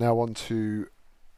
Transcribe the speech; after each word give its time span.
Now 0.00 0.18
on 0.20 0.32
to 0.32 0.86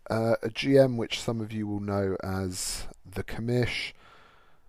uh, 0.08 0.36
a 0.40 0.48
GM 0.48 0.96
which 0.96 1.20
some 1.20 1.40
of 1.40 1.50
you 1.50 1.66
will 1.66 1.80
know 1.80 2.16
as 2.22 2.86
the 3.04 3.24
commish, 3.24 3.92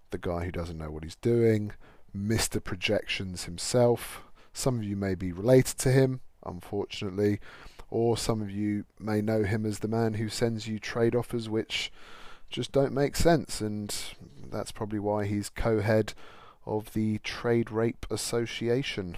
the 0.09 0.17
guy 0.17 0.45
who 0.45 0.51
doesn't 0.51 0.79
know 0.79 0.89
what 0.89 1.03
he's 1.03 1.17
doing, 1.17 1.73
Mr. 2.17 2.61
Projections 2.61 3.43
himself. 3.43 4.23
Some 4.51 4.77
of 4.77 4.83
you 4.83 4.95
may 4.95 5.13
be 5.13 5.31
related 5.31 5.77
to 5.77 5.91
him, 5.91 6.21
unfortunately, 6.43 7.39
or 7.91 8.17
some 8.17 8.41
of 8.41 8.49
you 8.49 8.85
may 8.97 9.21
know 9.21 9.43
him 9.43 9.63
as 9.63 9.77
the 9.77 9.87
man 9.87 10.15
who 10.15 10.27
sends 10.27 10.67
you 10.67 10.79
trade 10.79 11.13
offers 11.15 11.47
which 11.47 11.91
just 12.49 12.71
don't 12.71 12.93
make 12.93 13.15
sense, 13.15 13.61
and 13.61 13.95
that's 14.49 14.71
probably 14.71 14.97
why 14.97 15.27
he's 15.27 15.49
co 15.49 15.81
head 15.81 16.15
of 16.65 16.93
the 16.93 17.19
Trade 17.19 17.69
Rape 17.69 18.07
Association 18.09 19.17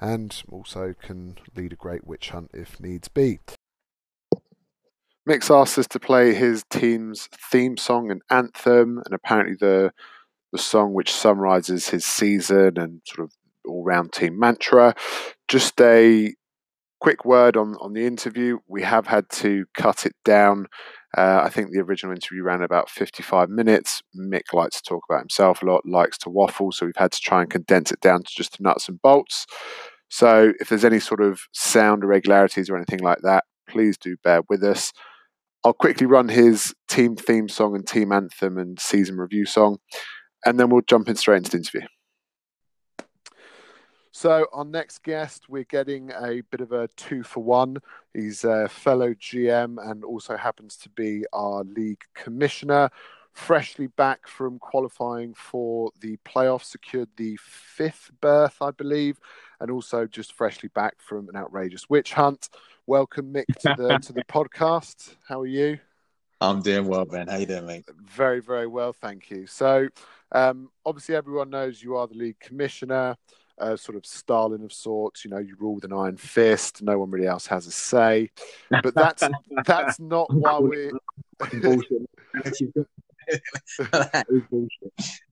and 0.00 0.44
also 0.48 0.94
can 1.02 1.38
lead 1.56 1.72
a 1.72 1.76
great 1.76 2.06
witch 2.06 2.30
hunt 2.30 2.52
if 2.54 2.78
needs 2.78 3.08
be. 3.08 3.40
Mix 5.26 5.50
asked 5.50 5.76
us 5.76 5.88
to 5.88 5.98
play 5.98 6.34
his 6.34 6.64
team's 6.70 7.28
theme 7.50 7.76
song 7.76 8.10
and 8.10 8.22
anthem, 8.30 9.02
and 9.04 9.12
apparently 9.12 9.56
the 9.58 9.92
the 10.52 10.58
song 10.58 10.94
which 10.94 11.12
summarizes 11.12 11.88
his 11.88 12.06
season 12.06 12.78
and 12.78 13.00
sort 13.04 13.24
of 13.24 13.32
all 13.66 13.84
round 13.84 14.12
team 14.12 14.38
mantra. 14.38 14.94
Just 15.48 15.80
a 15.80 16.32
quick 17.00 17.24
word 17.24 17.56
on, 17.56 17.74
on 17.80 17.92
the 17.92 18.06
interview. 18.06 18.58
We 18.68 18.82
have 18.82 19.08
had 19.08 19.28
to 19.30 19.66
cut 19.74 20.06
it 20.06 20.14
down. 20.24 20.66
Uh, 21.16 21.40
I 21.44 21.48
think 21.50 21.70
the 21.70 21.80
original 21.80 22.14
interview 22.14 22.42
ran 22.42 22.62
about 22.62 22.88
55 22.88 23.48
minutes. 23.50 24.02
Mick 24.16 24.52
likes 24.52 24.80
to 24.80 24.88
talk 24.88 25.02
about 25.08 25.20
himself 25.20 25.62
a 25.62 25.66
lot, 25.66 25.82
likes 25.84 26.18
to 26.18 26.30
waffle, 26.30 26.72
so 26.72 26.86
we've 26.86 26.96
had 26.96 27.12
to 27.12 27.20
try 27.20 27.42
and 27.42 27.50
condense 27.50 27.90
it 27.90 28.00
down 28.00 28.22
to 28.22 28.32
just 28.34 28.56
the 28.56 28.62
nuts 28.62 28.88
and 28.88 29.02
bolts. 29.02 29.46
So 30.08 30.52
if 30.60 30.68
there's 30.68 30.84
any 30.84 31.00
sort 31.00 31.20
of 31.20 31.40
sound 31.52 32.04
irregularities 32.04 32.70
or 32.70 32.76
anything 32.76 33.00
like 33.00 33.22
that, 33.22 33.44
please 33.68 33.98
do 33.98 34.16
bear 34.22 34.42
with 34.48 34.62
us. 34.62 34.92
I'll 35.66 35.72
quickly 35.72 36.06
run 36.06 36.28
his 36.28 36.76
team 36.86 37.16
theme 37.16 37.48
song 37.48 37.74
and 37.74 37.84
team 37.84 38.12
anthem 38.12 38.56
and 38.56 38.78
season 38.78 39.16
review 39.16 39.44
song, 39.46 39.78
and 40.44 40.60
then 40.60 40.70
we'll 40.70 40.82
jump 40.82 41.08
in 41.08 41.16
straight 41.16 41.38
into 41.38 41.50
the 41.50 41.56
interview. 41.56 41.80
So, 44.12 44.46
our 44.52 44.64
next 44.64 45.02
guest, 45.02 45.48
we're 45.48 45.64
getting 45.64 46.12
a 46.12 46.42
bit 46.52 46.60
of 46.60 46.70
a 46.70 46.86
two 46.96 47.24
for 47.24 47.42
one. 47.42 47.78
He's 48.14 48.44
a 48.44 48.68
fellow 48.68 49.12
GM 49.12 49.78
and 49.84 50.04
also 50.04 50.36
happens 50.36 50.76
to 50.76 50.88
be 50.88 51.24
our 51.32 51.64
league 51.64 52.04
commissioner. 52.14 52.88
Freshly 53.32 53.88
back 53.88 54.28
from 54.28 54.60
qualifying 54.60 55.34
for 55.34 55.90
the 56.00 56.16
playoffs, 56.18 56.66
secured 56.66 57.08
the 57.16 57.36
fifth 57.42 58.12
berth, 58.20 58.62
I 58.62 58.70
believe, 58.70 59.18
and 59.60 59.72
also 59.72 60.06
just 60.06 60.32
freshly 60.32 60.68
back 60.68 60.94
from 61.00 61.28
an 61.28 61.34
outrageous 61.34 61.90
witch 61.90 62.12
hunt. 62.12 62.50
Welcome, 62.88 63.32
Mick, 63.32 63.46
to 63.60 63.74
the 63.76 63.98
to 63.98 64.12
the 64.12 64.22
podcast. 64.28 65.16
How 65.26 65.40
are 65.40 65.46
you? 65.46 65.80
I'm 66.40 66.62
doing 66.62 66.86
well, 66.86 67.04
Ben. 67.04 67.26
How 67.26 67.38
you 67.38 67.46
doing, 67.46 67.66
mate? 67.66 67.84
Very, 68.04 68.40
very 68.40 68.68
well, 68.68 68.92
thank 68.92 69.28
you. 69.28 69.48
So, 69.48 69.88
um, 70.30 70.70
obviously, 70.84 71.16
everyone 71.16 71.50
knows 71.50 71.82
you 71.82 71.96
are 71.96 72.06
the 72.06 72.14
league 72.14 72.38
commissioner, 72.38 73.16
uh, 73.58 73.74
sort 73.74 73.96
of 73.96 74.06
Stalin 74.06 74.62
of 74.62 74.72
sorts. 74.72 75.24
You 75.24 75.32
know, 75.32 75.38
you 75.38 75.56
rule 75.58 75.74
with 75.74 75.82
an 75.82 75.92
iron 75.92 76.16
fist. 76.16 76.80
No 76.80 76.96
one 77.00 77.10
really 77.10 77.26
else 77.26 77.48
has 77.48 77.66
a 77.66 77.72
say. 77.72 78.30
But 78.70 78.94
that's 78.94 79.24
that's 79.66 79.98
not 79.98 80.32
why 80.32 80.60
we. 80.60 80.92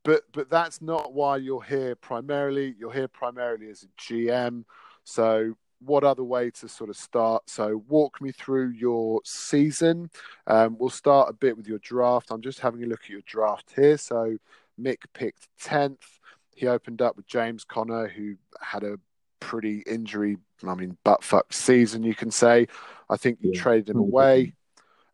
but 0.02 0.22
but 0.32 0.50
that's 0.50 0.82
not 0.82 1.12
why 1.12 1.36
you're 1.36 1.62
here 1.62 1.94
primarily. 1.94 2.74
You're 2.76 2.92
here 2.92 3.06
primarily 3.06 3.68
as 3.70 3.84
a 3.84 3.88
GM. 4.00 4.64
So 5.04 5.54
what 5.80 6.04
other 6.04 6.24
way 6.24 6.50
to 6.50 6.68
sort 6.68 6.90
of 6.90 6.96
start? 6.96 7.48
So 7.48 7.82
walk 7.88 8.20
me 8.20 8.32
through 8.32 8.70
your 8.70 9.20
season. 9.24 10.10
Um, 10.46 10.76
we'll 10.78 10.90
start 10.90 11.30
a 11.30 11.32
bit 11.32 11.56
with 11.56 11.66
your 11.66 11.78
draft. 11.78 12.30
I'm 12.30 12.42
just 12.42 12.60
having 12.60 12.82
a 12.82 12.86
look 12.86 13.02
at 13.04 13.10
your 13.10 13.22
draft 13.26 13.72
here. 13.76 13.98
So 13.98 14.36
Mick 14.80 14.98
picked 15.12 15.48
tenth. 15.60 16.06
He 16.54 16.66
opened 16.66 17.02
up 17.02 17.16
with 17.16 17.26
James 17.26 17.64
Conner, 17.64 18.08
who 18.08 18.36
had 18.60 18.84
a 18.84 18.98
pretty 19.40 19.82
injury, 19.86 20.38
I 20.66 20.74
mean, 20.74 20.96
butt 21.04 21.22
fuck 21.22 21.52
season, 21.52 22.02
you 22.02 22.14
can 22.14 22.30
say. 22.30 22.68
I 23.10 23.16
think 23.16 23.38
you 23.42 23.50
yeah. 23.52 23.60
traded 23.60 23.90
him 23.90 23.98
away. 23.98 24.54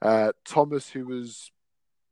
Uh, 0.01 0.33
Thomas, 0.45 0.89
who 0.89 1.07
was 1.07 1.51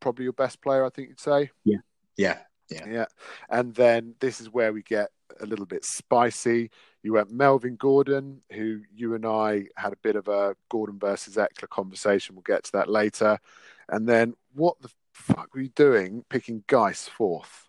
probably 0.01 0.25
your 0.25 0.33
best 0.33 0.61
player, 0.61 0.85
I 0.85 0.91
think 0.91 1.09
you'd 1.09 1.21
say. 1.21 1.51
Yeah, 1.65 1.79
yeah, 2.17 2.39
yeah, 2.71 2.87
yeah. 2.89 3.07
And 3.51 3.75
then 3.75 4.15
this 4.21 4.41
is 4.41 4.53
where 4.53 4.73
we 4.73 4.83
get 4.83 5.11
a 5.41 5.47
little 5.47 5.67
bit 5.67 5.85
spicy. 5.85 6.71
You 7.03 7.15
went 7.15 7.31
Melvin 7.31 7.77
Gordon, 7.77 8.43
who 8.53 8.81
you 8.95 9.15
and 9.15 9.25
I 9.25 9.67
had 9.77 9.93
a 9.93 9.99
bit 10.03 10.17
of 10.17 10.29
a 10.29 10.57
Gordon 10.69 10.99
versus 10.99 11.37
Ekeler 11.37 11.69
conversation. 11.69 12.35
We'll 12.35 12.43
get 12.43 12.65
to 12.65 12.73
that 12.73 12.89
later. 12.89 13.39
And 13.89 14.09
then 14.09 14.35
what 14.55 14.81
the 14.81 14.91
fuck 15.13 15.55
were 15.55 15.61
you 15.61 15.71
doing 15.71 16.25
picking 16.29 16.65
Guice 16.67 17.09
fourth? 17.09 17.69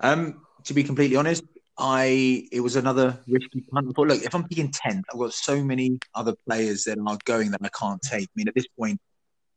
Um, 0.00 0.42
to 0.64 0.74
be 0.74 0.82
completely 0.82 1.16
honest, 1.16 1.44
I 1.78 2.48
it 2.50 2.60
was 2.60 2.76
another 2.76 3.18
risky 3.28 3.60
punt. 3.72 3.94
But 3.94 4.08
look, 4.08 4.22
if 4.22 4.34
I'm 4.34 4.48
picking 4.48 4.72
tenth, 4.72 5.04
I've 5.12 5.18
got 5.18 5.32
so 5.32 5.62
many 5.62 5.98
other 6.14 6.34
players 6.46 6.84
that 6.84 6.98
are 6.98 7.18
going 7.24 7.50
that 7.52 7.60
I 7.62 7.68
can't 7.68 8.02
take. 8.02 8.24
I 8.24 8.34
mean, 8.34 8.48
at 8.48 8.54
this 8.54 8.66
point, 8.78 9.00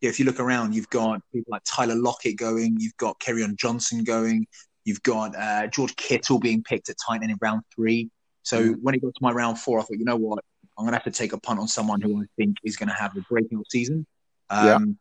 yeah, 0.02 0.10
if 0.10 0.20
you 0.20 0.26
look 0.26 0.40
around, 0.40 0.74
you've 0.74 0.90
got 0.90 1.22
people 1.32 1.52
like 1.52 1.62
Tyler 1.64 1.96
Lockett 1.96 2.36
going, 2.36 2.78
you've 2.80 2.98
got 2.98 3.20
Kerryon 3.20 3.56
Johnson 3.56 4.04
going, 4.04 4.48
you've 4.84 5.04
got 5.04 5.36
uh, 5.36 5.68
George 5.68 5.96
Kittle 5.96 6.40
being 6.40 6.64
picked 6.64 6.90
at 6.90 6.96
tight 7.08 7.22
end 7.22 7.32
in 7.32 7.38
round 7.40 7.62
three. 7.76 8.10
So 8.44 8.62
mm. 8.62 8.76
when 8.82 8.96
it 8.96 9.02
got 9.02 9.14
to 9.14 9.22
my 9.22 9.32
round 9.32 9.60
four, 9.60 9.80
I 9.80 9.84
thought, 9.84 10.00
you 10.00 10.06
know 10.06 10.16
what, 10.16 10.44
I'm 10.78 10.86
going 10.86 10.94
to 10.94 10.98
have 10.98 11.04
to 11.04 11.12
take 11.12 11.34
a 11.34 11.40
punt 11.40 11.60
on 11.60 11.68
someone 11.68 12.02
who 12.02 12.22
I 12.22 12.26
think 12.36 12.58
is 12.64 12.78
going 12.78 12.90
to 12.90 12.96
have 12.96 13.16
a 13.16 13.22
breaking 13.22 13.64
season. 13.70 14.08
Um, 14.50 14.98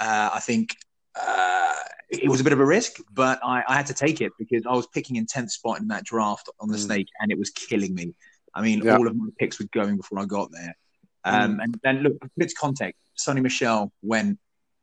yeah. 0.00 0.06
uh, 0.06 0.30
I 0.34 0.40
think 0.40 0.76
uh, 1.20 1.74
it 2.08 2.28
was 2.28 2.40
a 2.40 2.44
bit 2.44 2.52
of 2.52 2.60
a 2.60 2.64
risk, 2.64 2.98
but 3.12 3.40
I, 3.44 3.64
I, 3.68 3.74
had 3.74 3.86
to 3.86 3.94
take 3.94 4.20
it 4.20 4.32
because 4.38 4.62
I 4.66 4.74
was 4.74 4.86
picking 4.86 5.16
in 5.16 5.26
10th 5.26 5.50
spot 5.50 5.80
in 5.80 5.88
that 5.88 6.04
draft 6.04 6.48
on 6.60 6.68
the 6.68 6.76
mm. 6.76 6.80
snake 6.80 7.08
and 7.20 7.30
it 7.32 7.38
was 7.38 7.50
killing 7.50 7.94
me. 7.94 8.14
I 8.54 8.62
mean, 8.62 8.82
yeah. 8.82 8.96
all 8.96 9.06
of 9.06 9.16
my 9.16 9.28
picks 9.38 9.58
were 9.58 9.66
going 9.72 9.96
before 9.96 10.20
I 10.20 10.24
got 10.26 10.50
there. 10.52 10.76
Um, 11.24 11.56
mm. 11.56 11.64
And 11.64 11.80
then 11.82 12.02
look, 12.02 12.20
put 12.20 12.30
it 12.36 12.48
to 12.50 12.54
context, 12.54 13.00
Sony 13.18 13.42
Michel 13.42 13.92
went 14.02 14.38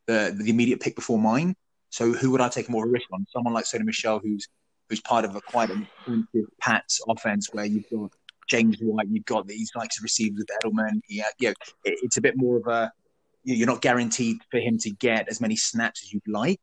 the 0.07 0.35
the 0.37 0.49
immediate 0.49 0.79
pick 0.79 0.95
before 0.95 1.19
mine. 1.19 1.55
So 1.89 2.13
who 2.13 2.31
would 2.31 2.41
I 2.41 2.49
take 2.49 2.69
more 2.69 2.87
risk 2.87 3.07
on? 3.11 3.25
Someone 3.33 3.53
like 3.53 3.65
Sony 3.65 3.83
Michel, 3.83 4.19
who's 4.19 4.47
who's 4.89 5.01
part 5.01 5.25
of 5.25 5.35
a 5.35 5.41
quite 5.41 5.69
an 5.69 5.87
expensive 5.97 6.49
Pats 6.59 7.01
offense 7.07 7.49
where 7.51 7.65
you've 7.65 7.89
got 7.89 8.11
James 8.49 8.77
White, 8.81 9.07
you've 9.09 9.25
got 9.25 9.47
these 9.47 9.71
likes 9.75 9.97
of 9.97 10.03
receivers 10.03 10.39
with 10.39 10.49
Edelman. 10.63 11.01
Yeah, 11.09 11.25
you 11.39 11.49
know, 11.49 11.53
it, 11.85 11.99
it's 12.03 12.17
a 12.17 12.21
bit 12.21 12.35
more 12.37 12.57
of 12.57 12.67
a 12.67 12.91
you're 13.43 13.67
not 13.67 13.81
guaranteed 13.81 14.37
for 14.51 14.59
him 14.59 14.77
to 14.79 14.91
get 14.91 15.27
as 15.29 15.41
many 15.41 15.55
snaps 15.55 16.03
as 16.03 16.13
you'd 16.13 16.27
like. 16.27 16.59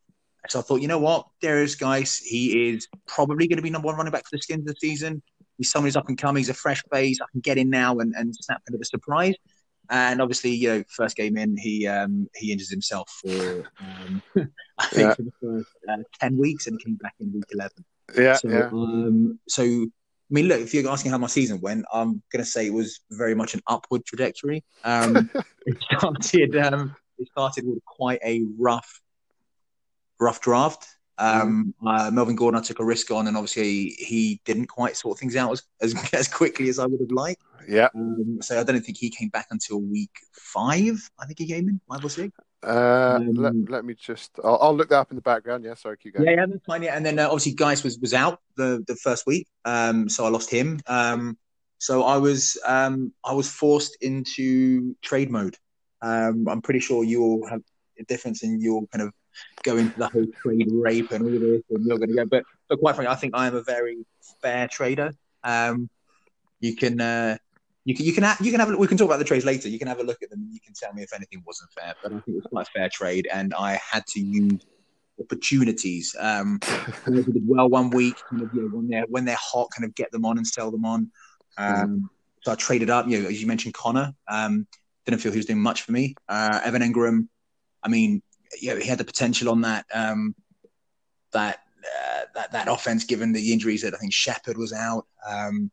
So 0.48 0.60
I 0.60 0.62
thought, 0.62 0.80
you 0.80 0.88
know 0.88 0.98
what, 0.98 1.26
Derrius 1.42 1.78
Guice, 1.78 2.18
he 2.18 2.70
is 2.70 2.86
probably 3.06 3.48
going 3.48 3.56
to 3.56 3.62
be 3.62 3.70
number 3.70 3.86
one 3.86 3.96
running 3.96 4.12
back 4.12 4.22
for 4.22 4.36
the 4.36 4.42
Skins 4.42 4.64
this 4.64 4.76
season. 4.80 5.20
He's 5.56 5.70
someone 5.70 5.88
who's 5.88 5.96
up 5.96 6.08
and 6.08 6.16
coming. 6.16 6.40
He's 6.40 6.48
a 6.48 6.54
fresh 6.54 6.82
face. 6.92 7.18
I 7.20 7.26
can 7.32 7.40
get 7.40 7.58
in 7.58 7.68
now 7.68 7.98
and, 7.98 8.14
and 8.14 8.34
snap 8.34 8.62
kind 8.64 8.76
of 8.76 8.80
a 8.80 8.84
surprise. 8.84 9.34
And 9.90 10.20
obviously, 10.20 10.50
you 10.50 10.68
know, 10.68 10.84
first 10.88 11.16
game 11.16 11.36
in, 11.36 11.56
he 11.56 11.86
um, 11.86 12.28
he 12.34 12.52
injures 12.52 12.70
himself 12.70 13.10
for 13.22 13.64
um, 13.80 14.22
I 14.78 14.86
think 14.86 15.08
yeah. 15.08 15.14
for 15.14 15.22
the 15.22 15.32
first 15.40 15.68
uh, 15.88 16.02
ten 16.20 16.36
weeks, 16.36 16.66
and 16.66 16.78
he 16.78 16.84
came 16.84 16.96
back 16.96 17.14
in 17.20 17.32
week 17.32 17.44
eleven. 17.52 17.84
Yeah, 18.16 18.34
so, 18.34 18.48
yeah. 18.48 18.66
Um, 18.66 19.38
so, 19.48 19.64
I 19.64 19.88
mean, 20.30 20.48
look, 20.48 20.60
if 20.60 20.74
you're 20.74 20.88
asking 20.90 21.10
how 21.10 21.18
my 21.18 21.26
season 21.26 21.60
went, 21.60 21.84
I'm 21.92 22.22
going 22.30 22.44
to 22.44 22.50
say 22.50 22.66
it 22.66 22.72
was 22.72 23.00
very 23.10 23.34
much 23.34 23.54
an 23.54 23.60
upward 23.66 24.04
trajectory. 24.04 24.64
Um, 24.84 25.30
it 25.66 25.76
started 25.82 26.56
um, 26.56 26.96
it 27.18 27.28
started 27.28 27.66
with 27.66 27.84
quite 27.84 28.20
a 28.24 28.44
rough 28.58 29.00
rough 30.20 30.40
draft. 30.40 30.86
Um, 31.18 31.74
mm. 31.82 32.06
uh, 32.08 32.10
Melvin 32.10 32.36
Gordon, 32.36 32.60
I 32.60 32.62
took 32.62 32.78
a 32.78 32.84
risk 32.84 33.10
on, 33.10 33.26
and 33.26 33.36
obviously 33.36 33.96
he 33.98 34.40
didn't 34.44 34.66
quite 34.66 34.96
sort 34.96 35.18
things 35.18 35.34
out 35.34 35.52
as, 35.52 35.62
as, 35.80 35.94
as 36.12 36.28
quickly 36.28 36.68
as 36.68 36.78
I 36.78 36.86
would 36.86 37.00
have 37.00 37.10
liked. 37.10 37.42
Yeah. 37.66 37.88
Um, 37.94 38.38
so 38.40 38.60
I 38.60 38.64
don't 38.64 38.80
think 38.80 38.98
he 38.98 39.10
came 39.10 39.28
back 39.28 39.46
until 39.50 39.80
week 39.80 40.10
five. 40.32 41.10
I 41.18 41.26
think 41.26 41.38
he 41.38 41.46
came 41.46 41.68
in 41.68 41.80
five 41.88 42.04
or 42.04 42.10
six. 42.10 42.32
Uh, 42.62 43.18
um, 43.20 43.34
let, 43.34 43.54
let 43.68 43.84
me 43.84 43.94
just. 43.94 44.32
I'll, 44.42 44.58
I'll, 44.60 44.76
look 44.76 44.88
that 44.88 44.98
up 44.98 45.10
in 45.10 45.16
the 45.16 45.22
background. 45.22 45.64
Yeah, 45.64 45.74
sorry, 45.74 45.96
keep 45.96 46.14
going. 46.14 46.28
Yeah, 46.28 46.36
yeah, 46.36 46.46
that's 46.46 46.64
fine. 46.64 46.82
Yeah, 46.82 46.96
and 46.96 47.06
then 47.06 47.18
uh, 47.18 47.26
obviously 47.26 47.52
Guice 47.52 47.84
was 47.84 47.98
was 47.98 48.14
out 48.14 48.40
the 48.56 48.84
the 48.86 48.96
first 48.96 49.26
week, 49.26 49.46
um, 49.64 50.08
so 50.08 50.24
I 50.24 50.28
lost 50.28 50.50
him. 50.50 50.80
Um, 50.86 51.38
so 51.78 52.02
I 52.02 52.16
was 52.16 52.58
um, 52.66 53.12
I 53.24 53.32
was 53.32 53.48
forced 53.48 53.96
into 54.00 54.96
trade 55.02 55.30
mode. 55.30 55.56
Um, 56.02 56.46
I'm 56.48 56.60
pretty 56.60 56.80
sure 56.80 57.04
you 57.04 57.22
all 57.22 57.46
have 57.48 57.60
a 57.98 58.04
difference 58.04 58.42
in 58.42 58.60
your 58.60 58.86
kind 58.88 59.02
of 59.02 59.12
going 59.62 59.86
into 59.86 59.98
the 59.98 60.08
whole 60.08 60.26
trade 60.42 60.68
rape 60.72 61.12
and 61.12 61.24
all 61.24 61.30
this, 61.30 61.62
and 61.70 61.86
you're 61.86 61.98
going 61.98 62.10
to 62.10 62.16
go. 62.16 62.24
But 62.26 62.44
but 62.68 62.80
quite 62.80 62.96
frankly, 62.96 63.12
I 63.12 63.16
think 63.16 63.34
I 63.36 63.46
am 63.46 63.54
a 63.54 63.62
very 63.62 63.98
fair 64.42 64.66
trader. 64.66 65.12
Um, 65.44 65.88
you 66.60 66.74
can 66.74 67.00
uh, 67.00 67.38
you 67.88 67.94
can 67.94 68.04
you 68.04 68.12
can 68.12 68.22
have, 68.22 68.38
you 68.42 68.50
can 68.50 68.60
have 68.60 68.76
we 68.76 68.86
can 68.86 68.98
talk 68.98 69.06
about 69.06 69.18
the 69.18 69.24
trades 69.24 69.46
later. 69.46 69.66
You 69.70 69.78
can 69.78 69.88
have 69.88 69.98
a 69.98 70.02
look 70.02 70.22
at 70.22 70.28
them 70.28 70.42
and 70.42 70.52
you 70.52 70.60
can 70.60 70.74
tell 70.74 70.92
me 70.92 71.02
if 71.02 71.14
anything 71.14 71.42
wasn't 71.46 71.70
fair. 71.72 71.94
But 72.02 72.12
I 72.12 72.14
think 72.16 72.28
it 72.28 72.34
was 72.34 72.46
quite 72.50 72.68
a 72.68 72.70
fair 72.70 72.90
trade, 72.90 73.26
and 73.32 73.54
I 73.54 73.80
had 73.90 74.04
to 74.08 74.20
use 74.20 74.60
opportunities. 75.18 76.14
Um, 76.20 76.60
did 77.06 77.48
well 77.48 77.70
one 77.70 77.88
week, 77.88 78.16
kind 78.28 78.42
of, 78.42 78.52
you 78.52 78.62
know, 78.62 78.68
when 78.68 78.88
they're 78.88 79.06
when 79.08 79.24
they're 79.24 79.38
hot, 79.40 79.68
kind 79.74 79.86
of 79.86 79.94
get 79.94 80.12
them 80.12 80.26
on 80.26 80.36
and 80.36 80.46
sell 80.46 80.70
them 80.70 80.84
on. 80.84 81.10
Um, 81.56 82.10
so 82.42 82.52
I 82.52 82.56
traded 82.56 82.90
up. 82.90 83.08
You 83.08 83.22
know, 83.22 83.28
as 83.28 83.40
you 83.40 83.46
mentioned, 83.46 83.72
Conner 83.72 84.12
Um, 84.28 84.66
didn't 85.06 85.22
feel 85.22 85.32
he 85.32 85.38
was 85.38 85.46
doing 85.46 85.62
much 85.62 85.80
for 85.80 85.92
me. 85.92 86.14
Uh, 86.28 86.60
Evan 86.62 86.82
Engram, 86.82 87.28
I 87.82 87.88
mean, 87.88 88.22
know, 88.74 88.76
he 88.76 88.86
had 88.86 88.98
the 88.98 89.04
potential 89.04 89.48
on 89.48 89.62
that 89.62 89.86
um, 89.94 90.34
that 91.32 91.60
uh, 91.82 92.24
that 92.34 92.52
that 92.52 92.68
offense, 92.68 93.04
given 93.04 93.32
the 93.32 93.50
injuries 93.50 93.80
that 93.80 93.94
I 93.94 93.96
think 93.96 94.12
Shepard 94.12 94.58
was 94.58 94.74
out. 94.74 95.06
Um, 95.26 95.70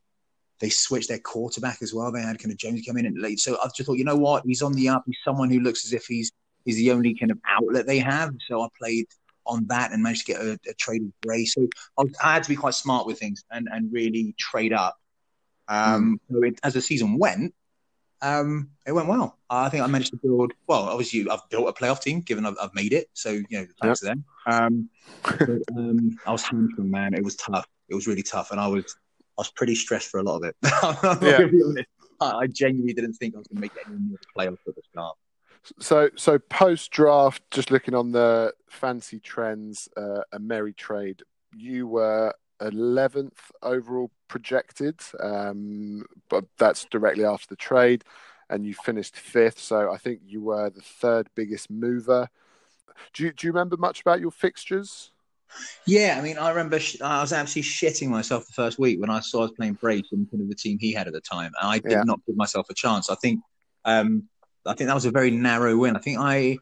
they 0.59 0.69
switched 0.69 1.09
their 1.09 1.19
quarterback 1.19 1.81
as 1.81 1.93
well. 1.93 2.11
They 2.11 2.21
had 2.21 2.39
kind 2.39 2.51
of 2.51 2.57
Jones 2.57 2.83
come 2.85 2.97
in 2.97 3.05
and 3.05 3.19
late. 3.19 3.39
So 3.39 3.57
I 3.61 3.67
just 3.75 3.87
thought, 3.87 3.97
you 3.97 4.05
know 4.05 4.15
what, 4.15 4.43
he's 4.45 4.61
on 4.61 4.73
the 4.73 4.89
up. 4.89 5.03
He's 5.05 5.17
someone 5.23 5.49
who 5.49 5.59
looks 5.59 5.85
as 5.85 5.93
if 5.93 6.05
he's 6.05 6.31
he's 6.63 6.77
the 6.77 6.91
only 6.91 7.13
kind 7.15 7.31
of 7.31 7.39
outlet 7.47 7.87
they 7.87 7.99
have. 7.99 8.33
So 8.47 8.61
I 8.61 8.67
played 8.77 9.07
on 9.45 9.65
that 9.67 9.91
and 9.91 10.01
managed 10.01 10.25
to 10.25 10.33
get 10.33 10.41
a, 10.41 10.59
a 10.67 10.73
trade 10.73 11.03
with 11.03 11.21
Bray. 11.21 11.45
So 11.45 11.67
I, 11.97 12.03
was, 12.03 12.13
I, 12.23 12.33
had 12.33 12.43
to 12.43 12.49
be 12.49 12.55
quite 12.55 12.73
smart 12.73 13.05
with 13.05 13.19
things 13.19 13.43
and, 13.51 13.67
and 13.71 13.93
really 13.93 14.33
trade 14.39 14.73
up. 14.73 14.97
Um, 15.67 16.19
mm. 16.31 16.33
so 16.33 16.43
it, 16.43 16.59
as 16.63 16.73
the 16.73 16.81
season 16.81 17.17
went, 17.19 17.53
um, 18.21 18.69
it 18.87 18.91
went 18.91 19.07
well. 19.07 19.37
I 19.49 19.69
think 19.69 19.83
I 19.83 19.87
managed 19.87 20.11
to 20.11 20.17
build. 20.17 20.53
Well, 20.67 20.83
obviously, 20.83 21.29
I've 21.29 21.47
built 21.49 21.69
a 21.69 21.73
playoff 21.73 22.01
team, 22.01 22.21
given 22.21 22.45
I've, 22.45 22.55
I've 22.61 22.73
made 22.73 22.93
it. 22.93 23.07
So 23.13 23.31
you 23.31 23.45
know, 23.51 23.65
thanks 23.81 23.81
yep. 23.81 23.95
to 23.97 24.05
them. 24.05 24.25
Um, 24.47 24.89
but, 25.23 25.77
um, 25.77 26.17
I 26.25 26.31
was 26.31 26.43
hamstrung, 26.43 26.89
man. 26.89 27.13
It 27.13 27.23
was 27.23 27.35
tough. 27.35 27.67
It 27.89 27.93
was 27.93 28.07
really 28.07 28.23
tough, 28.23 28.51
and 28.51 28.59
I 28.59 28.67
was 28.67 28.95
I 29.37 29.41
was 29.41 29.51
pretty 29.51 29.75
stressed 29.75 30.09
for 30.09 30.19
a 30.19 30.23
lot 30.23 30.37
of 30.37 30.43
it. 30.43 30.55
yeah. 31.21 31.83
I, 32.21 32.43
I 32.43 32.47
genuinely 32.47 32.93
didn't 32.93 33.13
think 33.13 33.35
I 33.35 33.39
was 33.39 33.47
going 33.47 33.57
to 33.57 33.61
make 33.61 33.85
any 33.85 33.97
more 33.97 34.17
playoffs 34.35 34.67
at 34.67 34.75
the 34.75 34.81
start. 34.89 35.17
So, 35.79 36.09
so 36.15 36.37
post 36.37 36.91
draft, 36.91 37.41
just 37.51 37.71
looking 37.71 37.95
on 37.95 38.11
the 38.11 38.53
fancy 38.69 39.19
trends, 39.19 39.89
uh, 39.97 40.21
a 40.31 40.39
merry 40.39 40.73
trade. 40.73 41.23
You 41.55 41.87
were 41.87 42.33
11th 42.61 43.51
overall 43.61 44.11
projected, 44.27 44.99
um, 45.19 46.05
but 46.29 46.45
that's 46.57 46.85
directly 46.85 47.25
after 47.25 47.47
the 47.47 47.55
trade, 47.55 48.03
and 48.49 48.65
you 48.65 48.73
finished 48.73 49.17
fifth. 49.17 49.59
So 49.59 49.91
I 49.91 49.97
think 49.97 50.19
you 50.25 50.41
were 50.41 50.69
the 50.69 50.81
third 50.81 51.29
biggest 51.35 51.69
mover. 51.69 52.29
Do 53.13 53.23
you, 53.23 53.33
do 53.33 53.47
you 53.47 53.51
remember 53.51 53.75
much 53.77 54.01
about 54.01 54.21
your 54.21 54.31
fixtures? 54.31 55.11
Yeah, 55.85 56.15
I 56.17 56.21
mean, 56.21 56.37
I 56.37 56.49
remember 56.49 56.79
sh- 56.79 57.01
I 57.01 57.21
was 57.21 57.33
absolutely 57.33 57.69
shitting 57.69 58.09
myself 58.09 58.45
the 58.47 58.53
first 58.53 58.79
week 58.79 58.99
when 58.99 59.09
I 59.09 59.19
saw 59.19 59.39
I 59.39 59.41
was 59.43 59.51
playing 59.51 59.73
Brace 59.73 60.07
and 60.11 60.29
kind 60.29 60.41
of 60.41 60.49
the 60.49 60.55
team 60.55 60.77
he 60.79 60.93
had 60.93 61.07
at 61.07 61.13
the 61.13 61.21
time. 61.21 61.51
And 61.61 61.69
I 61.69 61.79
did 61.79 61.91
yeah. 61.91 62.03
not 62.03 62.19
give 62.25 62.35
myself 62.35 62.67
a 62.69 62.73
chance. 62.73 63.09
I 63.09 63.15
think, 63.15 63.41
um, 63.85 64.23
I 64.65 64.73
think 64.73 64.87
that 64.87 64.95
was 64.95 65.05
a 65.05 65.11
very 65.11 65.31
narrow 65.31 65.77
win. 65.77 65.95
I 65.95 65.99
think 65.99 66.19
I, 66.19 66.57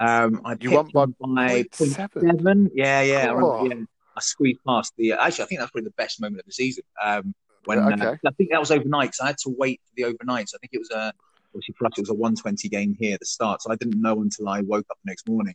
um, 0.00 0.42
I 0.44 0.56
you 0.60 0.72
won 0.72 0.90
by, 0.92 1.06
by 1.20 1.64
seven. 1.72 2.38
seven. 2.38 2.70
Yeah, 2.74 3.02
yeah. 3.02 3.26
Oh. 3.30 3.50
I, 3.50 3.62
remember, 3.62 3.74
yeah. 3.76 3.84
I 4.16 4.20
squeezed 4.20 4.60
past 4.66 4.92
the. 4.96 5.12
Actually, 5.12 5.44
I 5.44 5.46
think 5.46 5.60
that's 5.60 5.70
probably 5.70 5.88
the 5.88 5.94
best 5.96 6.20
moment 6.20 6.40
of 6.40 6.46
the 6.46 6.52
season. 6.52 6.84
Um, 7.02 7.34
when 7.64 7.78
uh, 7.78 7.90
okay. 7.90 8.06
uh, 8.06 8.16
I 8.26 8.30
think 8.32 8.50
that 8.50 8.60
was 8.60 8.70
overnight, 8.70 9.14
so 9.14 9.24
I 9.24 9.28
had 9.28 9.38
to 9.38 9.54
wait 9.56 9.80
for 9.86 9.92
the 9.96 10.02
overnights. 10.02 10.50
So 10.50 10.56
I 10.56 10.58
think 10.58 10.72
it 10.72 10.78
was 10.78 10.90
a 10.90 11.12
obviously 11.48 11.74
for 11.78 11.86
us 11.86 11.92
it 11.96 12.02
was 12.02 12.10
a 12.10 12.14
120 12.14 12.68
game 12.68 12.96
here 12.98 13.14
at 13.14 13.20
the 13.20 13.26
start, 13.26 13.62
so 13.62 13.70
I 13.72 13.76
didn't 13.76 14.00
know 14.00 14.20
until 14.20 14.48
I 14.48 14.60
woke 14.62 14.86
up 14.90 14.98
the 15.04 15.10
next 15.10 15.28
morning, 15.28 15.54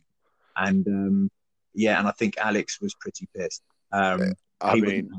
and 0.56 0.86
um, 0.88 1.30
yeah, 1.74 1.98
and 1.98 2.08
I 2.08 2.12
think 2.12 2.36
Alex 2.38 2.80
was 2.80 2.94
pretty 2.94 3.28
pissed. 3.36 3.62
Um, 3.92 4.34
I 4.60 4.76
mean, 4.76 5.10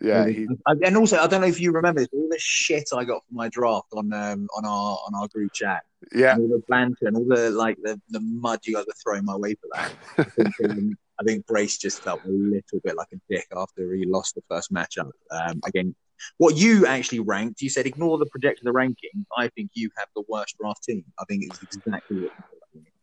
yeah, 0.00 0.26
he... 0.26 0.46
and 0.66 0.96
also 0.96 1.18
I 1.18 1.26
don't 1.26 1.40
know 1.42 1.46
if 1.46 1.60
you 1.60 1.72
remember 1.72 2.00
this, 2.00 2.08
all 2.12 2.28
the 2.30 2.38
shit 2.38 2.88
I 2.94 3.04
got 3.04 3.24
from 3.26 3.36
my 3.36 3.48
draft 3.48 3.88
on 3.92 4.12
um, 4.12 4.48
on 4.56 4.64
our 4.64 4.98
on 5.06 5.14
our 5.14 5.28
group 5.28 5.52
chat. 5.52 5.82
Yeah, 6.12 6.34
and 6.34 6.42
all 6.42 6.58
the 6.58 6.64
banter 6.68 7.06
and 7.06 7.16
all 7.16 7.26
the 7.26 7.50
like 7.50 7.76
the, 7.82 8.00
the 8.08 8.20
mud 8.20 8.60
you 8.64 8.74
guys 8.74 8.86
were 8.86 8.94
throwing 9.02 9.24
my 9.24 9.36
way 9.36 9.54
for 9.54 9.68
that. 9.74 9.92
I, 10.18 10.24
think, 10.24 10.54
um, 10.64 10.96
I 11.20 11.24
think 11.24 11.46
Brace 11.46 11.76
just 11.78 12.02
felt 12.02 12.24
a 12.24 12.28
little 12.28 12.80
bit 12.82 12.96
like 12.96 13.08
a 13.12 13.20
dick 13.28 13.46
after 13.54 13.94
he 13.94 14.06
lost 14.06 14.34
the 14.34 14.42
first 14.48 14.72
matchup. 14.72 15.10
Um, 15.30 15.60
again, 15.66 15.94
what 16.38 16.56
you 16.56 16.86
actually 16.86 17.20
ranked, 17.20 17.60
you 17.60 17.68
said 17.68 17.86
ignore 17.86 18.18
the 18.18 18.26
projection 18.26 18.66
of 18.66 18.72
the 18.72 18.76
ranking. 18.76 19.26
I 19.36 19.48
think 19.48 19.70
you 19.74 19.90
have 19.98 20.08
the 20.16 20.24
worst 20.28 20.56
draft 20.58 20.84
team. 20.84 21.04
I 21.18 21.24
think 21.26 21.44
it's 21.44 21.62
exactly 21.62 22.22
what 22.22 22.32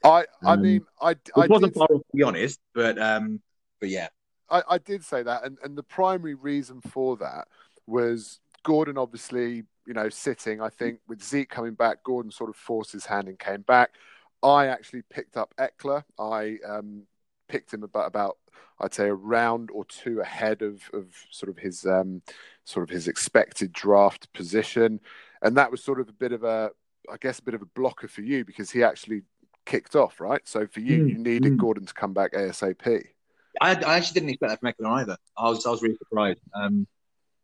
I 0.03 0.25
I 0.44 0.53
um, 0.53 0.61
mean 0.61 0.85
I 1.01 1.15
I 1.35 1.47
wasn't 1.47 1.73
did, 1.73 1.79
far 1.79 1.88
off 1.91 2.01
to 2.01 2.17
be 2.17 2.23
honest, 2.23 2.59
but 2.73 2.99
um 2.99 3.41
but 3.79 3.89
yeah. 3.89 4.09
I, 4.49 4.63
I 4.69 4.77
did 4.77 5.03
say 5.03 5.23
that 5.23 5.44
and, 5.45 5.57
and 5.63 5.77
the 5.77 5.83
primary 5.83 6.33
reason 6.33 6.81
for 6.81 7.17
that 7.17 7.47
was 7.85 8.39
Gordon 8.63 8.97
obviously, 8.97 9.63
you 9.85 9.94
know, 9.94 10.09
sitting, 10.09 10.61
I 10.61 10.69
think 10.69 10.99
with 11.07 11.23
Zeke 11.23 11.49
coming 11.49 11.73
back, 11.73 12.03
Gordon 12.03 12.31
sort 12.31 12.49
of 12.49 12.55
forced 12.55 12.91
his 12.91 13.05
hand 13.05 13.27
and 13.27 13.39
came 13.39 13.61
back. 13.61 13.91
I 14.44 14.67
actually 14.67 15.03
picked 15.09 15.38
up 15.38 15.53
Ekeler. 15.57 16.03
I 16.19 16.57
um, 16.67 17.03
picked 17.47 17.73
him 17.73 17.83
about 17.83 18.07
about 18.07 18.38
I'd 18.79 18.94
say 18.94 19.07
a 19.07 19.13
round 19.13 19.71
or 19.71 19.85
two 19.85 20.19
ahead 20.19 20.61
of, 20.61 20.81
of 20.94 21.07
sort 21.31 21.49
of 21.49 21.57
his 21.57 21.85
um, 21.85 22.21
sort 22.63 22.83
of 22.83 22.89
his 22.94 23.07
expected 23.07 23.73
draft 23.73 24.31
position, 24.33 24.99
and 25.41 25.57
that 25.57 25.71
was 25.71 25.83
sort 25.83 25.99
of 25.99 26.09
a 26.09 26.13
bit 26.13 26.31
of 26.31 26.44
a 26.44 26.71
I 27.11 27.17
guess 27.19 27.39
a 27.39 27.44
bit 27.44 27.53
of 27.53 27.61
a 27.61 27.67
blocker 27.67 28.07
for 28.07 28.21
you 28.21 28.45
because 28.45 28.69
he 28.69 28.83
actually 28.83 29.23
kicked 29.68 29.96
off, 29.96 30.19
right? 30.19 30.42
So 30.48 30.66
for 30.66 30.80
you, 30.80 31.04
mm, 31.04 31.10
you 31.10 31.18
needed 31.19 31.54
mm. 31.54 31.58
Gordon 31.58 31.86
to 31.86 31.94
come 31.94 32.14
back 32.14 32.34
ASAP. 32.34 33.06
I, 33.62 33.72
I, 33.75 33.98
actually 33.98 34.14
didn't 34.16 34.30
expect 34.30 34.50
that 34.50 34.60
from 34.60 34.74
Ekeler 34.74 35.02
either. 35.02 35.18
I 35.38 35.50
was 35.50 35.66
I 35.66 35.69
was 35.69 35.81
really 35.81 35.98
surprised. 35.98 36.40
Um, 36.56 36.88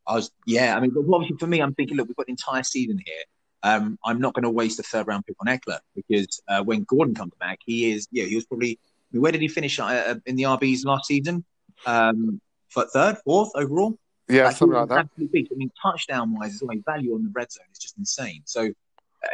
I 0.07 0.15
was 0.15 0.31
yeah. 0.47 0.75
I 0.75 0.79
mean, 0.79 0.93
obviously 0.97 1.37
for 1.37 1.47
me, 1.47 1.59
I'm 1.59 1.73
thinking, 1.75 1.97
look, 1.97 2.07
we've 2.07 2.15
got 2.15 2.25
the 2.25 2.31
entire 2.31 2.63
season 2.63 2.99
here. 3.05 3.23
Um, 3.63 3.97
I'm 4.03 4.19
not 4.19 4.33
going 4.33 4.43
to 4.43 4.49
waste 4.49 4.79
a 4.79 4.83
third 4.83 5.07
round 5.07 5.25
pick 5.25 5.35
on 5.39 5.47
Ekeler 5.47 5.79
because 5.95 6.41
uh, 6.47 6.63
when 6.63 6.83
Gordon 6.83 7.15
comes 7.15 7.33
back, 7.39 7.59
he 7.65 7.91
is 7.91 8.07
yeah, 8.11 8.25
he 8.25 8.35
was 8.35 8.45
probably. 8.45 8.79
I 8.81 9.15
mean, 9.15 9.21
where 9.21 9.31
did 9.31 9.41
he 9.41 9.47
finish 9.47 9.79
uh, 9.79 9.85
uh 9.85 10.15
in 10.25 10.35
the 10.35 10.43
RBs 10.43 10.85
last 10.85 11.05
season? 11.05 11.45
Um, 11.85 12.41
for 12.69 12.85
third, 12.87 13.17
fourth 13.23 13.51
overall. 13.55 13.97
Yeah, 14.29 14.45
like, 14.45 14.55
something 14.55 14.77
like 14.77 14.89
that. 14.89 14.99
Absolutely. 14.99 15.47
I 15.51 15.55
mean, 15.55 15.71
touchdown 15.81 16.33
wise, 16.33 16.55
as 16.55 16.63
well, 16.63 16.77
value 16.85 17.13
on 17.13 17.23
the 17.23 17.31
red 17.33 17.51
zone 17.51 17.65
is 17.71 17.77
just 17.77 17.97
insane. 17.97 18.41
So 18.45 18.71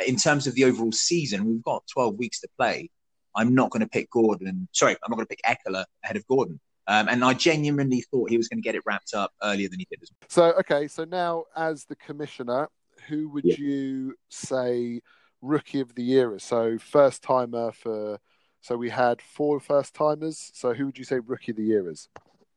in 0.06 0.16
terms 0.16 0.48
of 0.48 0.56
the 0.56 0.66
overall 0.66 0.92
season, 0.92 1.46
we've 1.46 1.64
got 1.64 1.84
12 1.92 2.16
weeks 2.16 2.40
to 2.42 2.48
play. 2.58 2.90
I'm 3.36 3.54
not 3.54 3.70
going 3.70 3.82
to 3.82 3.88
pick 3.88 4.10
Gordon. 4.10 4.68
Sorry, 4.72 4.94
I'm 4.94 5.12
not 5.12 5.16
going 5.16 5.28
to 5.28 5.36
pick 5.36 5.42
Ekeler 5.44 5.86
ahead 6.04 6.18
of 6.18 6.26
Gordon. 6.28 6.60
Um, 6.88 7.08
and 7.08 7.24
I 7.24 7.36
genuinely 7.36 8.02
thought 8.02 8.32
he 8.32 8.38
was 8.38 8.48
going 8.48 8.62
to 8.62 8.66
get 8.66 8.74
it 8.74 8.82
wrapped 8.86 9.14
up 9.14 9.32
earlier 9.44 9.70
than 9.70 9.80
he 9.80 9.88
did. 9.92 10.00
So, 10.28 10.54
okay, 10.54 10.88
so 10.88 11.04
now 11.04 11.44
as 11.56 11.86
the 11.86 11.96
commissioner, 11.96 12.68
who 13.08 13.30
would 13.30 13.46
yeah. 13.46 13.56
you 13.58 14.16
say 14.30 15.02
rookie 15.42 15.82
of 15.82 15.94
the 15.94 16.04
year 16.04 16.36
is? 16.36 16.44
So, 16.44 16.78
first 16.80 17.24
timer 17.24 17.72
for. 17.72 18.20
So 18.62 18.76
we 18.76 18.90
had 18.90 19.22
four 19.22 19.62
first 19.62 19.94
timers. 19.94 20.52
So, 20.54 20.74
who 20.74 20.88
would 20.88 20.98
you 20.98 21.06
say 21.06 21.20
rookie 21.20 21.52
of 21.52 21.58
the 21.58 21.64
year 21.64 21.90
is? 21.90 22.10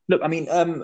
Look, 0.08 0.23
I 0.25 0.29
mean, 0.29 0.49
um, 0.50 0.82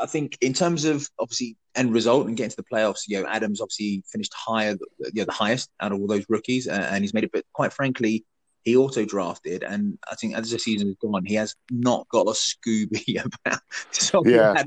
I 0.00 0.06
think 0.06 0.38
in 0.40 0.52
terms 0.52 0.84
of 0.84 1.08
obviously 1.18 1.56
end 1.74 1.92
result 1.92 2.26
and 2.26 2.36
getting 2.36 2.50
to 2.50 2.56
the 2.56 2.64
playoffs, 2.64 3.02
you 3.06 3.20
know, 3.20 3.28
Adams 3.28 3.60
obviously 3.60 4.02
finished 4.10 4.32
higher, 4.34 4.76
you 4.98 5.10
know, 5.14 5.24
the 5.24 5.32
highest 5.32 5.70
out 5.80 5.92
of 5.92 6.00
all 6.00 6.06
those 6.06 6.26
rookies, 6.28 6.68
uh, 6.68 6.88
and 6.90 7.04
he's 7.04 7.14
made 7.14 7.24
it. 7.24 7.32
But 7.32 7.44
quite 7.52 7.72
frankly, 7.72 8.24
he 8.62 8.76
auto 8.76 9.04
drafted, 9.04 9.62
and 9.62 9.98
I 10.10 10.14
think 10.14 10.34
as 10.34 10.50
the 10.50 10.58
season 10.58 10.88
has 10.88 10.96
gone, 10.96 11.24
he 11.24 11.34
has 11.34 11.54
not 11.70 12.08
got 12.08 12.26
a 12.26 12.32
Scooby 12.32 13.24
about. 13.44 13.60
So 13.90 14.24
yeah. 14.24 14.62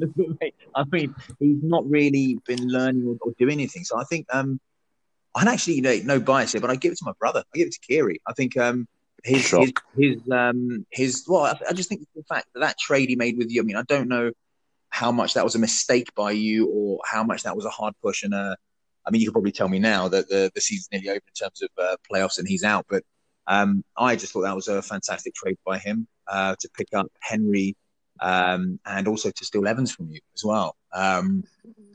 I 0.75 0.83
mean, 0.91 1.15
he's 1.39 1.63
not 1.63 1.89
really 1.89 2.39
been 2.45 2.67
learning 2.67 3.07
or, 3.07 3.17
or 3.21 3.33
doing 3.39 3.53
anything. 3.53 3.83
So 3.83 3.97
I 3.97 4.03
think, 4.03 4.27
um, 4.33 4.59
I'm 5.33 5.47
actually 5.47 5.75
you 5.75 5.81
know, 5.81 5.99
no 6.03 6.19
bias 6.19 6.53
here, 6.53 6.61
but 6.61 6.69
I 6.69 6.75
give 6.75 6.91
it 6.91 6.97
to 6.99 7.05
my 7.05 7.13
brother. 7.19 7.43
I 7.53 7.57
give 7.57 7.67
it 7.67 7.73
to 7.73 7.79
Kiri. 7.79 8.21
I 8.27 8.33
think 8.33 8.57
um, 8.57 8.87
his, 9.23 9.49
his, 9.49 9.73
his 9.97 10.31
um 10.31 10.85
his 10.91 11.25
well, 11.27 11.45
I, 11.45 11.59
I 11.69 11.73
just 11.73 11.89
think 11.89 12.05
the 12.15 12.23
fact 12.23 12.47
that 12.53 12.59
that 12.59 12.77
trade 12.77 13.09
he 13.09 13.15
made 13.15 13.37
with 13.37 13.49
you. 13.49 13.61
I 13.61 13.65
mean, 13.65 13.75
I 13.75 13.83
don't 13.83 14.07
know 14.07 14.31
how 14.95 15.11
much 15.11 15.33
that 15.33 15.43
was 15.43 15.55
a 15.55 15.59
mistake 15.59 16.09
by 16.15 16.31
you 16.31 16.67
or 16.67 17.01
how 17.05 17.21
much 17.21 17.43
that 17.43 17.55
was 17.55 17.65
a 17.65 17.69
hard 17.69 17.93
push 18.01 18.23
and 18.23 18.33
a 18.33 18.55
I 19.05 19.11
mean, 19.11 19.21
you 19.21 19.27
could 19.27 19.33
probably 19.33 19.51
tell 19.51 19.67
me 19.69 19.77
now 19.77 20.07
that 20.07 20.29
the, 20.29 20.51
the 20.55 20.61
season's 20.61 20.87
nearly 20.91 21.09
over 21.09 21.17
in 21.17 21.33
terms 21.39 21.61
of 21.61 21.69
uh, 21.77 21.95
playoffs 22.11 22.39
and 22.39 22.47
he's 22.47 22.63
out. 22.63 22.85
But 22.89 23.03
um, 23.45 23.83
I 23.95 24.15
just 24.15 24.33
thought 24.33 24.41
that 24.41 24.55
was 24.55 24.67
a 24.67 24.81
fantastic 24.81 25.35
trade 25.35 25.57
by 25.63 25.77
him 25.77 26.07
uh, 26.27 26.55
to 26.59 26.69
pick 26.75 26.87
up 26.95 27.05
Henry 27.19 27.75
um, 28.19 28.79
and 28.85 29.07
also 29.07 29.29
to 29.29 29.45
steal 29.45 29.67
Evans 29.67 29.91
from 29.91 30.09
you 30.09 30.21
as 30.35 30.43
well. 30.43 30.75
Um, 30.93 31.43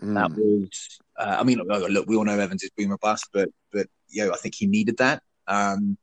mm. 0.00 0.14
That 0.14 0.30
was, 0.30 1.00
uh, 1.19 1.37
I 1.40 1.42
mean, 1.42 1.59
look, 1.59 1.88
look, 1.90 2.07
we 2.07 2.16
all 2.16 2.25
know 2.25 2.38
Evans 2.38 2.62
is 2.62 2.71
boom 2.76 2.92
or 2.92 2.99
bust, 2.99 3.26
but 3.33 3.49
but 3.73 3.87
know, 4.12 4.33
I 4.33 4.37
think 4.37 4.54
he 4.54 4.66
needed 4.66 4.99
that, 4.99 5.23
um, 5.47 5.97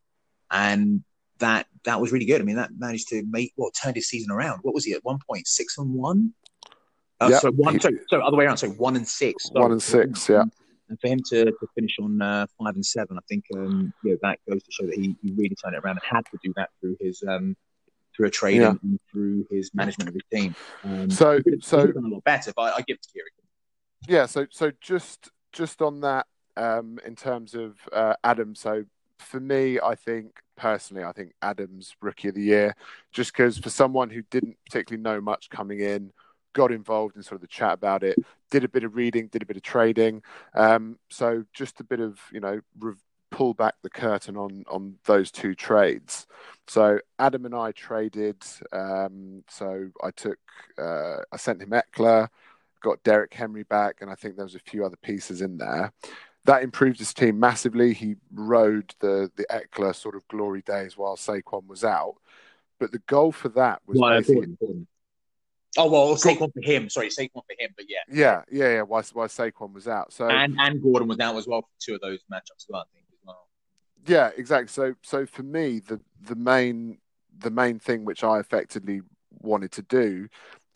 and 0.50 1.04
that 1.40 1.68
that 1.86 2.02
was 2.02 2.12
really 2.12 2.26
good. 2.26 2.42
I 2.42 2.44
mean, 2.44 2.56
that 2.56 2.72
managed 2.78 3.10
to 3.10 3.24
make 3.30 3.54
what 3.56 3.74
turned 3.82 3.96
his 3.96 4.10
season 4.10 4.32
around. 4.32 4.60
What 4.64 4.74
was 4.74 4.84
he 4.84 4.94
at 4.94 5.06
one 5.06 5.20
point? 5.30 5.48
Six 5.48 5.78
and 5.78 5.94
one. 5.94 6.34
Uh, 7.20 7.30
yep. 7.32 7.42
So 7.42 7.52
one, 7.52 7.80
so, 7.80 7.90
so 8.10 8.22
other 8.22 8.38
way 8.38 8.46
around. 8.46 8.58
So 8.58 8.70
one 8.70 8.96
and 8.96 9.08
six. 9.08 9.50
One 9.52 9.72
and 9.72 9.82
six, 9.82 10.30
yeah. 10.30 10.44
And 10.90 11.00
for 11.02 11.08
him 11.08 11.20
to, 11.30 11.46
to 11.46 11.68
finish 11.76 11.98
on 12.00 12.22
uh, 12.22 12.46
five 12.58 12.76
and 12.76 12.86
seven, 12.86 13.18
I 13.18 13.22
think 13.28 13.46
um, 13.56 13.94
you 14.04 14.12
know, 14.12 14.18
that 14.22 14.40
goes 14.50 14.64
to 14.64 14.72
show 14.72 14.86
that 14.86 14.96
he, 14.96 15.16
he 15.22 15.32
really 15.32 15.56
turned 15.56 15.76
it 15.76 15.80
around 15.84 16.00
and 16.02 16.16
had 16.18 16.26
to 16.32 16.38
do 16.44 16.54
that 16.56 16.70
through 16.80 16.96
his 17.00 17.24
um, 17.28 17.58
through 18.16 18.28
a 18.28 18.30
trade 18.30 18.62
yeah. 18.62 18.74
and 18.82 19.00
through 19.12 19.46
his 19.52 19.72
management 19.74 20.10
of 20.10 20.14
his 20.14 20.24
team. 20.32 20.56
Um, 20.84 21.10
so 21.10 21.40
so 21.60 21.80
a 21.80 21.94
lot 22.00 22.24
better, 22.24 22.54
but 22.56 22.62
I, 22.62 22.78
I 22.78 22.82
give 22.82 22.96
it 22.96 23.04
to 23.04 23.10
Kiri. 23.12 23.30
Yeah. 24.08 24.26
So 24.28 24.46
so 24.50 24.72
just 24.80 25.30
just 25.52 25.82
on 25.82 26.02
that, 26.02 26.26
um, 26.56 27.00
in 27.06 27.16
terms 27.16 27.54
of 27.54 27.78
uh, 27.92 28.14
Adam, 28.24 28.56
so 28.56 28.86
for 29.20 29.40
me, 29.40 29.80
I 29.82 29.96
think 29.96 30.40
personally, 30.56 31.04
I 31.04 31.12
think 31.12 31.34
Adams 31.42 31.96
rookie 32.02 32.30
of 32.30 32.36
the 32.36 32.44
year, 32.44 32.76
just 33.12 33.34
because 33.34 33.58
for 33.58 33.70
someone 33.70 34.10
who 34.10 34.22
didn't 34.32 34.56
particularly 34.66 35.02
know 35.02 35.20
much 35.20 35.50
coming 35.50 35.80
in 35.80 36.14
got 36.58 36.72
involved 36.72 37.16
in 37.16 37.22
sort 37.22 37.36
of 37.36 37.42
the 37.42 37.48
chat 37.48 37.74
about 37.74 38.04
it, 38.04 38.18
did 38.50 38.64
a 38.64 38.68
bit 38.68 38.84
of 38.84 38.96
reading, 38.96 39.28
did 39.28 39.44
a 39.44 39.46
bit 39.46 39.58
of 39.58 39.62
trading. 39.62 40.24
Um, 40.56 40.98
so 41.08 41.46
just 41.54 41.80
a 41.80 41.84
bit 41.84 42.00
of, 42.00 42.20
you 42.32 42.40
know, 42.40 42.62
re- 42.80 42.96
pull 43.30 43.54
back 43.54 43.76
the 43.84 43.90
curtain 43.90 44.36
on 44.36 44.64
on 44.68 44.96
those 45.06 45.30
two 45.32 45.54
trades. 45.54 46.26
So 46.66 47.00
Adam 47.20 47.46
and 47.46 47.54
I 47.54 47.74
traded. 47.74 48.42
Um, 48.72 49.44
so 49.48 49.90
I 50.04 50.10
took, 50.10 50.40
uh, 50.80 51.18
I 51.32 51.38
sent 51.38 51.62
him 51.62 51.70
Ekeler, 51.70 52.30
got 52.82 53.04
Derrick 53.04 53.34
Henry 53.34 53.64
back, 53.64 53.98
and 54.02 54.10
I 54.10 54.16
think 54.16 54.36
there 54.36 54.46
was 54.46 54.56
a 54.56 54.70
few 54.72 54.84
other 54.84 54.98
pieces 54.98 55.42
in 55.42 55.58
there. 55.58 55.94
That 56.46 56.64
improved 56.64 56.98
his 56.98 57.14
team 57.14 57.40
massively. 57.40 57.94
He 57.94 58.16
rode 58.34 58.96
the 59.00 59.32
the 59.36 59.46
Ekeler 59.52 59.94
sort 59.94 60.16
of 60.16 60.28
glory 60.28 60.64
days 60.64 60.98
while 60.98 61.18
Saquon 61.18 61.68
was 61.68 61.84
out. 61.84 62.16
But 62.80 62.92
the 62.92 63.04
goal 63.06 63.32
for 63.32 63.50
that 63.50 63.82
was 63.86 64.00
Well, 64.00 64.18
basically 64.18 64.46
important. 64.46 64.88
Oh 65.78 65.90
well, 65.90 66.16
Saquon 66.16 66.52
for 66.52 66.62
him. 66.62 66.90
Sorry, 66.90 67.10
Saquon 67.10 67.30
for 67.46 67.56
him, 67.58 67.72
but 67.76 67.86
yeah, 67.88 68.00
Yeah, 68.12 68.42
yeah, 68.52 68.76
yeah. 68.76 68.82
Why, 68.82 69.02
why 69.14 69.28
Saquon 69.28 69.74
was 69.74 69.88
out? 69.88 70.12
So 70.12 70.28
and 70.28 70.56
and 70.60 70.82
Gordon 70.82 71.08
was 71.08 71.20
out 71.20 71.36
as 71.36 71.48
well 71.48 71.62
for 71.62 71.70
two 71.80 71.96
of 71.96 72.02
those 72.02 72.20
matchups 72.32 72.58
as 72.58 72.66
well. 72.68 72.82
I 72.82 72.96
think 72.96 73.06
as 73.12 73.20
well. 73.24 73.48
yeah, 74.08 74.32
exactly. 74.36 74.68
So 74.70 74.96
so 75.04 75.26
for 75.26 75.44
me, 75.44 75.80
the 75.80 76.00
the 76.22 76.36
main 76.36 76.98
the 77.38 77.52
main 77.52 77.78
thing 77.80 78.06
which 78.06 78.24
I 78.24 78.40
effectively 78.40 79.02
wanted 79.40 79.72
to 79.74 79.84
do 79.84 80.28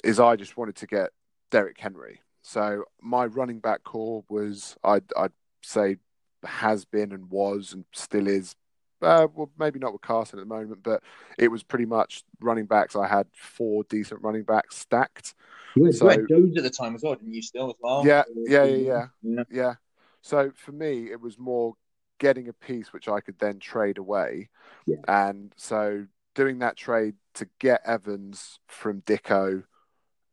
is 0.03 0.19
I 0.19 0.35
just 0.35 0.55
wanted 0.55 0.75
to 0.77 0.87
get 0.87 1.09
Derrick 1.49 1.79
Henry. 1.79 2.21
So 2.43 2.83
my 3.01 3.25
running 3.25 3.59
back 3.59 3.83
core 3.83 4.23
was 4.29 4.75
I'd 4.83 5.05
I'd 5.17 5.31
say 5.63 5.97
has 6.43 6.85
been 6.85 7.11
and 7.11 7.29
was 7.29 7.73
and 7.73 7.85
still 7.93 8.27
is. 8.27 8.55
Uh, 9.01 9.27
well, 9.33 9.51
maybe 9.57 9.79
not 9.79 9.93
with 9.93 10.01
Carson 10.01 10.39
at 10.39 10.47
the 10.47 10.53
moment, 10.53 10.83
but 10.83 11.01
it 11.37 11.47
was 11.49 11.63
pretty 11.63 11.85
much 11.85 12.23
running 12.39 12.65
backs. 12.65 12.95
I 12.95 13.07
had 13.07 13.27
four 13.33 13.83
decent 13.85 14.21
running 14.21 14.43
backs 14.43 14.77
stacked. 14.77 15.33
You 15.75 15.91
So- 15.91 16.09
had 16.09 16.27
Jones 16.29 16.57
at 16.57 16.63
the 16.63 16.69
time 16.69 16.95
as 16.95 17.03
well, 17.03 17.15
didn't 17.15 17.33
you? 17.33 17.41
Still 17.41 17.69
as 17.69 17.75
well. 17.79 18.05
Yeah, 18.05 18.23
yeah, 18.35 18.63
yeah, 18.63 18.75
yeah. 18.75 19.07
yeah. 19.21 19.43
Yeah. 19.49 19.73
So 20.21 20.51
for 20.55 20.71
me, 20.71 21.09
it 21.11 21.19
was 21.19 21.39
more 21.39 21.75
getting 22.19 22.47
a 22.47 22.53
piece 22.53 22.93
which 22.93 23.07
I 23.07 23.19
could 23.19 23.39
then 23.39 23.59
trade 23.59 23.97
away. 23.97 24.49
Yeah. 24.85 24.97
And 25.07 25.51
so 25.57 26.05
doing 26.35 26.59
that 26.59 26.77
trade 26.77 27.15
to 27.33 27.47
get 27.59 27.81
Evans 27.85 28.59
from 28.67 29.01
Dicko 29.01 29.63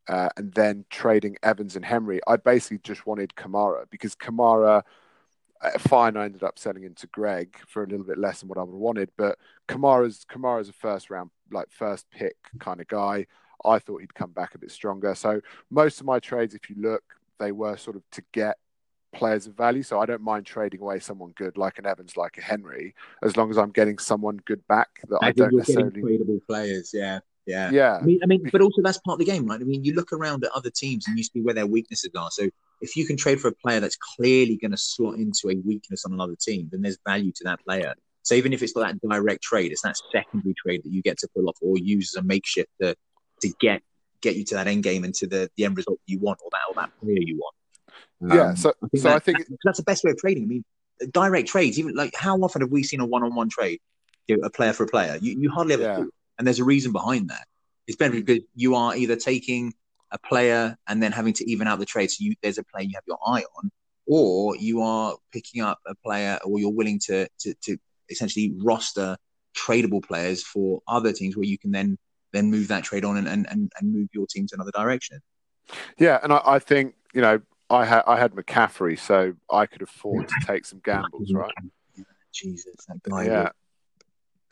uh, 0.08 0.28
and 0.36 0.52
then 0.52 0.84
trading 0.90 1.36
Evans 1.42 1.76
and 1.76 1.84
Henry, 1.84 2.20
I 2.26 2.36
basically 2.36 2.78
just 2.78 3.06
wanted 3.06 3.34
Kamara 3.34 3.84
because 3.90 4.14
Kamara, 4.14 4.82
Uh, 5.60 5.78
fine, 5.78 6.16
I 6.16 6.24
ended 6.26 6.44
up 6.44 6.58
selling 6.58 6.84
into 6.84 7.06
Greg 7.08 7.58
for 7.66 7.82
a 7.82 7.86
little 7.86 8.06
bit 8.06 8.18
less 8.18 8.40
than 8.40 8.48
what 8.48 8.58
I 8.58 8.62
would 8.62 8.72
have 8.72 8.80
wanted. 8.80 9.10
But 9.16 9.38
Kamara's 9.68 10.24
Kamara's 10.30 10.68
a 10.68 10.72
first 10.72 11.10
round, 11.10 11.30
like 11.50 11.70
first 11.70 12.10
pick 12.10 12.36
kind 12.60 12.80
of 12.80 12.88
guy. 12.88 13.26
I 13.64 13.78
thought 13.78 14.00
he'd 14.00 14.14
come 14.14 14.30
back 14.30 14.54
a 14.54 14.58
bit 14.58 14.70
stronger. 14.70 15.14
So 15.14 15.40
most 15.70 16.00
of 16.00 16.06
my 16.06 16.20
trades, 16.20 16.54
if 16.54 16.70
you 16.70 16.76
look, 16.78 17.02
they 17.38 17.52
were 17.52 17.76
sort 17.76 17.96
of 17.96 18.02
to 18.12 18.22
get 18.32 18.56
players 19.12 19.46
of 19.46 19.54
value. 19.54 19.82
So 19.82 20.00
I 20.00 20.06
don't 20.06 20.22
mind 20.22 20.46
trading 20.46 20.80
away 20.80 21.00
someone 21.00 21.32
good 21.36 21.56
like 21.56 21.78
an 21.78 21.86
Evans, 21.86 22.16
like 22.16 22.38
a 22.38 22.42
Henry, 22.42 22.94
as 23.22 23.36
long 23.36 23.50
as 23.50 23.58
I'm 23.58 23.70
getting 23.70 23.98
someone 23.98 24.38
good 24.44 24.66
back 24.68 24.88
that 25.08 25.18
I, 25.22 25.28
I 25.28 25.32
don't 25.32 25.54
necessarily. 25.54 26.02
tradable 26.02 26.44
players. 26.46 26.92
Yeah, 26.94 27.20
yeah. 27.48 27.70
Yeah, 27.72 27.98
I 28.00 28.04
mean, 28.04 28.20
I 28.22 28.26
mean, 28.26 28.48
but 28.52 28.60
also 28.60 28.82
that's 28.82 28.98
part 28.98 29.14
of 29.16 29.26
the 29.26 29.30
game, 29.32 29.46
right? 29.46 29.60
I 29.60 29.64
mean, 29.64 29.82
you 29.82 29.94
look 29.94 30.12
around 30.12 30.44
at 30.44 30.50
other 30.52 30.70
teams 30.70 31.08
and 31.08 31.16
you 31.16 31.24
see 31.24 31.40
where 31.40 31.54
their 31.54 31.66
weaknesses 31.66 32.10
are. 32.16 32.30
So 32.30 32.48
if 32.80 32.94
you 32.96 33.06
can 33.06 33.16
trade 33.16 33.40
for 33.40 33.48
a 33.48 33.54
player 33.54 33.80
that's 33.80 33.96
clearly 34.16 34.56
going 34.56 34.70
to 34.72 34.76
slot 34.76 35.14
into 35.14 35.48
a 35.50 35.56
weakness 35.66 36.04
on 36.04 36.12
another 36.12 36.36
team, 36.38 36.68
then 36.70 36.82
there's 36.82 36.98
value 37.06 37.32
to 37.32 37.44
that 37.44 37.60
player. 37.64 37.94
So 38.22 38.34
even 38.34 38.52
if 38.52 38.62
it's 38.62 38.76
not 38.76 38.86
that 38.86 39.00
direct 39.00 39.42
trade, 39.42 39.72
it's 39.72 39.82
that 39.82 39.96
secondary 40.12 40.54
trade 40.62 40.82
that 40.84 40.92
you 40.92 41.00
get 41.02 41.18
to 41.18 41.28
pull 41.34 41.48
off 41.48 41.56
or 41.62 41.78
use 41.78 42.14
as 42.14 42.22
a 42.22 42.24
makeshift 42.26 42.68
to 42.80 42.94
to 43.42 43.48
get 43.60 43.82
get 44.20 44.36
you 44.36 44.44
to 44.44 44.54
that 44.56 44.66
end 44.66 44.82
game 44.82 45.04
and 45.04 45.14
to 45.14 45.26
the, 45.26 45.48
the 45.56 45.64
end 45.64 45.76
result 45.76 45.98
you 46.06 46.18
want 46.18 46.38
or 46.44 46.50
that 46.52 46.60
or 46.68 46.74
that 46.74 46.90
player 47.00 47.20
you 47.20 47.38
want. 47.38 47.54
yeah. 48.34 48.50
Um, 48.50 48.56
So, 48.56 48.72
I 48.82 48.88
think 48.88 49.02
so 49.02 49.10
I 49.10 49.18
think 49.20 49.38
that- 49.38 49.58
that's 49.64 49.78
the 49.78 49.84
best 49.84 50.04
way 50.04 50.10
of 50.10 50.18
trading. 50.18 50.42
I 50.42 50.46
mean, 50.46 50.64
direct 51.12 51.48
trades, 51.48 51.78
even 51.78 51.94
like 51.94 52.14
how 52.14 52.36
often 52.38 52.60
have 52.62 52.70
we 52.70 52.82
seen 52.82 53.00
a 53.00 53.06
one-on-one 53.06 53.48
trade, 53.48 53.80
you 54.26 54.36
know, 54.36 54.42
a 54.44 54.50
player 54.50 54.72
for 54.72 54.82
a 54.82 54.88
player? 54.88 55.16
You, 55.20 55.40
you 55.40 55.50
hardly 55.50 55.74
ever 55.74 55.84
Yeah. 55.84 56.04
And 56.38 56.46
there's 56.46 56.60
a 56.60 56.64
reason 56.64 56.92
behind 56.92 57.28
that. 57.30 57.46
It's 57.86 57.96
better 57.96 58.14
Mm. 58.14 58.24
because 58.26 58.44
you 58.54 58.74
are 58.74 58.94
either 58.96 59.16
taking 59.16 59.74
a 60.10 60.18
player 60.18 60.76
and 60.86 61.02
then 61.02 61.12
having 61.12 61.32
to 61.34 61.50
even 61.50 61.66
out 61.66 61.78
the 61.78 61.86
trade, 61.86 62.10
so 62.10 62.16
you, 62.24 62.34
there's 62.42 62.58
a 62.58 62.64
player 62.64 62.84
you 62.84 62.94
have 62.94 63.04
your 63.06 63.18
eye 63.26 63.44
on, 63.58 63.70
or 64.06 64.56
you 64.56 64.80
are 64.82 65.16
picking 65.32 65.60
up 65.62 65.78
a 65.86 65.94
player, 65.96 66.38
or 66.44 66.58
you're 66.58 66.72
willing 66.72 66.98
to 67.00 67.28
to, 67.40 67.54
to 67.62 67.76
essentially 68.08 68.54
roster 68.62 69.16
tradable 69.56 70.02
players 70.02 70.42
for 70.42 70.80
other 70.88 71.12
teams 71.12 71.36
where 71.36 71.44
you 71.44 71.58
can 71.58 71.72
then 71.72 71.98
then 72.32 72.50
move 72.50 72.68
that 72.68 72.84
trade 72.84 73.04
on 73.04 73.16
and 73.16 73.28
and, 73.28 73.46
and, 73.50 73.70
and 73.78 73.92
move 73.92 74.08
your 74.12 74.26
team 74.26 74.46
to 74.46 74.54
another 74.54 74.70
direction. 74.72 75.20
yeah, 75.98 76.18
and 76.22 76.32
I, 76.32 76.40
I 76.44 76.58
think 76.58 76.94
you 77.12 77.20
know 77.20 77.40
I 77.70 77.84
had 77.84 78.02
I 78.06 78.18
had 78.18 78.32
McCaffrey, 78.32 78.98
so 78.98 79.34
I 79.50 79.66
could 79.66 79.82
afford 79.82 80.28
to 80.28 80.34
take 80.46 80.64
some 80.64 80.80
gambles, 80.84 81.32
right? 81.32 81.52
Jesus, 82.32 82.86
that 82.86 83.02
guy. 83.02 83.24
Yeah, 83.24 83.48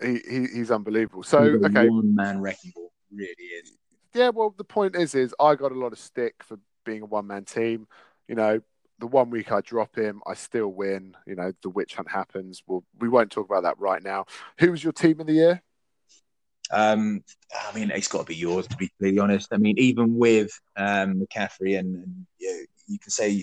he, 0.02 0.20
he 0.28 0.46
he's 0.54 0.70
unbelievable. 0.70 1.22
So 1.22 1.52
He's 1.52 1.64
okay, 1.64 1.88
one-man 1.88 2.40
wrecking 2.40 2.72
ball, 2.74 2.92
really 3.10 3.26
is. 3.26 3.76
yeah. 4.14 4.30
Well, 4.30 4.54
the 4.56 4.64
point 4.64 4.96
is, 4.96 5.14
is 5.14 5.34
I 5.40 5.54
got 5.54 5.72
a 5.72 5.78
lot 5.78 5.92
of 5.92 5.98
stick 5.98 6.34
for 6.42 6.58
being 6.84 7.02
a 7.02 7.06
one 7.06 7.26
man 7.26 7.44
team. 7.44 7.86
You 8.28 8.34
know, 8.34 8.60
the 8.98 9.06
one 9.06 9.30
week 9.30 9.52
I 9.52 9.60
drop 9.60 9.96
him, 9.96 10.22
I 10.26 10.34
still 10.34 10.68
win. 10.68 11.16
You 11.26 11.36
know, 11.36 11.52
the 11.62 11.70
witch 11.70 11.94
hunt 11.94 12.10
happens. 12.10 12.62
Well, 12.66 12.84
we 12.98 13.08
won't 13.08 13.30
talk 13.30 13.46
about 13.46 13.64
that 13.64 13.78
right 13.78 14.02
now. 14.02 14.26
Who 14.58 14.70
was 14.70 14.82
your 14.82 14.92
team 14.92 15.20
of 15.20 15.26
the 15.26 15.34
year? 15.34 15.62
Um, 16.70 17.22
I 17.54 17.74
mean, 17.76 17.90
it's 17.90 18.08
got 18.08 18.20
to 18.20 18.24
be 18.24 18.34
yours 18.34 18.66
to 18.66 18.76
be 18.76 18.88
completely 18.88 19.20
honest. 19.20 19.52
I 19.52 19.56
mean, 19.58 19.78
even 19.78 20.16
with 20.16 20.50
um, 20.76 21.20
McCaffrey 21.20 21.78
and, 21.78 21.94
and 21.94 22.26
you, 22.38 22.50
know, 22.50 22.58
you 22.86 22.98
can 22.98 23.10
say 23.10 23.42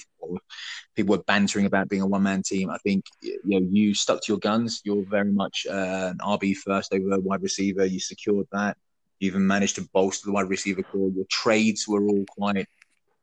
people 0.96 1.18
were 1.18 1.24
bantering 1.24 1.66
about 1.66 1.90
being 1.90 2.02
a 2.02 2.08
one-man 2.08 2.44
team. 2.44 2.70
I 2.70 2.78
think 2.78 3.06
you 3.22 3.40
know 3.46 3.68
you 3.72 3.94
stuck 3.94 4.22
to 4.24 4.32
your 4.32 4.40
guns. 4.40 4.82
You're 4.84 5.06
very 5.06 5.32
much 5.32 5.66
uh, 5.70 6.12
an 6.12 6.18
RB 6.20 6.56
first 6.56 6.94
over 6.94 7.20
wide 7.20 7.42
receiver. 7.42 7.86
You 7.86 8.00
secured 8.00 8.48
that. 8.52 8.78
You 9.20 9.28
even 9.28 9.46
managed 9.46 9.76
to 9.76 9.88
bolster 9.94 10.26
the 10.26 10.34
wide 10.34 10.50
receiver 10.50 10.84
core. 10.84 11.12
Your 11.16 11.26
trades 11.30 11.88
were 11.88 12.06
all 12.06 12.26
quite 12.28 12.68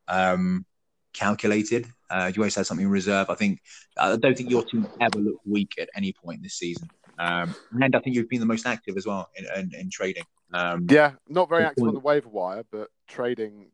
um, 0.08 0.64
calculated. 1.12 1.86
Uh, 2.08 2.30
you 2.34 2.42
always 2.42 2.54
had 2.54 2.66
something 2.66 2.86
in 2.86 2.92
reserve. 2.92 3.30
I 3.30 3.34
think 3.34 3.60
I 3.96 4.16
don't 4.16 4.36
think 4.36 4.50
your 4.50 4.64
team 4.64 4.86
ever 5.00 5.18
looked 5.18 5.46
weak 5.46 5.74
at 5.78 5.88
any 5.94 6.12
point 6.12 6.42
this 6.42 6.54
season. 6.54 6.88
Um, 7.18 7.54
and 7.80 7.94
I 7.94 8.00
think 8.00 8.16
you've 8.16 8.30
been 8.30 8.40
the 8.40 8.46
most 8.46 8.66
active 8.66 8.96
as 8.96 9.06
well 9.06 9.28
in, 9.36 9.44
in, 9.54 9.70
in 9.78 9.90
trading. 9.90 10.24
Um, 10.54 10.86
Yeah, 10.90 11.12
not 11.28 11.48
very 11.48 11.64
active 11.64 11.86
on 11.86 11.94
the 11.94 12.00
waiver 12.00 12.28
wire, 12.28 12.64
but 12.70 12.88
trading. 13.06 13.70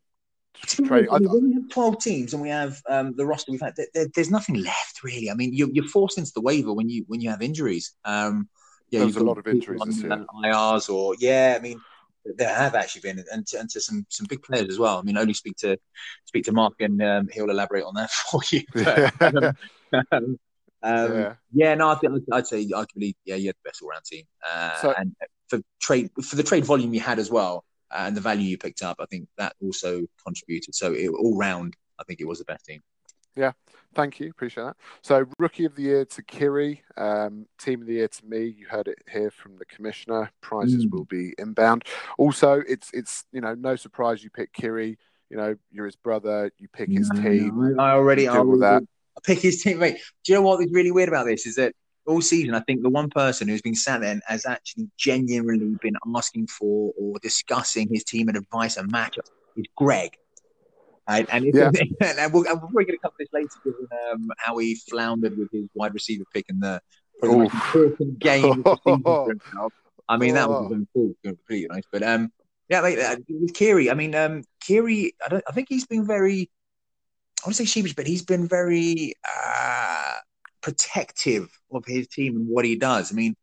To 0.69 0.83
be 0.83 0.89
Trading. 0.89 1.11
honest, 1.11 1.29
I, 1.29 1.31
I 1.31 1.35
when 1.35 1.49
we 1.49 1.55
have 1.55 1.69
12 1.71 1.99
teams 2.03 2.33
and 2.33 2.43
we 2.43 2.49
have 2.49 2.81
um, 2.89 3.15
the 3.17 3.27
roster 3.27 3.53
we've 3.53 3.61
had, 3.61 3.75
there, 3.77 3.87
there- 3.95 4.09
there's 4.15 4.31
nothing 4.31 4.57
left 4.63 5.03
really. 5.03 5.31
I 5.31 5.35
mean, 5.35 5.53
you're, 5.55 5.69
you're 5.73 5.89
forced 5.89 6.19
into 6.19 6.33
the 6.35 6.41
waiver 6.41 6.73
when 6.73 6.89
you 6.89 7.05
when 7.09 7.21
you 7.21 7.31
have 7.31 7.43
injuries. 7.43 7.93
Um, 8.05 8.49
yeah, 8.91 9.01
There 9.01 9.07
you've 9.09 9.17
was 9.17 9.23
a 9.23 9.27
lot 9.27 9.39
of 9.39 9.47
injuries 9.49 9.81
on 9.81 9.89
this 9.89 10.01
year. 10.03 10.25
IRs 10.45 10.89
or 10.89 11.15
yeah, 11.19 11.57
I 11.59 11.63
mean, 11.63 11.81
there 12.37 12.53
have 12.55 12.75
actually 12.75 13.01
been, 13.03 13.25
and 13.33 13.47
to, 13.49 13.59
and 13.61 13.71
to 13.71 13.81
some 13.81 14.07
some 14.09 14.27
big 14.29 14.43
players 14.43 14.69
as 14.69 14.79
well. 14.79 14.99
I 14.99 15.03
mean, 15.03 15.17
only 15.17 15.35
speak 15.35 15.57
to 15.59 15.77
speak 16.25 16.45
to 16.45 16.53
Mark 16.53 16.75
and 16.81 17.03
um, 17.03 17.29
he'll 17.33 17.51
elaborate 17.51 17.85
on 17.85 17.95
that 17.95 18.11
for 18.31 18.41
you. 18.51 18.63
But, 19.91 20.07
um, 20.13 20.39
um, 20.83 21.13
yeah. 21.15 21.35
yeah, 21.53 21.75
no, 21.75 21.89
I 21.89 21.95
think 21.97 22.13
I'd- 22.13 22.25
I'd 22.33 22.47
say 22.47 22.65
arguably, 22.69 23.15
yeah, 23.25 23.37
you 23.37 23.47
had 23.49 23.57
the 23.63 23.69
best 23.69 23.83
all-round 23.83 24.05
team, 24.05 24.25
uh, 24.49 24.77
So- 24.81 24.95
and 24.97 25.15
for 25.49 25.61
trade 25.81 26.11
for 26.23 26.37
the 26.37 26.43
trade 26.43 26.65
volume 26.65 26.93
you 26.93 27.01
had 27.01 27.19
as 27.19 27.31
well, 27.31 27.65
and 27.91 28.17
the 28.17 28.21
value 28.21 28.49
you 28.49 28.59
picked 28.59 28.83
up, 28.83 28.97
I 29.01 29.07
think 29.07 29.29
that 29.39 29.55
also 29.63 30.03
contributed. 30.25 30.75
So 30.75 30.93
it, 30.93 31.09
all 31.09 31.37
round, 31.37 31.75
I 31.99 32.05
think 32.05 32.21
it 32.21 32.27
was 32.27 32.39
the 32.39 32.45
best 32.45 32.65
team. 32.67 32.83
Yeah, 33.37 33.53
thank 33.95 34.19
you, 34.19 34.31
appreciate 34.31 34.65
that. 34.65 34.77
So, 35.03 35.27
rookie 35.39 35.67
of 35.67 35.77
the 35.77 35.83
year 35.83 36.05
to 36.07 36.23
Kiri, 36.23 36.83
um, 36.97 37.47
team 37.59 37.83
of 37.83 37.87
the 37.87 37.93
year 37.95 38.09
to 38.09 38.25
me. 38.27 38.47
You 38.47 38.67
heard 38.67 38.89
it 38.89 38.99
here 39.13 39.31
from 39.31 39.57
the 39.59 39.67
commissioner. 39.67 40.31
Prizes 40.41 40.87
Mm. 40.87 40.93
will 40.93 41.05
be 41.05 41.35
inbound. 41.39 41.85
Also, 42.17 42.63
it's 42.67 42.91
it's 42.95 43.25
you 43.33 43.43
know 43.43 43.55
no 43.55 43.77
surprise 43.77 44.25
you 44.25 44.31
pick 44.31 44.55
Kiri. 44.55 44.97
You 45.29 45.37
know 45.37 45.55
you're 45.71 45.85
his 45.85 45.97
brother. 45.97 46.51
You 46.57 46.69
pick 46.73 46.91
his 46.91 47.11
No, 47.11 47.21
team. 47.21 47.77
no, 47.77 47.83
I 47.83 47.91
already, 47.91 48.27
I 48.27 48.35
do 48.35 48.39
all 48.53 48.59
that. 48.61 48.83
I 49.17 49.21
pick 49.23 49.41
his 49.41 49.63
team. 49.63 49.81
Mate, 49.81 49.99
do 50.25 50.33
you 50.33 50.39
know 50.39 50.43
what 50.43 50.65
is 50.65 50.73
really 50.73 50.91
weird 50.93 51.11
about 51.11 51.27
this 51.27 51.47
is 51.47 51.57
that 51.57 51.75
all 52.07 52.21
season, 52.21 52.55
I 52.55 52.61
think 52.61 52.83
the 52.83 52.91
one 52.91 53.11
person 53.11 53.49
who's 53.49 53.63
been 53.63 53.75
sat 53.75 54.01
there 54.01 54.13
and 54.13 54.23
has 54.27 54.47
actually 54.47 54.89
genuinely 54.97 55.77
been 55.81 55.97
asking 56.15 56.47
for 56.47 56.93
or 56.99 57.19
discussing 57.21 57.89
his 57.93 58.05
team 58.05 58.29
and 58.29 58.37
advice 58.37 58.77
and 58.77 58.93
matchups 58.93 59.31
is 59.57 59.65
Greg. 59.77 60.11
And, 61.09 61.27
Yeah. 61.55 61.71
and, 62.01 62.33
we're, 62.33 62.51
and 62.51 62.61
we're 62.73 62.85
going 62.85 62.87
to 62.87 62.99
cover 63.03 63.15
this 63.19 63.29
later, 63.33 63.49
given 63.65 63.87
um, 64.13 64.29
how 64.39 64.59
he 64.59 64.75
floundered 64.89 65.37
with 65.39 65.49
his 65.53 65.67
wide 65.75 65.95
receiver 65.95 66.25
pick 66.35 66.47
in 66.49 66.61
the 66.61 66.81
probably 67.19 67.37
the 67.37 67.43
most 67.45 67.55
Oof. 67.55 67.75
important 67.75 68.19
game 68.19 68.45
of 68.45 68.65
the 68.65 68.77
season 68.87 69.03
for 69.03 69.29
himself. 69.31 69.73
I 70.09 70.17
mean, 70.17 70.35
that 70.35 70.49
was 70.49 70.59
Oh. 70.59 70.63
his 70.65 70.73
own 70.73 70.89
fault, 70.93 71.17
to 71.25 71.31
be 71.31 71.37
completely 71.37 71.69
honest. 71.71 71.89
But 71.93 72.03
um, 72.03 72.33
yeah, 72.69 72.81
mate, 72.81 72.99
uh, 72.99 73.17
with 73.29 73.55
Kiri, 73.55 73.91
I 73.91 73.95
mean, 73.95 74.15
um, 74.15 74.43
Kiri, 74.61 75.15
I 75.25 75.29
don't, 75.29 75.45
I 75.49 75.53
think 75.53 75.69
he's 75.69 75.87
been 75.87 76.07
very, 76.07 76.51
I 77.43 77.47
want 77.49 77.57
to 77.57 77.63
say 77.63 77.65
sheepish, 77.65 77.95
but 77.95 78.07
he's 78.07 78.23
been 78.25 78.49
very 78.49 79.15
uh, 79.25 80.15
protective 80.67 81.49
of 81.71 81.85
his 81.87 82.09
team 82.09 82.35
and 82.35 82.49
what 82.49 82.65
he 82.65 82.75
does. 82.75 83.13
I 83.13 83.15
mean, 83.15 83.37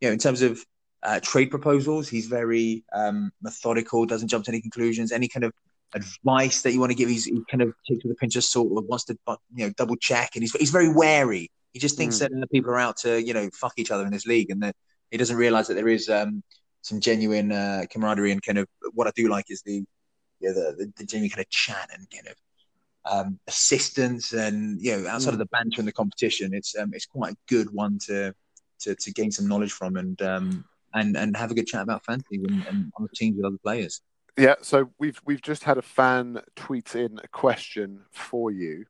you 0.00 0.08
know, 0.08 0.12
in 0.14 0.18
terms 0.18 0.40
of 0.40 0.64
uh, 1.02 1.20
trade 1.20 1.50
proposals, 1.50 2.08
he's 2.08 2.28
very 2.28 2.82
um, 2.94 3.30
methodical, 3.42 4.06
doesn't 4.06 4.28
jump 4.28 4.46
to 4.46 4.50
any 4.50 4.62
conclusions. 4.62 5.12
Any 5.12 5.28
kind 5.28 5.44
of 5.44 5.52
advice 5.94 6.62
that 6.62 6.72
you 6.72 6.80
want 6.80 6.90
to 6.90 6.96
give. 6.96 7.10
He's 7.10 7.26
he 7.26 7.42
kind 7.50 7.60
of 7.60 7.74
takes 7.86 8.02
with 8.04 8.12
a 8.12 8.14
pinch 8.14 8.36
of 8.36 8.44
salt, 8.44 8.68
or 8.70 8.80
wants 8.80 9.04
to 9.04 9.18
you 9.54 9.66
know 9.66 9.72
double 9.76 9.96
check, 9.96 10.30
and 10.34 10.42
he's 10.42 10.52
he's 10.52 10.70
very 10.70 10.88
wary. 10.88 11.50
He 11.74 11.78
just 11.78 11.98
thinks 11.98 12.16
mm. 12.16 12.40
that 12.40 12.50
people 12.50 12.70
are 12.70 12.78
out 12.78 12.96
to 12.98 13.22
you 13.22 13.34
know 13.34 13.50
fuck 13.52 13.74
each 13.76 13.90
other 13.90 14.06
in 14.06 14.12
this 14.12 14.24
league, 14.24 14.50
and 14.50 14.62
that 14.62 14.74
he 15.10 15.18
doesn't 15.18 15.36
realize 15.36 15.68
that 15.68 15.74
there 15.74 15.88
is 15.88 16.08
um, 16.08 16.42
some 16.80 17.00
genuine 17.00 17.52
uh, 17.52 17.82
camaraderie 17.90 18.32
and 18.32 18.42
kind 18.42 18.56
of 18.56 18.66
what 18.94 19.06
I 19.06 19.12
do 19.14 19.28
like 19.28 19.50
is 19.50 19.60
the 19.66 19.84
yeah, 20.40 20.52
the, 20.52 20.74
the, 20.78 20.92
the 20.96 21.04
genuine 21.04 21.28
kind 21.28 21.44
of 21.44 21.50
chat 21.50 21.90
and 21.92 22.08
kind 22.10 22.28
of 22.28 22.34
um, 23.04 23.38
assistance 23.46 24.32
and 24.32 24.80
you 24.80 24.96
know 24.96 25.08
outside 25.08 25.30
mm. 25.30 25.34
of 25.34 25.38
the 25.38 25.46
banter 25.46 25.80
and 25.80 25.88
the 25.88 25.92
competition, 25.92 26.54
it's 26.54 26.76
um, 26.76 26.92
it's 26.94 27.06
quite 27.06 27.32
a 27.32 27.36
good 27.48 27.72
one 27.72 27.98
to 28.06 28.34
to, 28.80 28.94
to 28.94 29.12
gain 29.12 29.30
some 29.30 29.48
knowledge 29.48 29.72
from 29.72 29.96
and 29.96 30.20
um, 30.22 30.64
and 30.94 31.16
and 31.16 31.36
have 31.36 31.50
a 31.50 31.54
good 31.54 31.66
chat 31.66 31.82
about 31.82 32.04
fantasy 32.04 32.36
and, 32.36 32.66
and 32.68 32.92
on 32.96 33.02
the 33.02 33.08
teams 33.14 33.36
with 33.36 33.46
other 33.46 33.58
players. 33.62 34.02
Yeah, 34.38 34.54
so 34.62 34.90
we've 34.98 35.20
we've 35.26 35.42
just 35.42 35.64
had 35.64 35.76
a 35.76 35.82
fan 35.82 36.40
tweet 36.56 36.94
in 36.94 37.20
a 37.22 37.28
question 37.28 38.00
for 38.12 38.50
you. 38.50 38.86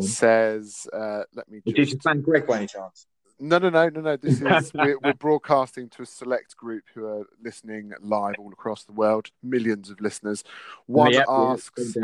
Says, 0.00 0.88
uh, 0.92 1.22
let 1.34 1.48
me. 1.48 1.60
Just... 1.68 1.94
Is 1.94 2.00
fan 2.02 2.22
Greg 2.22 2.46
by 2.46 2.58
any 2.58 2.66
chance? 2.66 3.06
No, 3.38 3.58
no, 3.58 3.70
no, 3.70 3.88
no, 3.88 4.00
no. 4.00 4.16
This 4.16 4.40
is 4.40 4.72
we're, 4.74 4.98
we're, 5.02 5.14
broadcasting 5.14 5.88
to 5.90 6.02
a 6.02 6.06
select 6.06 6.56
group 6.56 6.84
who 6.92 7.06
are 7.06 7.26
listening 7.42 7.92
live 8.00 8.34
all 8.38 8.52
across 8.52 8.84
the 8.84 8.92
world. 8.92 9.30
Millions 9.42 9.90
of 9.90 10.00
listeners. 10.00 10.44
One 10.86 11.12
yep, 11.12 11.26
asks, 11.28 11.96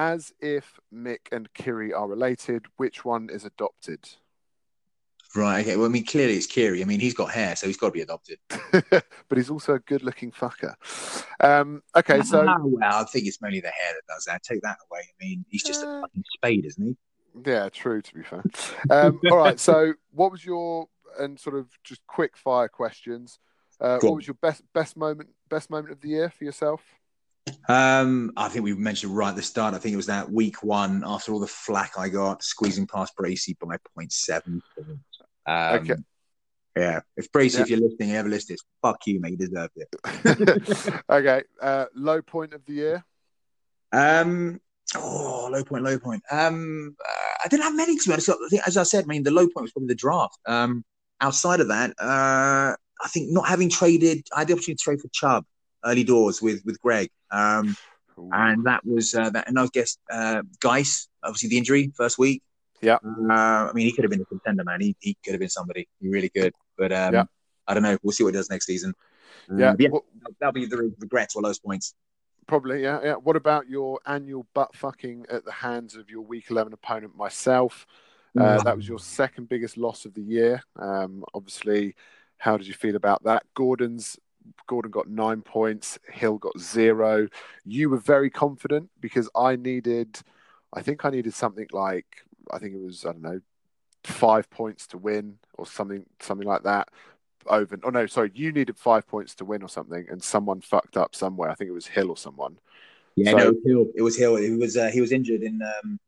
as 0.00 0.32
if 0.40 0.80
Mick 0.92 1.30
and 1.30 1.52
Kiri 1.52 1.92
are 1.92 2.08
related, 2.08 2.64
which 2.78 3.04
one 3.04 3.28
is 3.30 3.44
adopted? 3.44 4.08
Right. 5.36 5.60
Okay. 5.60 5.76
Well, 5.76 5.84
I 5.84 5.90
mean, 5.90 6.06
clearly 6.06 6.36
it's 6.36 6.46
Kiri. 6.46 6.80
I 6.80 6.86
mean, 6.86 7.00
he's 7.00 7.12
got 7.12 7.30
hair, 7.30 7.54
so 7.54 7.66
he's 7.66 7.76
got 7.76 7.88
to 7.88 7.92
be 7.92 8.00
adopted. 8.00 8.38
but 8.72 9.04
he's 9.36 9.50
also 9.50 9.74
a 9.74 9.78
good-looking 9.78 10.32
fucker. 10.32 10.74
Um, 11.38 11.82
okay, 11.94 12.22
so 12.22 12.46
oh, 12.48 12.66
well, 12.66 13.02
I 13.02 13.04
think 13.04 13.26
it's 13.26 13.42
mainly 13.42 13.60
the 13.60 13.68
hair 13.68 13.92
that 13.92 14.14
does 14.14 14.24
that. 14.24 14.42
Take 14.42 14.62
that 14.62 14.78
away. 14.90 15.00
I 15.00 15.24
mean, 15.24 15.44
he's 15.50 15.62
just 15.62 15.84
uh, 15.84 15.88
a 15.88 16.00
fucking 16.00 16.24
spade, 16.32 16.64
isn't 16.64 16.84
he? 16.86 16.96
Yeah, 17.44 17.68
true. 17.68 18.00
To 18.00 18.14
be 18.14 18.22
fair. 18.22 18.42
Um, 18.88 19.20
all 19.30 19.36
right. 19.36 19.60
So, 19.60 19.92
what 20.12 20.32
was 20.32 20.46
your 20.46 20.86
and 21.18 21.38
sort 21.38 21.56
of 21.56 21.68
just 21.84 22.00
quick 22.06 22.38
fire 22.38 22.68
questions? 22.68 23.38
Uh, 23.78 23.98
what 24.00 24.14
was 24.14 24.26
your 24.26 24.38
best 24.40 24.62
best 24.72 24.96
moment 24.96 25.28
best 25.50 25.68
moment 25.68 25.92
of 25.92 26.00
the 26.00 26.08
year 26.08 26.30
for 26.30 26.44
yourself? 26.44 26.82
Um, 27.68 28.32
I 28.36 28.48
think 28.48 28.64
we 28.64 28.74
mentioned 28.74 29.16
right 29.16 29.30
at 29.30 29.36
the 29.36 29.42
start. 29.42 29.74
I 29.74 29.78
think 29.78 29.92
it 29.92 29.96
was 29.96 30.06
that 30.06 30.30
week 30.30 30.62
one 30.62 31.02
after 31.06 31.32
all 31.32 31.40
the 31.40 31.46
flack 31.46 31.92
I 31.98 32.08
got, 32.08 32.42
squeezing 32.42 32.86
past 32.86 33.16
Bracey 33.16 33.56
by 33.58 33.76
0.7. 33.98 34.46
Um, 34.46 34.62
okay. 35.46 35.94
Yeah. 36.76 37.00
If 37.16 37.30
Bracey, 37.32 37.56
yeah. 37.56 37.62
if 37.62 37.70
you're 37.70 37.80
listening, 37.80 38.10
you 38.10 38.16
ever 38.16 38.28
list 38.28 38.48
this, 38.48 38.60
fuck 38.82 39.06
you, 39.06 39.20
mate. 39.20 39.32
You 39.32 39.36
deserved 39.36 39.76
it. 39.76 41.02
okay. 41.10 41.42
Uh, 41.60 41.86
low 41.94 42.22
point 42.22 42.54
of 42.54 42.64
the 42.66 42.72
year? 42.72 43.04
Um, 43.92 44.60
oh, 44.96 45.48
low 45.52 45.64
point, 45.64 45.84
low 45.84 45.98
point. 45.98 46.22
Um, 46.30 46.96
uh, 47.04 47.34
I 47.44 47.48
didn't 47.48 47.64
have 47.64 47.76
many, 47.76 47.96
to 47.96 48.08
be 48.08 48.12
honest. 48.12 48.30
As 48.66 48.76
I 48.76 48.82
said, 48.84 49.04
I 49.04 49.06
mean, 49.06 49.22
the 49.22 49.30
low 49.30 49.46
point 49.46 49.62
was 49.62 49.72
probably 49.72 49.88
the 49.88 49.94
draft. 49.96 50.38
Um, 50.46 50.84
outside 51.20 51.60
of 51.60 51.68
that, 51.68 51.90
uh, 52.00 52.74
I 53.02 53.08
think 53.08 53.30
not 53.30 53.48
having 53.48 53.68
traded, 53.68 54.26
I 54.34 54.40
had 54.40 54.48
the 54.48 54.54
opportunity 54.54 54.76
to 54.76 54.82
trade 54.82 55.00
for 55.00 55.08
Chubb 55.12 55.44
early 55.84 56.04
doors 56.04 56.40
with 56.42 56.62
with 56.64 56.80
Greg. 56.80 57.10
Um, 57.30 57.76
and 58.32 58.64
that 58.64 58.84
was 58.84 59.14
uh, 59.14 59.30
that. 59.30 59.48
And 59.48 59.58
I 59.58 59.66
guess 59.72 59.96
uh, 60.10 60.42
Guice, 60.60 61.08
obviously 61.22 61.50
the 61.50 61.58
injury 61.58 61.92
first 61.96 62.18
week. 62.18 62.42
Yeah. 62.80 62.98
Uh, 63.04 63.68
I 63.68 63.72
mean, 63.74 63.86
he 63.86 63.92
could 63.92 64.04
have 64.04 64.10
been 64.10 64.22
a 64.22 64.26
contender, 64.26 64.64
man. 64.64 64.80
He, 64.80 64.96
he 65.00 65.16
could 65.24 65.32
have 65.32 65.40
been 65.40 65.50
somebody. 65.50 65.88
He 66.00 66.08
really 66.08 66.28
could. 66.28 66.54
But 66.76 66.92
um, 66.92 67.14
yeah. 67.14 67.24
I 67.66 67.74
don't 67.74 67.82
know. 67.82 67.98
We'll 68.02 68.12
see 68.12 68.24
what 68.24 68.34
he 68.34 68.38
does 68.38 68.50
next 68.50 68.66
season. 68.66 68.94
Yeah. 69.50 69.74
yeah 69.78 69.88
well, 69.90 70.04
that'll 70.38 70.52
be 70.52 70.66
the 70.66 70.92
regrets 70.98 71.36
or 71.36 71.42
lowest 71.42 71.62
points. 71.62 71.94
Probably, 72.46 72.82
yeah, 72.82 73.00
yeah. 73.02 73.14
What 73.14 73.36
about 73.36 73.68
your 73.68 74.00
annual 74.06 74.46
butt 74.54 74.74
fucking 74.74 75.26
at 75.30 75.44
the 75.44 75.52
hands 75.52 75.94
of 75.94 76.10
your 76.10 76.22
week 76.22 76.50
11 76.50 76.72
opponent, 76.72 77.16
myself? 77.16 77.86
Uh, 78.36 78.42
mm. 78.42 78.64
that 78.64 78.76
was 78.76 78.88
your 78.88 78.98
second 78.98 79.48
biggest 79.48 79.76
loss 79.76 80.04
of 80.04 80.14
the 80.14 80.22
year. 80.22 80.62
Um, 80.76 81.24
obviously, 81.34 81.94
how 82.38 82.56
did 82.56 82.66
you 82.66 82.74
feel 82.74 82.96
about 82.96 83.22
that? 83.24 83.44
Gordon's 83.54 84.18
Gordon 84.66 84.90
got 84.90 85.08
nine 85.08 85.42
points, 85.42 85.98
Hill 86.10 86.38
got 86.38 86.58
zero. 86.58 87.28
You 87.64 87.90
were 87.90 87.98
very 87.98 88.30
confident 88.30 88.90
because 89.00 89.28
I 89.34 89.56
needed, 89.56 90.20
I 90.72 90.82
think 90.82 91.04
I 91.04 91.10
needed 91.10 91.34
something 91.34 91.66
like, 91.72 92.06
I 92.50 92.58
think 92.58 92.74
it 92.74 92.80
was, 92.80 93.04
I 93.04 93.12
don't 93.12 93.22
know, 93.22 93.40
five 94.04 94.48
points 94.50 94.86
to 94.88 94.98
win 94.98 95.38
or 95.54 95.66
something, 95.66 96.06
something 96.20 96.46
like 96.46 96.62
that. 96.62 96.88
Over, 97.46 97.78
oh 97.84 97.90
no, 97.90 98.06
sorry, 98.06 98.30
you 98.34 98.52
needed 98.52 98.76
five 98.78 99.06
points 99.06 99.34
to 99.36 99.44
win 99.44 99.62
or 99.62 99.68
something, 99.68 100.06
and 100.10 100.22
someone 100.22 100.60
fucked 100.60 100.96
up 100.96 101.14
somewhere. 101.14 101.50
I 101.50 101.54
think 101.54 101.68
it 101.68 101.74
was 101.74 101.86
Hill 101.86 102.10
or 102.10 102.16
someone. 102.16 102.58
Yeah, 103.16 103.32
so, 103.32 103.36
no, 103.38 103.54
Hill. 103.64 103.86
It 103.94 104.02
was 104.02 104.16
Hill. 104.16 104.36
It 104.36 104.56
was 104.58 104.76
uh, 104.76 104.88
he 104.88 105.00
was 105.00 105.10
injured 105.10 105.42
in 105.42 105.60
um, 105.62 105.98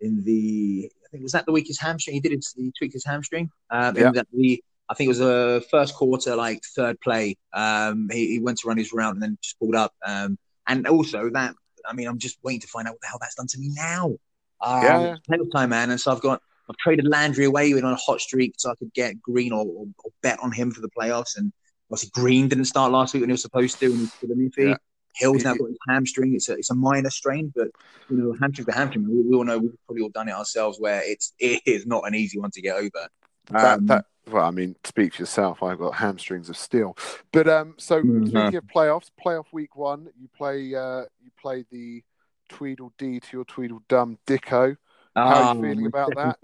in 0.00 0.22
the 0.22 0.90
I 1.04 1.08
think 1.10 1.22
was 1.22 1.32
that 1.32 1.46
the 1.46 1.52
week 1.52 1.66
his 1.66 1.80
hamstring. 1.80 2.14
He 2.14 2.20
did 2.20 2.32
it. 2.32 2.44
He 2.54 2.72
tweaked 2.76 2.92
his 2.92 3.06
hamstring. 3.06 3.50
Um, 3.70 3.96
yeah. 3.96 4.12
the 4.32 4.62
I 4.88 4.94
think 4.94 5.06
it 5.06 5.08
was 5.08 5.20
a 5.20 5.62
first 5.70 5.94
quarter, 5.94 6.36
like 6.36 6.62
third 6.76 7.00
play. 7.00 7.36
Um, 7.52 8.08
he, 8.10 8.28
he, 8.28 8.38
went 8.40 8.58
to 8.58 8.68
run 8.68 8.76
his 8.76 8.92
route 8.92 9.14
and 9.14 9.22
then 9.22 9.38
just 9.42 9.58
pulled 9.58 9.74
up. 9.74 9.94
Um, 10.06 10.38
and 10.66 10.86
also 10.86 11.30
that, 11.30 11.54
I 11.86 11.94
mean, 11.94 12.08
I'm 12.08 12.18
just 12.18 12.38
waiting 12.42 12.60
to 12.60 12.66
find 12.66 12.86
out 12.86 12.92
what 12.92 13.00
the 13.00 13.06
hell 13.06 13.18
that's 13.20 13.34
done 13.34 13.46
to 13.48 13.58
me 13.58 13.70
now. 13.74 14.16
Um, 14.60 14.82
yeah, 14.82 15.36
time, 15.52 15.70
man. 15.70 15.90
And 15.90 16.00
so 16.00 16.12
I've 16.12 16.20
got, 16.20 16.40
I've 16.68 16.76
traded 16.76 17.08
Landry 17.08 17.44
away 17.44 17.72
on 17.72 17.84
a 17.84 17.96
hot 17.96 18.20
streak 18.20 18.54
so 18.58 18.70
I 18.70 18.74
could 18.76 18.92
get 18.92 19.20
Green 19.20 19.52
or, 19.52 19.64
or, 19.64 19.86
or, 20.04 20.10
bet 20.22 20.38
on 20.40 20.52
him 20.52 20.70
for 20.70 20.80
the 20.80 20.90
playoffs. 20.90 21.36
And 21.36 21.52
obviously 21.90 22.10
Green 22.14 22.48
didn't 22.48 22.66
start 22.66 22.92
last 22.92 23.14
week 23.14 23.22
when 23.22 23.30
he 23.30 23.32
was 23.32 23.42
supposed 23.42 23.78
to, 23.80 23.86
and 23.86 23.98
he's 23.98 24.12
the 24.20 24.34
new 24.34 24.50
fee. 24.50 24.68
Yeah. 24.68 24.76
Hill's 25.14 25.44
now 25.44 25.54
got 25.54 25.68
his 25.68 25.78
hamstring. 25.88 26.34
It's 26.34 26.48
a 26.48 26.54
it's 26.54 26.70
a 26.70 26.74
minor 26.74 27.10
strain, 27.10 27.52
but 27.54 27.68
you 28.08 28.16
know, 28.16 28.36
hamstring 28.40 28.64
to 28.64 28.72
hamstring. 28.72 29.06
We, 29.06 29.20
we 29.22 29.36
all 29.36 29.44
know 29.44 29.58
we've 29.58 29.76
probably 29.86 30.02
all 30.02 30.08
done 30.08 30.28
it 30.28 30.32
ourselves, 30.32 30.78
where 30.80 31.02
it's 31.04 31.34
it 31.38 31.60
is 31.66 31.86
not 31.86 32.06
an 32.06 32.14
easy 32.14 32.38
one 32.38 32.50
to 32.52 32.62
get 32.62 32.76
over. 32.76 33.08
That, 33.50 33.78
um, 33.78 33.86
that 33.86 34.06
well, 34.30 34.44
I 34.44 34.50
mean, 34.50 34.76
speak 34.84 35.14
for 35.14 35.22
yourself. 35.22 35.62
I've 35.62 35.78
got 35.78 35.94
hamstrings 35.94 36.48
of 36.48 36.56
steel. 36.56 36.96
But 37.32 37.48
um, 37.48 37.74
so 37.78 38.02
mm-hmm. 38.02 38.26
speaking 38.26 38.56
of 38.56 38.64
playoffs, 38.64 39.10
playoff 39.24 39.46
week 39.52 39.76
one, 39.76 40.08
you 40.20 40.28
play 40.36 40.74
uh, 40.74 41.02
you 41.22 41.30
play 41.40 41.64
the 41.70 42.02
Tweedledee 42.48 43.20
to 43.20 43.28
your 43.32 43.44
Tweedledum 43.44 44.18
Dicko. 44.26 44.76
How 45.14 45.22
are 45.22 45.54
you 45.54 45.60
oh, 45.60 45.62
feeling 45.62 45.86
about 45.86 46.12
that? 46.16 46.38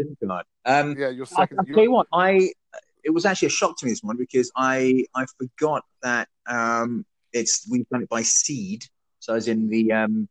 Um, 0.65 0.97
yeah, 0.99 1.09
your 1.09 1.27
second. 1.27 1.59
I, 1.61 1.63
will 1.63 1.75
tell 1.75 1.85
you 1.85 1.93
what, 1.93 2.07
I 2.13 2.51
it 3.05 3.11
was 3.11 3.25
actually 3.25 3.47
a 3.47 3.51
shock 3.51 3.79
to 3.79 3.87
me 3.87 3.93
this 3.93 4.03
morning 4.05 4.23
because 4.23 4.51
I 4.57 5.05
I 5.15 5.27
forgot 5.39 5.85
that 6.03 6.29
um, 6.47 7.07
it's 7.33 7.67
we've 7.71 7.89
done 7.89 8.03
it 8.03 8.09
by 8.09 8.23
seed. 8.23 8.85
So 9.21 9.35
as 9.35 9.49
in 9.49 9.69
the 9.69 9.93
um, 9.93 10.29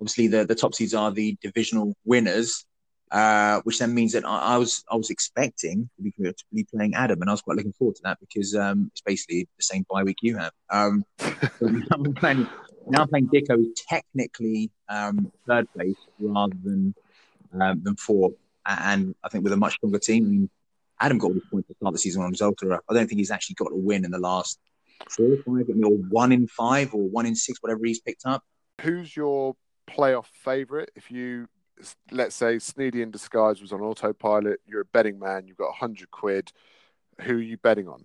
obviously 0.00 0.28
the 0.28 0.44
the 0.44 0.54
top 0.54 0.74
seeds 0.74 0.94
are 0.94 1.10
the 1.10 1.36
divisional 1.40 1.94
winners, 2.04 2.64
uh, 3.12 3.60
which 3.62 3.78
then 3.78 3.94
means 3.94 4.12
that 4.12 4.24
I, 4.24 4.54
I, 4.54 4.58
was 4.58 4.84
I 4.90 4.96
was 4.96 5.10
expecting 5.10 5.88
to 5.96 6.02
be, 6.02 6.10
to 6.10 6.34
be, 6.52 6.64
playing 6.64 6.94
Adam, 6.94 7.20
and 7.20 7.30
I 7.30 7.32
was 7.32 7.42
quite 7.42 7.56
looking 7.56 7.72
forward 7.72 7.96
to 7.96 8.02
that 8.04 8.18
because 8.20 8.54
um, 8.54 8.90
it's 8.92 9.00
basically 9.00 9.48
the 9.56 9.62
same 9.62 9.86
bye 9.88 10.02
week 10.02 10.18
you 10.22 10.36
have. 10.36 10.52
Um, 10.70 11.04
so 11.18 11.66
now 11.66 11.86
I'm 11.92 12.14
playing 12.14 12.48
now 12.88 13.02
I'm 13.02 13.08
playing 13.08 13.28
Dicko 13.28 13.64
technically 13.88 14.70
um, 14.88 15.30
third 15.46 15.72
place 15.72 15.96
rather 16.18 16.56
than 16.64 16.94
um, 17.60 17.82
than 17.82 17.96
fourth, 17.96 18.34
and 18.66 19.14
I 19.22 19.28
think 19.28 19.44
with 19.44 19.52
a 19.52 19.56
much 19.56 19.74
stronger 19.74 19.98
team. 19.98 20.24
I 20.24 20.28
mean, 20.28 20.50
Adam 21.00 21.18
got 21.18 21.28
all 21.28 21.34
the 21.34 21.42
points 21.50 21.68
to 21.68 21.74
start 21.74 21.92
the 21.92 21.98
season 21.98 22.22
on 22.22 22.32
Zoltera. 22.32 22.80
I 22.88 22.94
don't 22.94 23.06
think 23.06 23.18
he's 23.18 23.30
actually 23.30 23.54
got 23.54 23.72
a 23.72 23.76
win 23.76 24.04
in 24.04 24.10
the 24.10 24.18
last 24.18 24.58
four 25.10 25.26
or 25.26 25.36
five, 25.36 25.68
or 25.68 25.90
one 25.90 26.32
in 26.32 26.48
five 26.48 26.94
or 26.94 27.08
one 27.08 27.26
in 27.26 27.34
six, 27.34 27.62
whatever 27.62 27.84
he's 27.84 28.00
picked 28.00 28.26
up. 28.26 28.42
Who's 28.80 29.16
your 29.16 29.54
playoff 29.88 30.26
favourite? 30.26 30.90
If 30.96 31.10
you 31.10 31.48
let's 32.10 32.34
say 32.34 32.56
Sneedy 32.56 33.02
in 33.02 33.10
Disguise 33.10 33.60
was 33.60 33.72
on 33.72 33.80
autopilot, 33.80 34.60
you're 34.66 34.82
a 34.82 34.86
betting 34.86 35.18
man, 35.18 35.46
you've 35.46 35.56
got 35.56 35.66
100 35.66 36.10
quid. 36.10 36.52
Who 37.22 37.36
are 37.36 37.40
you 37.40 37.56
betting 37.56 37.88
on? 37.88 38.04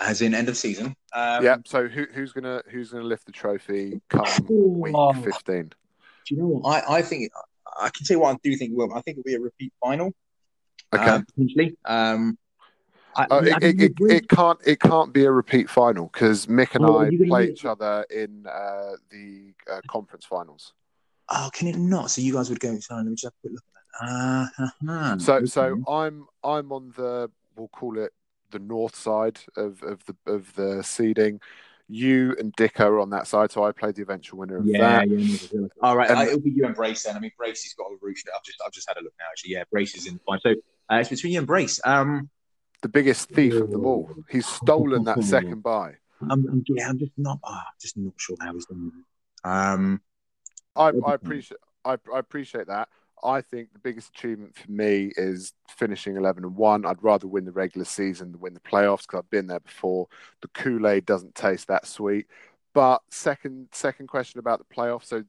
As 0.00 0.20
in 0.20 0.34
end 0.34 0.48
of 0.48 0.56
season. 0.56 0.96
Um, 1.12 1.44
yeah. 1.44 1.56
So 1.64 1.86
who, 1.86 2.06
who's 2.12 2.32
gonna 2.32 2.62
who's 2.70 2.90
gonna 2.90 3.04
lift 3.04 3.26
the 3.26 3.32
trophy 3.32 4.00
come 4.08 4.26
week 4.48 4.94
oh. 4.96 5.12
fifteen? 5.12 5.70
Do 6.26 6.34
you 6.34 6.40
know 6.40 6.48
what 6.48 6.68
I, 6.68 6.96
I 6.96 7.02
think? 7.02 7.30
I 7.80 7.90
can 7.90 8.04
say 8.04 8.16
what 8.16 8.34
I 8.34 8.38
do 8.42 8.56
think 8.56 8.72
will. 8.74 8.92
I 8.92 9.00
think 9.02 9.18
it'll 9.18 9.22
be 9.22 9.34
a 9.34 9.40
repeat 9.40 9.72
final. 9.80 10.12
Okay. 10.92 11.04
Um, 11.04 11.24
potentially. 11.24 11.76
Um, 11.84 12.38
I, 13.16 13.26
uh, 13.30 13.42
it, 13.44 13.62
it, 13.62 13.80
it, 13.80 13.92
it, 14.00 14.28
can't 14.28 14.58
it 14.66 14.80
can't 14.80 15.12
be 15.12 15.24
a 15.24 15.30
repeat 15.30 15.70
final 15.70 16.10
because 16.12 16.46
Mick 16.46 16.74
and 16.74 16.84
oh, 16.84 16.98
I 16.98 17.10
play 17.28 17.48
each 17.48 17.64
other 17.64 18.04
in 18.10 18.46
uh, 18.46 18.92
the 19.10 19.54
uh, 19.70 19.80
conference 19.86 20.24
finals. 20.24 20.72
Oh, 21.30 21.50
can 21.52 21.68
it 21.68 21.76
not? 21.76 22.10
So 22.10 22.20
you 22.20 22.34
guys 22.34 22.48
would 22.50 22.60
go. 22.60 22.78
Sorry, 22.78 23.02
let 23.02 23.06
me 23.06 23.14
just 23.14 23.24
have 23.24 23.32
a 23.32 23.40
quick 23.40 23.52
look 23.54 23.64
at 23.64 23.74
that. 23.74 24.64
Uh-huh. 24.64 25.18
So, 25.18 25.34
okay. 25.34 25.46
so 25.46 25.82
I'm 25.88 26.26
I'm 26.42 26.72
on 26.72 26.92
the 26.96 27.30
we'll 27.56 27.68
call 27.68 27.98
it 27.98 28.12
the 28.50 28.58
north 28.58 28.96
side 28.96 29.40
of 29.56 29.82
of 29.82 30.04
the 30.06 30.16
of 30.26 30.54
the 30.54 30.82
seeding. 30.82 31.40
You 31.86 32.34
and 32.38 32.52
Dick 32.54 32.80
are 32.80 32.98
on 32.98 33.10
that 33.10 33.26
side, 33.26 33.52
so 33.52 33.62
I 33.62 33.72
played 33.72 33.96
the 33.96 34.02
eventual 34.02 34.38
winner 34.38 34.56
of 34.56 34.64
yeah, 34.64 35.04
that. 35.04 35.08
Yeah, 35.08 35.66
All 35.82 35.94
right, 35.94 36.08
and, 36.08 36.18
I, 36.18 36.26
it'll 36.28 36.40
be 36.40 36.50
you 36.50 36.64
and 36.64 36.74
Brace 36.74 37.02
then. 37.02 37.14
I 37.14 37.20
mean, 37.20 37.32
Brace 37.36 37.62
has 37.64 37.74
got 37.74 37.88
a 37.88 37.96
roof. 38.00 38.22
I've 38.34 38.42
just 38.42 38.58
I've 38.64 38.72
just 38.72 38.88
had 38.88 38.96
a 38.96 39.02
look 39.02 39.12
now. 39.18 39.26
Actually, 39.30 39.52
yeah, 39.52 39.64
Brace 39.70 39.94
is 39.94 40.06
in 40.06 40.14
the 40.14 40.20
final. 40.20 40.40
So 40.40 40.54
uh, 40.90 40.96
it's 41.00 41.10
between 41.10 41.34
you 41.34 41.40
and 41.40 41.46
Brace. 41.46 41.80
Um, 41.84 42.30
the 42.80 42.88
biggest 42.88 43.28
thief 43.30 43.54
of 43.54 43.70
them 43.70 43.84
all. 43.84 44.10
He's 44.30 44.46
stolen 44.46 45.04
that 45.04 45.22
second 45.24 45.62
bye. 45.62 45.94
I'm, 46.22 46.46
I'm, 46.48 46.64
yeah, 46.68 46.88
I'm 46.88 46.98
just 46.98 47.12
not. 47.18 47.38
Oh, 47.44 47.60
just 47.80 47.96
not 47.98 48.14
sure 48.16 48.36
how 48.40 48.54
he's 48.54 48.66
done. 48.66 48.92
Um, 49.44 50.00
I, 50.76 50.92
I 51.06 51.14
appreciate 51.14 51.58
I, 51.84 51.96
I 52.12 52.18
appreciate 52.18 52.66
that. 52.68 52.88
I 53.22 53.40
think 53.40 53.72
the 53.72 53.78
biggest 53.78 54.10
achievement 54.10 54.54
for 54.56 54.70
me 54.70 55.12
is 55.16 55.54
finishing 55.68 56.16
11 56.16 56.44
and 56.44 56.56
1. 56.56 56.84
I'd 56.84 57.02
rather 57.02 57.26
win 57.26 57.44
the 57.44 57.52
regular 57.52 57.86
season 57.86 58.32
than 58.32 58.40
win 58.40 58.54
the 58.54 58.60
playoffs 58.60 59.02
because 59.02 59.20
I've 59.20 59.30
been 59.30 59.46
there 59.46 59.60
before. 59.60 60.08
The 60.42 60.48
Kool 60.48 60.86
Aid 60.86 61.06
doesn't 61.06 61.34
taste 61.34 61.68
that 61.68 61.86
sweet. 61.86 62.26
But 62.74 63.02
second 63.08 63.68
second 63.72 64.08
question 64.08 64.40
about 64.40 64.58
the 64.58 64.74
playoffs. 64.74 65.04
So 65.06 65.24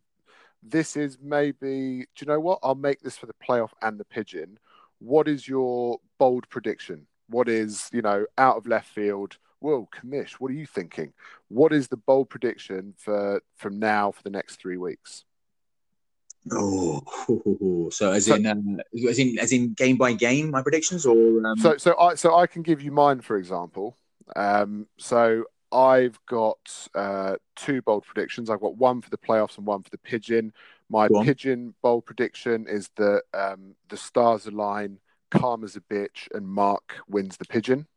this 0.64 0.98
is 0.98 1.18
maybe, 1.22 2.06
do 2.16 2.26
you 2.26 2.28
know 2.28 2.40
what? 2.40 2.60
I'll 2.64 2.76
make 2.76 3.02
this 3.02 3.18
for 3.18 3.28
the 3.28 3.36
playoff 3.48 3.70
and 3.82 4.00
the 4.00 4.06
pigeon. 4.06 4.58
What 5.00 5.28
is 5.28 5.48
your 5.48 6.00
bold 6.18 6.50
prediction? 6.50 7.06
What 7.30 7.48
is, 7.48 7.90
you 7.94 8.02
know, 8.02 8.26
out 8.38 8.58
of 8.58 8.68
left 8.68 8.90
field? 8.90 9.38
Whoa, 9.60 9.88
Commish, 9.96 10.34
what 10.34 10.52
are 10.52 10.56
you 10.56 10.66
thinking? 10.66 11.14
What 11.48 11.72
is 11.72 11.88
the 11.88 11.98
bold 11.98 12.30
prediction 12.30 12.96
for 12.98 13.42
from 13.56 13.80
now 13.80 14.12
for 14.12 14.24
the 14.24 14.30
next 14.30 14.58
three 14.58 14.78
weeks? 14.78 15.24
Oh, 16.52 17.90
so 17.92 18.12
as 18.12 18.26
so, 18.26 18.36
in 18.36 18.46
um, 18.46 18.80
as 19.10 19.20
in 19.20 19.40
as 19.40 19.52
in 19.52 19.74
game 19.74 19.98
by 19.98 20.14
game, 20.14 20.52
my 20.52 20.62
predictions, 20.62 21.06
or 21.06 21.46
um... 21.46 21.58
so 21.58 21.78
so 21.78 21.98
I 21.98 22.16
so 22.16 22.36
I 22.36 22.48
can 22.48 22.62
give 22.62 22.82
you 22.82 22.92
mine 22.92 23.22
for 23.22 23.38
example. 23.38 23.98
Um, 24.36 24.88
so 24.98 25.46
I've 25.72 26.20
got 26.28 26.88
uh, 26.94 27.36
two 27.56 27.82
bold 27.82 28.06
predictions. 28.06 28.50
I've 28.50 28.62
got 28.62 28.78
one 28.78 29.02
for 29.02 29.10
the 29.10 29.18
playoffs 29.18 29.58
and 29.58 29.66
one 29.66 29.84
for 29.84 29.90
the 29.90 29.98
pigeon. 29.98 30.54
My 30.90 31.08
pigeon 31.24 31.74
bold 31.82 32.06
prediction 32.06 32.68
is 32.68 32.90
that 32.98 33.24
um, 33.34 33.76
the 33.90 33.98
stars 33.98 34.46
align, 34.46 35.00
calm 35.32 35.64
as 35.64 35.76
a 35.76 35.82
bitch, 35.82 36.28
and 36.34 36.48
Mark 36.48 36.96
wins 37.08 37.38
the 37.38 37.46
pigeon. 37.46 37.88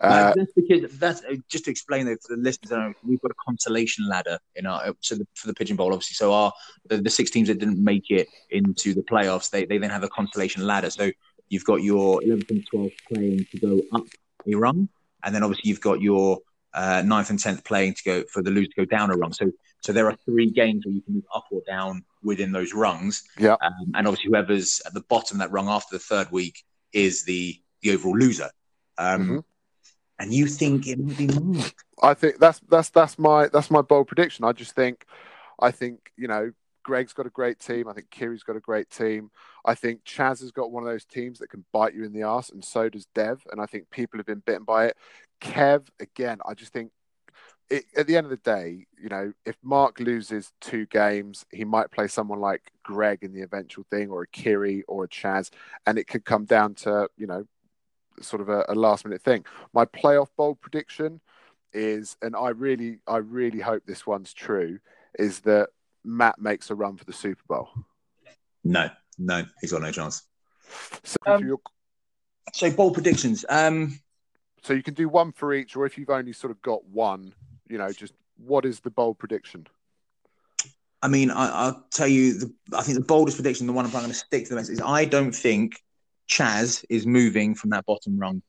Uh, 0.00 0.32
that's 0.34 0.52
because 0.54 0.98
that's 0.98 1.22
uh, 1.24 1.36
just 1.48 1.66
to 1.66 1.70
explain 1.70 2.06
that 2.06 2.20
for 2.22 2.34
the 2.36 2.42
listeners. 2.42 2.94
We've 3.04 3.20
got 3.20 3.30
a 3.30 3.34
consolation 3.46 4.08
ladder 4.08 4.38
in 4.56 4.66
our 4.66 4.94
so 5.00 5.14
the, 5.14 5.26
for 5.34 5.46
the 5.46 5.54
Pigeon 5.54 5.76
Bowl, 5.76 5.92
obviously. 5.92 6.14
So 6.14 6.32
our 6.32 6.52
the, 6.88 6.98
the, 6.98 7.10
six 7.10 7.30
teams 7.30 7.48
that 7.48 7.60
didn't 7.60 7.82
make 7.82 8.10
it 8.10 8.26
into 8.50 8.92
the 8.92 9.02
playoffs, 9.02 9.50
they, 9.50 9.66
they 9.66 9.78
then 9.78 9.90
have 9.90 10.02
a 10.02 10.08
consolation 10.08 10.66
ladder. 10.66 10.90
So 10.90 11.12
you've 11.48 11.64
got 11.64 11.82
your 11.82 12.20
11th 12.22 12.50
and 12.50 12.68
12th 12.72 12.94
playing 13.12 13.46
to 13.52 13.58
go 13.58 13.82
up 13.92 14.04
a 14.46 14.54
rung, 14.54 14.88
and 15.22 15.34
then 15.34 15.44
obviously 15.44 15.68
you've 15.68 15.80
got 15.80 16.00
your 16.00 16.38
uh, 16.72 17.02
9th 17.02 17.30
and 17.30 17.38
10th 17.38 17.64
playing 17.64 17.94
to 17.94 18.02
go 18.04 18.24
for 18.24 18.42
the 18.42 18.50
loser 18.50 18.70
to 18.70 18.76
go 18.78 18.84
down 18.84 19.10
a 19.10 19.16
rung. 19.16 19.32
So 19.32 19.50
so 19.80 19.92
there 19.92 20.08
are 20.08 20.16
three 20.24 20.50
games 20.50 20.86
where 20.86 20.94
you 20.94 21.02
can 21.02 21.14
move 21.14 21.26
up 21.32 21.44
or 21.52 21.60
down 21.68 22.04
within 22.22 22.50
those 22.50 22.74
rungs. 22.74 23.22
Yeah, 23.38 23.56
um, 23.60 23.92
and 23.94 24.08
obviously 24.08 24.30
whoever's 24.30 24.82
at 24.86 24.92
the 24.92 25.02
bottom 25.02 25.36
of 25.36 25.38
that 25.40 25.52
rung 25.52 25.68
after 25.68 25.94
the 25.94 26.00
third 26.00 26.32
week 26.32 26.64
is 26.92 27.24
the 27.24 27.60
the 27.82 27.92
overall 27.92 28.18
loser. 28.18 28.50
Um, 28.98 29.22
mm-hmm 29.22 29.38
and 30.18 30.32
you 30.32 30.46
think 30.46 30.86
it 30.86 30.98
would 30.98 31.16
be 31.16 31.26
more. 31.28 31.64
I 32.02 32.14
think 32.14 32.38
that's 32.38 32.60
that's 32.68 32.90
that's 32.90 33.18
my 33.18 33.48
that's 33.48 33.70
my 33.70 33.82
bold 33.82 34.06
prediction. 34.06 34.44
I 34.44 34.52
just 34.52 34.74
think, 34.74 35.06
I 35.60 35.70
think 35.70 36.12
you 36.16 36.28
know, 36.28 36.52
Greg's 36.82 37.12
got 37.12 37.26
a 37.26 37.30
great 37.30 37.58
team. 37.58 37.88
I 37.88 37.92
think 37.92 38.10
Kiri's 38.10 38.42
got 38.42 38.56
a 38.56 38.60
great 38.60 38.90
team. 38.90 39.30
I 39.64 39.74
think 39.74 40.04
Chaz 40.04 40.40
has 40.40 40.52
got 40.52 40.70
one 40.70 40.82
of 40.82 40.88
those 40.88 41.04
teams 41.04 41.38
that 41.38 41.50
can 41.50 41.64
bite 41.72 41.94
you 41.94 42.04
in 42.04 42.12
the 42.12 42.22
ass, 42.22 42.50
and 42.50 42.64
so 42.64 42.88
does 42.88 43.06
Dev. 43.14 43.42
And 43.50 43.60
I 43.60 43.66
think 43.66 43.90
people 43.90 44.18
have 44.18 44.26
been 44.26 44.42
bitten 44.44 44.64
by 44.64 44.86
it. 44.86 44.96
Kev, 45.40 45.88
again, 46.00 46.38
I 46.46 46.54
just 46.54 46.72
think 46.72 46.92
it, 47.70 47.84
at 47.96 48.06
the 48.06 48.16
end 48.16 48.26
of 48.26 48.30
the 48.30 48.36
day, 48.36 48.86
you 49.02 49.08
know, 49.08 49.32
if 49.46 49.56
Mark 49.62 49.98
loses 49.98 50.52
two 50.60 50.86
games, 50.86 51.46
he 51.50 51.64
might 51.64 51.90
play 51.90 52.08
someone 52.08 52.40
like 52.40 52.70
Greg 52.82 53.20
in 53.22 53.32
the 53.32 53.42
eventual 53.42 53.84
thing, 53.90 54.10
or 54.10 54.22
a 54.22 54.28
Kiri 54.28 54.82
or 54.86 55.04
a 55.04 55.08
Chaz, 55.08 55.50
and 55.86 55.98
it 55.98 56.06
could 56.06 56.24
come 56.24 56.44
down 56.44 56.74
to 56.74 57.08
you 57.16 57.26
know 57.26 57.46
sort 58.20 58.42
of 58.42 58.48
a, 58.48 58.64
a 58.68 58.74
last 58.74 59.04
minute 59.04 59.22
thing. 59.22 59.44
My 59.72 59.84
playoff 59.84 60.28
bold 60.36 60.60
prediction 60.60 61.20
is, 61.72 62.16
and 62.22 62.36
I 62.36 62.50
really, 62.50 62.98
I 63.06 63.18
really 63.18 63.60
hope 63.60 63.82
this 63.86 64.06
one's 64.06 64.32
true, 64.32 64.78
is 65.18 65.40
that 65.40 65.68
Matt 66.04 66.40
makes 66.40 66.70
a 66.70 66.74
run 66.74 66.96
for 66.96 67.04
the 67.04 67.12
Super 67.12 67.42
Bowl. 67.48 67.68
No, 68.62 68.88
no, 69.18 69.44
he's 69.60 69.72
got 69.72 69.82
no 69.82 69.90
chance. 69.90 70.22
So, 71.02 71.16
um, 71.26 71.44
your... 71.44 71.58
so 72.52 72.70
bold 72.70 72.94
predictions. 72.94 73.44
Um, 73.48 74.00
so 74.62 74.72
you 74.72 74.82
can 74.82 74.94
do 74.94 75.08
one 75.08 75.32
for 75.32 75.52
each, 75.52 75.76
or 75.76 75.84
if 75.84 75.98
you've 75.98 76.10
only 76.10 76.32
sort 76.32 76.50
of 76.50 76.62
got 76.62 76.84
one, 76.86 77.34
you 77.68 77.78
know, 77.78 77.92
just 77.92 78.14
what 78.38 78.64
is 78.64 78.80
the 78.80 78.90
bold 78.90 79.18
prediction? 79.18 79.66
I 81.02 81.08
mean, 81.08 81.30
I, 81.30 81.66
will 81.66 81.84
tell 81.90 82.08
you, 82.08 82.38
the, 82.38 82.54
I 82.72 82.82
think 82.82 82.96
the 82.96 83.04
boldest 83.04 83.36
prediction, 83.36 83.66
the 83.66 83.74
one 83.74 83.84
I'm 83.84 83.90
going 83.90 84.06
to 84.06 84.14
stick 84.14 84.44
to 84.44 84.50
the 84.50 84.56
most, 84.56 84.70
is 84.70 84.80
I 84.80 85.04
don't 85.04 85.32
think 85.32 85.83
Chaz 86.28 86.84
is 86.88 87.06
moving 87.06 87.54
from 87.54 87.70
that 87.70 87.86
bottom 87.86 88.18
rung. 88.18 88.42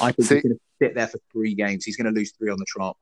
I 0.00 0.12
think 0.12 0.28
See, 0.28 0.34
he's 0.36 0.42
going 0.42 0.54
to 0.54 0.60
sit 0.82 0.94
there 0.94 1.06
for 1.06 1.18
three 1.32 1.54
games. 1.54 1.84
He's 1.84 1.96
going 1.96 2.12
to 2.12 2.18
lose 2.18 2.32
three 2.32 2.50
on 2.50 2.58
the 2.58 2.66
trot. 2.68 2.96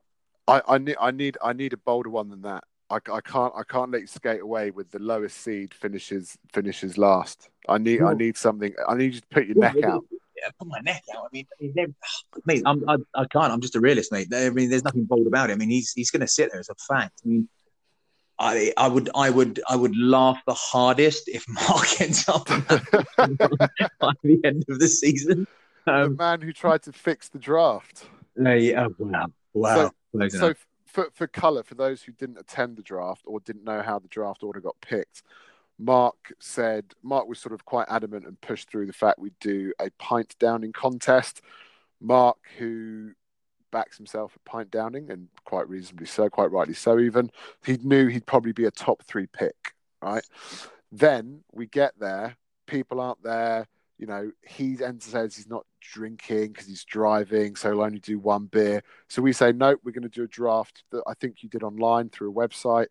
I, 0.47 0.61
I 0.67 0.77
need 0.77 0.97
I 1.01 1.11
need 1.11 1.37
I 1.43 1.53
need 1.53 1.73
a 1.73 1.77
bolder 1.77 2.09
one 2.09 2.29
than 2.29 2.43
that. 2.43 2.63
I, 2.89 2.97
I 3.11 3.21
can't 3.21 3.53
I 3.55 3.63
can't 3.67 3.91
let 3.91 4.01
you 4.01 4.07
skate 4.07 4.41
away 4.41 4.69
with 4.69 4.91
the 4.91 4.99
lowest 4.99 5.37
seed 5.37 5.73
finishes 5.73 6.37
finishes 6.53 6.97
last. 6.97 7.49
I 7.67 7.79
need 7.79 8.01
I 8.01 8.13
need 8.13 8.37
something. 8.37 8.73
I 8.87 8.95
need 8.95 9.15
you 9.15 9.21
to 9.21 9.27
put 9.31 9.47
your 9.47 9.57
neck 9.57 9.81
out. 9.83 10.03
Yeah, 10.37 10.49
put 10.59 10.67
my 10.67 10.79
neck 10.81 11.03
out. 11.15 11.23
I 11.23 11.27
mean, 11.31 11.47
I 11.59 11.63
mean 11.63 11.95
mate, 12.45 12.61
I'm, 12.65 12.87
I, 12.87 12.97
I 13.15 13.25
can't. 13.25 13.51
I'm 13.51 13.61
just 13.61 13.75
a 13.75 13.79
realist, 13.79 14.11
mate. 14.11 14.27
I 14.33 14.49
mean, 14.49 14.69
there's 14.69 14.83
nothing 14.83 15.05
bold 15.05 15.25
about 15.25 15.49
it. 15.49 15.53
I 15.53 15.55
mean, 15.55 15.69
he's 15.69 15.93
he's 15.93 16.11
going 16.11 16.21
to 16.21 16.27
sit 16.27 16.51
there 16.51 16.59
as 16.59 16.69
a 16.69 16.75
fact. 16.75 17.21
I 17.25 17.29
mean, 17.29 17.49
I, 18.37 18.73
I 18.77 18.87
would 18.87 19.09
I 19.15 19.29
would 19.29 19.61
I 19.69 19.75
would 19.75 19.95
laugh 19.97 20.41
the 20.45 20.53
hardest 20.53 21.29
if 21.29 21.45
Mark 21.69 22.01
ends 22.01 22.27
up 22.27 22.47
by 22.47 24.11
the 24.23 24.41
end 24.43 24.65
of 24.69 24.79
the 24.79 24.87
season. 24.87 25.47
Um, 25.87 26.03
the 26.03 26.17
man 26.17 26.41
who 26.41 26.51
tried 26.51 26.81
to 26.83 26.91
fix 26.91 27.29
the 27.29 27.39
draft. 27.39 28.05
Uh, 28.43 28.49
yeah, 28.51 28.87
wow, 28.97 29.27
wow. 29.53 29.91
So, 30.13 30.27
so 30.29 30.53
for 30.85 31.09
for 31.13 31.27
color, 31.27 31.63
for 31.63 31.75
those 31.75 32.01
who 32.01 32.11
didn't 32.11 32.37
attend 32.37 32.77
the 32.77 32.83
draft 32.83 33.23
or 33.25 33.39
didn't 33.39 33.63
know 33.63 33.81
how 33.81 33.99
the 33.99 34.07
draft 34.07 34.43
order 34.43 34.59
got 34.59 34.75
picked, 34.81 35.23
Mark 35.77 36.33
said 36.39 36.85
Mark 37.03 37.27
was 37.27 37.39
sort 37.39 37.53
of 37.53 37.65
quite 37.65 37.87
adamant 37.89 38.25
and 38.25 38.39
pushed 38.41 38.69
through 38.69 38.87
the 38.87 38.93
fact 38.93 39.19
we 39.19 39.31
do 39.39 39.73
a 39.79 39.89
pint 39.99 40.35
downing 40.39 40.73
contest. 40.73 41.41
Mark, 42.01 42.37
who 42.57 43.11
backs 43.75 43.97
himself 43.97 44.31
at 44.33 44.45
Pint 44.45 44.71
Downing, 44.71 45.11
and 45.11 45.27
quite 45.43 45.67
reasonably 45.67 46.05
so, 46.05 46.29
quite 46.29 46.49
rightly 46.49 46.73
so. 46.73 46.97
Even 46.97 47.29
he 47.65 47.77
knew 47.83 48.07
he'd 48.07 48.25
probably 48.25 48.53
be 48.53 48.63
a 48.63 48.71
top 48.71 49.03
three 49.03 49.27
pick, 49.27 49.73
right? 50.01 50.23
Then 50.93 51.41
we 51.51 51.65
get 51.65 51.91
there, 51.99 52.37
people 52.67 53.01
aren't 53.01 53.21
there. 53.21 53.67
You 53.97 54.07
know, 54.07 54.31
he 54.47 54.77
says 54.99 55.35
he's 55.35 55.49
not 55.49 55.65
drinking 55.81 56.53
because 56.53 56.67
he's 56.67 56.85
driving, 56.85 57.57
so 57.57 57.69
he'll 57.69 57.81
only 57.81 57.99
do 57.99 58.17
one 58.17 58.45
beer. 58.45 58.81
So 59.09 59.21
we 59.21 59.33
say, 59.33 59.51
nope, 59.51 59.81
we're 59.83 59.91
going 59.91 60.03
to 60.03 60.09
do 60.09 60.23
a 60.23 60.27
draft 60.27 60.83
that 60.91 61.03
I 61.05 61.13
think 61.13 61.43
you 61.43 61.49
did 61.49 61.61
online 61.61 62.07
through 62.07 62.31
a 62.31 62.33
website 62.33 62.87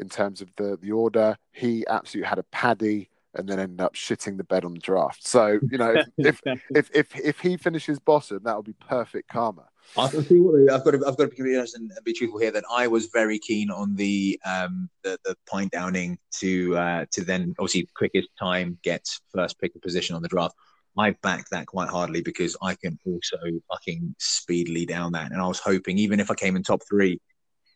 in 0.00 0.08
terms 0.08 0.40
of 0.40 0.50
the 0.56 0.76
the 0.82 0.90
order. 0.90 1.36
He 1.52 1.84
absolutely 1.88 2.28
had 2.28 2.40
a 2.40 2.44
paddy 2.44 3.08
and 3.36 3.48
then 3.48 3.60
ended 3.60 3.80
up 3.80 3.94
shitting 3.94 4.36
the 4.36 4.44
bed 4.44 4.64
on 4.64 4.74
the 4.74 4.80
draft. 4.80 5.24
So 5.24 5.60
you 5.70 5.78
know, 5.78 5.94
if 6.18 6.40
if, 6.44 6.60
if 6.70 6.90
if 6.94 7.20
if 7.20 7.40
he 7.40 7.56
finishes 7.56 8.00
bottom, 8.00 8.40
that 8.42 8.56
would 8.56 8.66
be 8.66 8.74
perfect 8.88 9.28
karma. 9.28 9.68
I 9.96 10.08
see 10.08 10.40
what 10.40 10.72
I've 10.72 10.84
got. 10.84 10.90
To, 10.92 11.06
I've 11.06 11.16
got 11.16 11.30
to 11.30 11.42
be 11.44 11.56
honest 11.56 11.76
and 11.76 11.90
be 12.04 12.12
truthful 12.12 12.40
here. 12.40 12.50
That 12.50 12.64
I 12.70 12.88
was 12.88 13.06
very 13.06 13.38
keen 13.38 13.70
on 13.70 13.94
the 13.94 14.38
um 14.44 14.88
the, 15.02 15.18
the 15.24 15.36
pint 15.46 15.72
downing 15.72 16.18
to 16.40 16.76
uh 16.76 17.06
to 17.12 17.24
then 17.24 17.54
obviously 17.58 17.88
quickest 17.94 18.28
time 18.38 18.78
gets 18.82 19.20
first 19.32 19.60
pick 19.60 19.72
a 19.76 19.78
position 19.78 20.16
on 20.16 20.22
the 20.22 20.28
draft. 20.28 20.54
I 20.98 21.10
backed 21.22 21.50
that 21.50 21.66
quite 21.66 21.88
hardly 21.88 22.22
because 22.22 22.56
I 22.62 22.74
can 22.74 22.98
also 23.04 23.38
fucking 23.70 24.14
speedily 24.18 24.86
down 24.86 25.12
that, 25.12 25.32
and 25.32 25.40
I 25.40 25.46
was 25.46 25.58
hoping 25.60 25.98
even 25.98 26.20
if 26.20 26.30
I 26.30 26.34
came 26.34 26.56
in 26.56 26.62
top 26.62 26.82
three, 26.88 27.20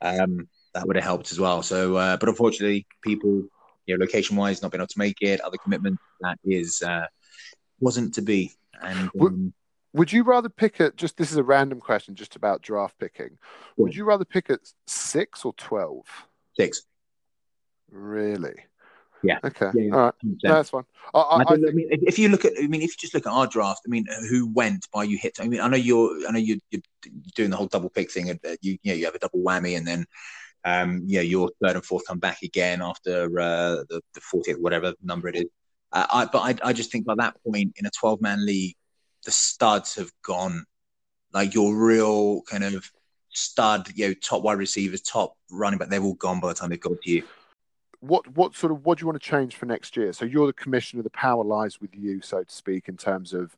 um 0.02 0.48
that 0.74 0.86
would 0.86 0.96
have 0.96 1.04
helped 1.04 1.32
as 1.32 1.40
well. 1.40 1.62
So, 1.62 1.96
uh, 1.96 2.16
but 2.18 2.28
unfortunately, 2.28 2.86
people 3.02 3.44
you 3.86 3.96
know, 3.96 4.04
location 4.04 4.36
wise, 4.36 4.60
not 4.62 4.70
being 4.70 4.80
able 4.80 4.88
to 4.88 4.98
make 4.98 5.16
it, 5.22 5.40
other 5.40 5.56
commitments, 5.56 6.02
that 6.20 6.38
is 6.44 6.82
uh, 6.82 7.06
wasn't 7.80 8.14
to 8.14 8.22
be. 8.22 8.52
And 8.80 9.10
um, 9.20 9.54
would 9.92 10.12
you 10.12 10.22
rather 10.22 10.48
pick 10.48 10.80
it? 10.80 10.96
Just 10.96 11.16
this 11.16 11.30
is 11.30 11.36
a 11.36 11.42
random 11.42 11.80
question, 11.80 12.14
just 12.14 12.36
about 12.36 12.62
draft 12.62 12.98
picking. 12.98 13.38
Would 13.76 13.94
you 13.94 14.04
rather 14.04 14.24
pick 14.24 14.50
at 14.50 14.60
six 14.86 15.44
or 15.44 15.52
twelve? 15.54 16.06
Six. 16.56 16.82
Really? 17.90 18.56
Yeah. 19.22 19.38
Okay. 19.42 19.70
Yeah, 19.74 19.94
All 19.94 20.00
right. 20.00 20.14
No, 20.22 20.54
that's 20.54 20.70
fine. 20.70 20.84
I, 21.12 21.18
I, 21.18 21.36
I, 21.40 21.44
think, 21.44 21.68
I, 21.68 21.72
mean, 21.72 21.88
if 21.90 22.18
you 22.18 22.28
look 22.28 22.44
at, 22.44 22.52
I 22.56 22.66
mean, 22.68 22.82
if 22.82 22.90
you 22.90 22.96
just 23.00 23.14
look 23.14 23.26
at 23.26 23.32
our 23.32 23.46
draft, 23.46 23.80
I 23.86 23.88
mean, 23.88 24.06
who 24.28 24.48
went 24.52 24.86
by 24.92 25.04
you 25.04 25.18
hit? 25.18 25.38
I 25.40 25.48
mean, 25.48 25.60
I 25.60 25.68
know 25.68 25.76
you're, 25.76 26.28
I 26.28 26.32
know 26.32 26.38
you're, 26.38 26.58
you're 26.70 26.82
doing 27.34 27.50
the 27.50 27.56
whole 27.56 27.66
double 27.66 27.90
pick 27.90 28.12
thing. 28.12 28.28
You, 28.28 28.38
you 28.62 28.78
know, 28.84 28.94
you 28.94 29.04
have 29.06 29.14
a 29.14 29.18
double 29.18 29.40
whammy, 29.40 29.76
and 29.76 29.86
then 29.86 30.06
um, 30.64 31.02
yeah, 31.06 31.20
your 31.20 31.50
third 31.62 31.76
and 31.76 31.84
fourth 31.84 32.06
come 32.06 32.18
back 32.18 32.42
again 32.42 32.82
after 32.82 33.24
uh, 33.40 33.84
the, 33.88 34.00
the 34.14 34.20
40th, 34.20 34.60
whatever 34.60 34.94
number 35.02 35.28
it 35.28 35.36
is. 35.36 35.46
Uh, 35.92 36.06
I, 36.10 36.24
but 36.26 36.40
I, 36.40 36.68
I 36.68 36.72
just 36.72 36.92
think 36.92 37.06
by 37.06 37.14
that 37.16 37.36
point 37.42 37.72
in 37.76 37.86
a 37.86 37.90
12 37.98 38.20
man 38.20 38.44
league, 38.44 38.76
the 39.24 39.30
studs 39.30 39.94
have 39.96 40.10
gone. 40.22 40.64
Like 41.32 41.54
your 41.54 41.76
real 41.76 42.42
kind 42.42 42.64
of 42.64 42.90
stud, 43.28 43.88
you 43.94 44.08
know, 44.08 44.14
top 44.14 44.42
wide 44.42 44.58
receivers, 44.58 45.02
top 45.02 45.36
running 45.50 45.78
back, 45.78 45.88
they've 45.88 46.02
all 46.02 46.14
gone 46.14 46.40
by 46.40 46.48
the 46.48 46.54
time 46.54 46.70
they've 46.70 46.80
got 46.80 47.00
to 47.00 47.10
you. 47.10 47.22
What 48.00 48.28
what 48.36 48.54
sort 48.54 48.72
of 48.72 48.84
what 48.84 48.98
do 48.98 49.02
you 49.02 49.06
want 49.08 49.20
to 49.20 49.28
change 49.28 49.56
for 49.56 49.66
next 49.66 49.96
year? 49.96 50.12
So 50.12 50.24
you're 50.24 50.46
the 50.46 50.52
commissioner, 50.52 51.02
the 51.02 51.10
power 51.10 51.44
lies 51.44 51.80
with 51.80 51.94
you, 51.94 52.20
so 52.20 52.44
to 52.44 52.52
speak, 52.52 52.88
in 52.88 52.96
terms 52.96 53.34
of 53.34 53.56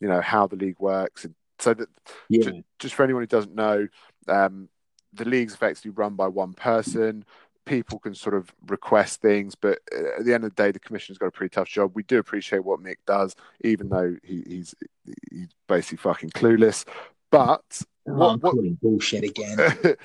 you 0.00 0.08
know 0.08 0.20
how 0.20 0.46
the 0.46 0.56
league 0.56 0.80
works. 0.80 1.24
And 1.24 1.34
so 1.58 1.72
that 1.74 1.88
yeah. 2.28 2.44
just, 2.44 2.62
just 2.78 2.94
for 2.94 3.04
anyone 3.04 3.22
who 3.22 3.28
doesn't 3.28 3.54
know, 3.54 3.88
um, 4.28 4.68
the 5.12 5.24
league's 5.24 5.54
effectively 5.54 5.92
run 5.92 6.14
by 6.14 6.28
one 6.28 6.52
person. 6.52 7.24
People 7.66 7.98
can 7.98 8.14
sort 8.14 8.34
of 8.34 8.52
request 8.66 9.20
things, 9.20 9.54
but 9.54 9.80
at 9.92 10.24
the 10.24 10.32
end 10.32 10.44
of 10.44 10.54
the 10.54 10.62
day, 10.62 10.70
the 10.70 10.78
commission's 10.78 11.18
got 11.18 11.26
a 11.26 11.30
pretty 11.30 11.52
tough 11.52 11.68
job. 11.68 11.92
We 11.94 12.04
do 12.04 12.18
appreciate 12.18 12.64
what 12.64 12.80
Mick 12.80 12.96
does, 13.06 13.36
even 13.62 13.88
though 13.88 14.16
he, 14.22 14.42
he's 14.46 14.74
he's 15.30 15.48
basically 15.68 15.98
fucking 15.98 16.30
clueless. 16.30 16.84
But 17.30 17.82
what, 18.04 18.40
what 18.40 18.54
bullshit 18.80 19.24
again? 19.24 19.58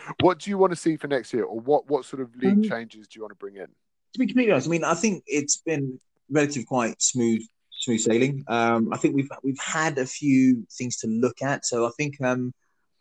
what 0.21 0.39
do 0.39 0.49
you 0.49 0.57
want 0.57 0.71
to 0.71 0.75
see 0.75 0.97
for 0.97 1.07
next 1.07 1.33
year, 1.33 1.43
or 1.43 1.59
what 1.59 1.87
what 1.87 2.03
sort 2.05 2.21
of 2.21 2.35
league 2.35 2.51
um, 2.53 2.63
changes 2.63 3.07
do 3.07 3.17
you 3.17 3.21
want 3.21 3.31
to 3.31 3.35
bring 3.35 3.55
in? 3.55 3.67
To 3.67 4.19
be 4.19 4.27
completely 4.27 4.51
honest, 4.51 4.67
I 4.67 4.71
mean, 4.71 4.83
I 4.83 4.95
think 4.95 5.23
it's 5.27 5.57
been 5.57 5.99
relatively 6.29 6.65
quite 6.65 7.01
smooth 7.01 7.43
smooth 7.81 7.99
sailing. 7.99 8.43
Um, 8.47 8.93
I 8.93 8.97
think 8.97 9.15
we've 9.15 9.29
we've 9.43 9.59
had 9.59 9.97
a 9.97 10.05
few 10.05 10.65
things 10.71 10.97
to 10.97 11.07
look 11.07 11.41
at. 11.41 11.65
So 11.65 11.85
I 11.85 11.91
think 11.97 12.21
um, 12.21 12.53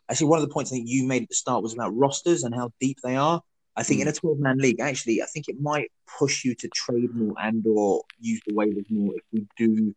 actually 0.09 0.27
one 0.27 0.41
of 0.41 0.47
the 0.47 0.53
points 0.53 0.71
I 0.71 0.75
think 0.75 0.89
you 0.89 1.07
made 1.07 1.23
at 1.23 1.29
the 1.29 1.35
start 1.35 1.63
was 1.63 1.73
about 1.73 1.95
rosters 1.95 2.43
and 2.43 2.53
how 2.53 2.71
deep 2.79 2.97
they 3.03 3.15
are. 3.15 3.41
I 3.75 3.83
think 3.83 4.01
in 4.01 4.07
a 4.07 4.13
12 4.13 4.39
man 4.39 4.57
league, 4.57 4.79
actually, 4.79 5.21
I 5.21 5.25
think 5.25 5.47
it 5.47 5.59
might 5.59 5.91
push 6.19 6.43
you 6.43 6.55
to 6.55 6.67
trade 6.69 7.15
more 7.15 7.33
and 7.41 7.65
or 7.65 8.03
use 8.19 8.41
the 8.45 8.53
waivers 8.53 8.89
more 8.91 9.13
if 9.15 9.23
we 9.31 9.47
do 9.57 9.95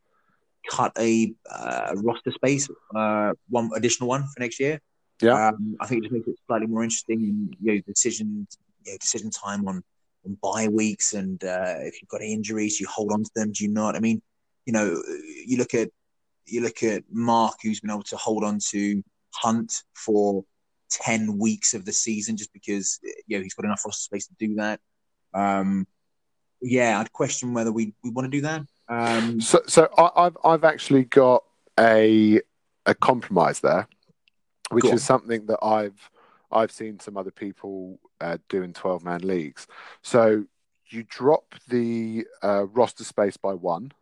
cut 0.71 0.93
a 0.99 1.35
uh, 1.51 1.95
roster 1.97 2.33
space, 2.33 2.69
uh, 2.95 3.33
one 3.49 3.71
additional 3.75 4.09
one 4.09 4.23
for 4.23 4.41
next 4.41 4.61
year. 4.61 4.81
Yeah, 5.21 5.49
um, 5.49 5.77
I 5.81 5.87
think 5.87 6.01
it 6.01 6.03
just 6.05 6.13
makes 6.13 6.29
it 6.29 6.37
slightly 6.47 6.67
more 6.67 6.83
interesting. 6.83 7.23
And, 7.23 7.57
you 7.61 7.75
know, 7.75 7.81
decision, 7.87 8.47
you 8.85 8.93
know, 8.93 8.99
decision 8.99 9.31
time 9.31 9.67
on 9.69 9.83
on 10.25 10.39
bye 10.43 10.69
weeks, 10.69 11.13
and 11.13 11.43
uh, 11.43 11.77
if 11.81 12.01
you've 12.01 12.09
got 12.09 12.23
injuries, 12.23 12.81
you 12.81 12.87
hold 12.87 13.13
on 13.13 13.25
to 13.25 13.31
them. 13.35 13.53
Do 13.53 13.65
you 13.65 13.71
not? 13.71 13.97
I 13.97 14.01
mean, 14.01 14.23
you 14.67 14.73
know, 14.73 15.03
you 15.47 15.57
look 15.59 15.75
at 15.75 15.91
you 16.47 16.61
look 16.61 16.83
at 16.83 17.05
Mark, 17.11 17.57
who's 17.63 17.81
been 17.81 17.91
able 17.91 18.03
to 18.05 18.17
hold 18.17 18.45
on 18.45 18.59
to 18.71 19.03
Hunt 19.35 19.83
for 19.95 20.45
ten 20.91 21.39
weeks 21.39 21.75
of 21.75 21.85
the 21.85 21.93
season, 21.93 22.37
just 22.37 22.53
because 22.53 22.99
you 23.27 23.37
know 23.37 23.43
he's 23.43 23.55
got 23.55 23.65
enough 23.65 23.85
roster 23.85 24.03
space 24.03 24.27
to 24.27 24.35
do 24.39 24.55
that. 24.57 24.81
Um, 25.33 25.87
yeah, 26.61 26.99
I'd 26.99 27.13
question 27.13 27.53
whether 27.53 27.73
we, 27.73 27.93
we 28.03 28.11
want 28.11 28.27
to 28.27 28.31
do 28.31 28.41
that. 28.43 28.63
Um, 28.89 29.41
so, 29.41 29.61
so 29.67 29.89
I, 29.99 30.25
have 30.25 30.39
I've 30.45 30.65
actually 30.65 31.05
got 31.05 31.45
a 31.79 32.41
a 32.87 32.95
compromise 32.95 33.61
there, 33.61 33.89
which 34.71 34.85
is 34.85 35.03
something 35.03 35.47
that 35.47 35.59
I've 35.63 36.11
I've 36.51 36.71
seen 36.71 37.01
some 37.01 37.17
other 37.17 37.31
people 37.31 37.99
uh, 38.21 38.39
do 38.49 38.63
in 38.63 38.73
twelve 38.73 39.05
man 39.05 39.23
leagues. 39.23 39.67
So 40.03 40.45
you 40.89 41.05
drop 41.09 41.55
the 41.69 42.27
uh, 42.43 42.67
roster 42.67 43.05
space 43.05 43.37
by 43.37 43.55
one 43.55 43.93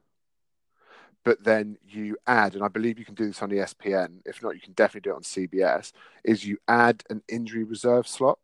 but 1.24 1.44
then 1.44 1.78
you 1.88 2.16
add, 2.26 2.54
and 2.54 2.64
I 2.64 2.68
believe 2.68 2.98
you 2.98 3.04
can 3.04 3.14
do 3.14 3.26
this 3.26 3.42
on 3.42 3.50
ESPN. 3.50 4.20
If 4.24 4.42
not, 4.42 4.54
you 4.54 4.60
can 4.60 4.72
definitely 4.72 5.08
do 5.08 5.12
it 5.12 5.16
on 5.16 5.22
CBS. 5.22 5.92
Is 6.24 6.44
you 6.44 6.58
add 6.66 7.04
an 7.10 7.22
injury 7.28 7.64
reserve 7.64 8.08
slot. 8.08 8.38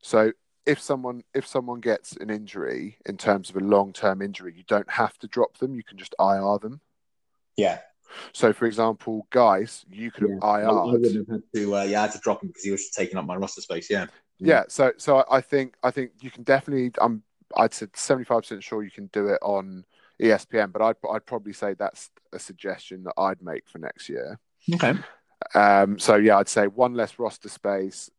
So 0.00 0.32
if 0.66 0.80
someone 0.80 1.22
if 1.34 1.46
someone 1.46 1.80
gets 1.80 2.16
an 2.16 2.30
injury 2.30 2.98
in 3.06 3.16
terms 3.16 3.50
of 3.50 3.56
a 3.56 3.60
long 3.60 3.92
term 3.92 4.22
injury, 4.22 4.54
you 4.56 4.64
don't 4.66 4.90
have 4.90 5.18
to 5.18 5.28
drop 5.28 5.58
them. 5.58 5.74
You 5.74 5.82
can 5.82 5.98
just 5.98 6.14
IR 6.18 6.58
them. 6.60 6.80
Yeah. 7.56 7.78
So, 8.32 8.52
for 8.52 8.66
example, 8.66 9.26
Guice, 9.30 9.84
you 9.90 10.10
could 10.10 10.28
yeah. 10.28 10.58
IR. 10.58 10.68
I, 10.68 10.72
I 10.72 10.84
wouldn't 10.84 11.16
have 11.16 11.28
had 11.28 11.42
to. 11.54 11.76
Uh, 11.76 11.82
yeah, 11.82 12.00
I 12.00 12.02
had 12.02 12.12
to 12.12 12.18
drop 12.18 12.42
him 12.42 12.48
because 12.48 12.62
he 12.62 12.70
was 12.70 12.90
taking 12.90 13.18
up 13.18 13.26
my 13.26 13.36
roster 13.36 13.60
space. 13.60 13.90
Yeah. 13.90 14.06
Yeah. 14.38 14.64
So, 14.68 14.92
so 14.96 15.24
I 15.30 15.40
think 15.40 15.74
I 15.82 15.90
think 15.90 16.12
you 16.20 16.30
can 16.30 16.42
definitely. 16.44 16.92
I'm. 17.00 17.22
I'd 17.56 17.74
say 17.74 17.86
seventy 17.94 18.24
five 18.24 18.40
percent 18.40 18.64
sure 18.64 18.82
you 18.82 18.90
can 18.90 19.06
do 19.12 19.28
it 19.28 19.38
on 19.42 19.84
ESPN, 20.20 20.72
but 20.72 20.82
I'd 20.82 20.96
I'd 21.10 21.26
probably 21.26 21.52
say 21.52 21.74
that's 21.74 22.10
a 22.32 22.38
suggestion 22.38 23.04
that 23.04 23.14
I'd 23.18 23.42
make 23.42 23.68
for 23.68 23.78
next 23.78 24.08
year. 24.08 24.38
Okay. 24.72 24.94
Um, 25.54 25.98
so 25.98 26.16
yeah, 26.16 26.38
I'd 26.38 26.48
say 26.48 26.66
one 26.66 26.94
less 26.94 27.18
roster 27.18 27.48
space, 27.48 28.10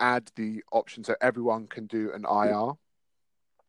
add 0.00 0.30
the 0.36 0.62
option 0.72 1.04
so 1.04 1.14
everyone 1.20 1.66
can 1.66 1.86
do 1.86 2.10
an 2.12 2.24
IR. 2.24 2.72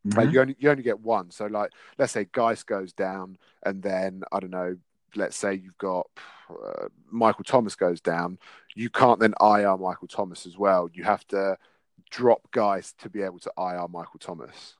Mm-hmm. 0.07 0.29
you 0.29 0.41
only 0.41 0.55
you 0.59 0.69
only 0.69 0.83
get 0.83 0.99
one. 0.99 1.31
So 1.31 1.47
like, 1.47 1.71
let's 1.97 2.13
say 2.13 2.27
Guice 2.31 2.63
goes 2.63 2.93
down, 2.93 3.37
and 3.63 3.81
then 3.81 4.23
I 4.31 4.39
don't 4.39 4.51
know. 4.51 4.77
Let's 5.15 5.37
say 5.37 5.53
you've 5.53 5.77
got 5.77 6.07
uh, 6.49 6.87
Michael 7.09 7.45
Thomas 7.45 7.75
goes 7.75 8.01
down. 8.01 8.37
You 8.75 8.89
can't 8.89 9.19
then 9.19 9.33
IR 9.41 9.77
Michael 9.77 10.09
Thomas 10.09 10.45
as 10.45 10.57
well. 10.57 10.89
You 10.93 11.03
have 11.05 11.25
to 11.27 11.57
drop 12.09 12.51
Guice 12.51 12.93
to 12.99 13.09
be 13.09 13.21
able 13.21 13.39
to 13.39 13.51
IR 13.57 13.87
Michael 13.87 14.19
Thomas. 14.19 14.75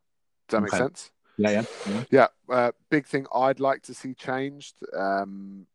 Does 0.47 0.61
that 0.61 0.63
okay. 0.63 0.63
make 0.63 0.71
sense? 0.71 1.11
Yeah, 1.37 1.49
yeah, 1.51 1.63
yeah. 2.11 2.27
uh, 2.49 2.71
big 2.89 3.05
thing 3.05 3.25
I'd 3.33 3.59
like 3.59 3.81
to 3.83 3.93
see 3.93 4.13
changed, 4.13 4.75
um, 4.95 5.65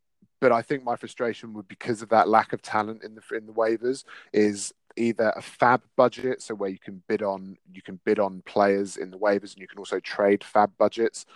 but 0.41 0.53
I 0.53 0.63
think 0.63 0.85
my 0.85 0.97
frustration 0.97 1.53
would 1.55 1.69
because 1.69 2.03
of 2.03 2.09
that 2.11 2.29
lack 2.29 2.53
of 2.53 2.63
talent 2.63 3.05
in 3.05 3.15
the 3.15 3.23
in 3.37 3.47
the 3.47 3.53
waivers 3.53 4.05
is 4.33 4.73
either 4.97 5.33
a 5.37 5.41
FAAB 5.41 5.83
budget, 5.97 6.43
so 6.43 6.55
where 6.55 6.71
you 6.71 6.79
can 6.79 7.03
bid 7.09 7.23
on 7.23 7.57
you 7.73 7.83
can 7.83 8.01
bid 8.05 8.19
on 8.19 8.43
players 8.47 8.97
in 8.97 9.11
the 9.11 9.19
waivers, 9.19 9.53
and 9.53 9.61
you 9.61 9.69
can 9.69 9.79
also 9.79 10.01
trade 10.01 10.41
FAAB 10.41 10.71
budgets, 10.79 11.27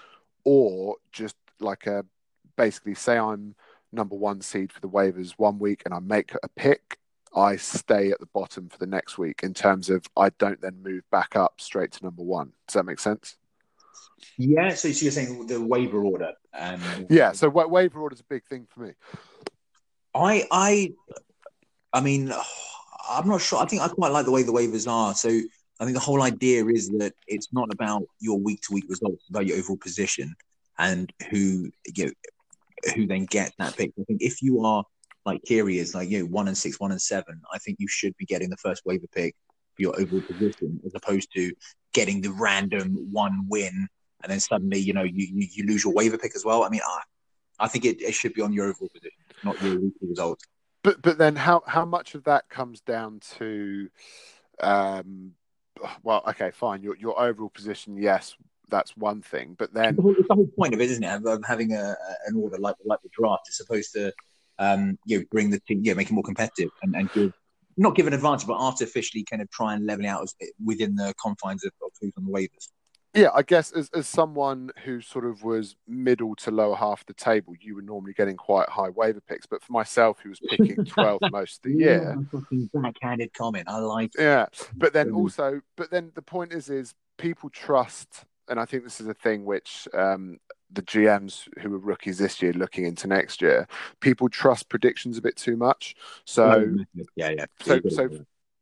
or 0.44 0.96
just 1.12 1.36
like 1.60 1.86
a 1.86 2.04
basically 2.56 2.94
say 2.94 3.18
I'm 3.18 3.54
number 3.92 4.16
one 4.16 4.40
seed 4.40 4.72
for 4.72 4.80
the 4.80 4.88
waivers 4.88 5.32
one 5.36 5.58
week, 5.58 5.82
and 5.84 5.94
I 5.94 5.98
make 6.00 6.34
a 6.42 6.48
pick. 6.48 6.98
I 7.36 7.56
stay 7.56 8.10
at 8.10 8.20
the 8.20 8.26
bottom 8.26 8.68
for 8.68 8.78
the 8.78 8.86
next 8.86 9.18
week 9.18 9.40
in 9.42 9.54
terms 9.54 9.90
of 9.90 10.06
I 10.16 10.30
don't 10.30 10.60
then 10.60 10.82
move 10.82 11.02
back 11.10 11.34
up 11.34 11.60
straight 11.60 11.92
to 11.92 12.04
number 12.04 12.22
one. 12.22 12.52
Does 12.68 12.74
that 12.74 12.84
make 12.84 13.00
sense? 13.00 13.36
Yeah, 14.36 14.70
so, 14.70 14.90
so 14.90 15.04
you're 15.04 15.12
saying 15.12 15.46
the 15.46 15.60
waiver 15.60 16.04
order. 16.04 16.32
Um, 16.56 16.80
yeah, 17.10 17.32
so 17.32 17.48
wa- 17.48 17.66
waiver 17.66 18.00
order 18.00 18.14
is 18.14 18.20
a 18.20 18.24
big 18.24 18.44
thing 18.46 18.66
for 18.68 18.80
me. 18.80 18.92
I, 20.14 20.46
I, 20.50 20.92
I 21.92 22.00
mean, 22.00 22.32
I'm 23.08 23.28
not 23.28 23.40
sure. 23.40 23.60
I 23.60 23.66
think 23.66 23.82
I 23.82 23.88
quite 23.88 24.12
like 24.12 24.24
the 24.24 24.30
way 24.30 24.42
the 24.42 24.52
waivers 24.52 24.90
are. 24.90 25.14
So 25.14 25.28
I 25.28 25.84
think 25.84 25.94
the 25.94 26.00
whole 26.00 26.22
idea 26.22 26.64
is 26.66 26.88
that 26.90 27.14
it's 27.26 27.52
not 27.52 27.72
about 27.72 28.02
your 28.20 28.38
week 28.38 28.60
to 28.62 28.74
week 28.74 28.86
results, 28.88 29.16
it's 29.16 29.30
about 29.30 29.46
your 29.46 29.58
overall 29.58 29.76
position 29.76 30.34
and 30.78 31.12
who 31.30 31.70
you 31.94 32.06
know, 32.06 32.12
who 32.94 33.06
then 33.06 33.26
gets 33.26 33.54
that 33.58 33.76
pick. 33.76 33.92
I 33.98 34.04
think 34.04 34.22
if 34.22 34.42
you 34.42 34.64
are 34.64 34.84
like 35.24 35.42
Kiri 35.44 35.78
is 35.78 35.94
like 35.94 36.10
you 36.10 36.20
know 36.20 36.26
one 36.26 36.48
and 36.48 36.56
six, 36.56 36.78
one 36.78 36.92
and 36.92 37.02
seven, 37.02 37.40
I 37.52 37.58
think 37.58 37.78
you 37.80 37.88
should 37.88 38.16
be 38.16 38.24
getting 38.24 38.50
the 38.50 38.56
first 38.56 38.82
waiver 38.84 39.06
pick 39.12 39.34
for 39.74 39.82
your 39.82 40.00
overall 40.00 40.22
position 40.22 40.80
as 40.86 40.92
opposed 40.94 41.32
to 41.34 41.52
getting 41.92 42.20
the 42.20 42.30
random 42.30 43.08
one 43.10 43.46
win 43.48 43.88
and 44.24 44.32
then 44.32 44.40
suddenly 44.40 44.78
you 44.78 44.92
know 44.92 45.02
you, 45.02 45.28
you, 45.32 45.48
you 45.52 45.66
lose 45.66 45.84
your 45.84 45.92
waiver 45.92 46.18
pick 46.18 46.34
as 46.34 46.44
well. 46.44 46.64
I 46.64 46.70
mean, 46.70 46.80
I, 46.84 47.00
I 47.60 47.68
think 47.68 47.84
it, 47.84 48.02
it 48.02 48.12
should 48.12 48.34
be 48.34 48.42
on 48.42 48.52
your 48.52 48.66
overall 48.66 48.88
position, 48.88 49.20
not 49.44 49.62
your 49.62 49.74
weekly 49.74 50.08
results. 50.08 50.44
But 50.82 51.00
but 51.02 51.18
then 51.18 51.36
how 51.36 51.62
how 51.66 51.84
much 51.84 52.14
of 52.14 52.24
that 52.24 52.48
comes 52.48 52.80
down 52.80 53.20
to, 53.38 53.88
um, 54.60 55.32
well, 56.02 56.22
okay, 56.28 56.50
fine, 56.50 56.82
your 56.82 56.96
your 56.96 57.20
overall 57.20 57.50
position, 57.50 57.96
yes, 57.96 58.34
that's 58.70 58.96
one 58.96 59.22
thing. 59.22 59.54
But 59.58 59.72
then 59.74 59.90
it's 59.90 59.96
the 59.96 60.02
whole, 60.02 60.14
it's 60.18 60.28
the 60.28 60.34
whole 60.34 60.50
point 60.58 60.74
of 60.74 60.80
it, 60.80 60.90
isn't 60.90 61.04
it? 61.04 61.26
Of 61.26 61.44
having 61.46 61.72
a, 61.72 61.94
an 62.26 62.34
order 62.36 62.58
like 62.58 62.76
like 62.84 63.00
the 63.02 63.10
draft 63.12 63.48
is 63.48 63.58
supposed 63.58 63.92
to, 63.92 64.12
um, 64.58 64.98
you 65.06 65.18
know, 65.18 65.24
bring 65.30 65.50
the 65.50 65.60
team, 65.60 65.80
yeah, 65.84 65.94
make 65.94 66.10
it 66.10 66.14
more 66.14 66.24
competitive 66.24 66.70
and, 66.82 66.96
and 66.96 67.12
give 67.12 67.32
not 67.76 67.94
give 67.94 68.06
an 68.06 68.12
advantage, 68.12 68.46
but 68.46 68.54
artificially 68.54 69.24
kind 69.24 69.42
of 69.42 69.50
try 69.50 69.74
and 69.74 69.86
level 69.86 70.06
out 70.06 70.28
within 70.64 70.94
the 70.94 71.14
confines 71.20 71.64
of, 71.64 71.72
of 71.82 71.90
who's 72.00 72.12
on 72.16 72.24
the 72.24 72.30
waivers. 72.30 72.68
Yeah, 73.14 73.28
I 73.32 73.42
guess 73.42 73.70
as, 73.70 73.88
as 73.94 74.08
someone 74.08 74.72
who 74.84 75.00
sort 75.00 75.24
of 75.24 75.44
was 75.44 75.76
middle 75.86 76.34
to 76.36 76.50
lower 76.50 76.74
half 76.74 77.02
of 77.02 77.06
the 77.06 77.14
table, 77.14 77.54
you 77.60 77.76
were 77.76 77.82
normally 77.82 78.12
getting 78.12 78.36
quite 78.36 78.68
high 78.68 78.88
waiver 78.88 79.20
picks. 79.20 79.46
But 79.46 79.62
for 79.62 79.72
myself, 79.72 80.18
who 80.20 80.30
was 80.30 80.40
picking 80.40 80.76
12th 80.84 81.30
most 81.30 81.58
of 81.58 81.70
the 81.70 81.78
year, 81.78 82.16
backhanded 82.74 83.32
comment. 83.32 83.68
I 83.68 83.78
like. 83.78 84.10
Yeah, 84.18 84.46
but 84.74 84.92
then 84.92 85.12
also, 85.12 85.60
but 85.76 85.92
then 85.92 86.10
the 86.16 86.22
point 86.22 86.52
is, 86.52 86.68
is 86.68 86.94
people 87.16 87.50
trust, 87.50 88.24
and 88.48 88.58
I 88.58 88.64
think 88.64 88.82
this 88.82 89.00
is 89.00 89.06
a 89.06 89.14
thing 89.14 89.44
which 89.44 89.86
um, 89.94 90.38
the 90.72 90.82
GMs 90.82 91.48
who 91.60 91.70
were 91.70 91.78
rookies 91.78 92.18
this 92.18 92.42
year, 92.42 92.52
looking 92.52 92.84
into 92.84 93.06
next 93.06 93.40
year, 93.42 93.66
people 94.00 94.28
trust 94.28 94.68
predictions 94.68 95.18
a 95.18 95.22
bit 95.22 95.36
too 95.36 95.56
much. 95.56 95.94
So 96.24 96.76
yeah, 97.16 97.30
yeah. 97.30 97.46
So 97.62 97.80
so 97.88 98.08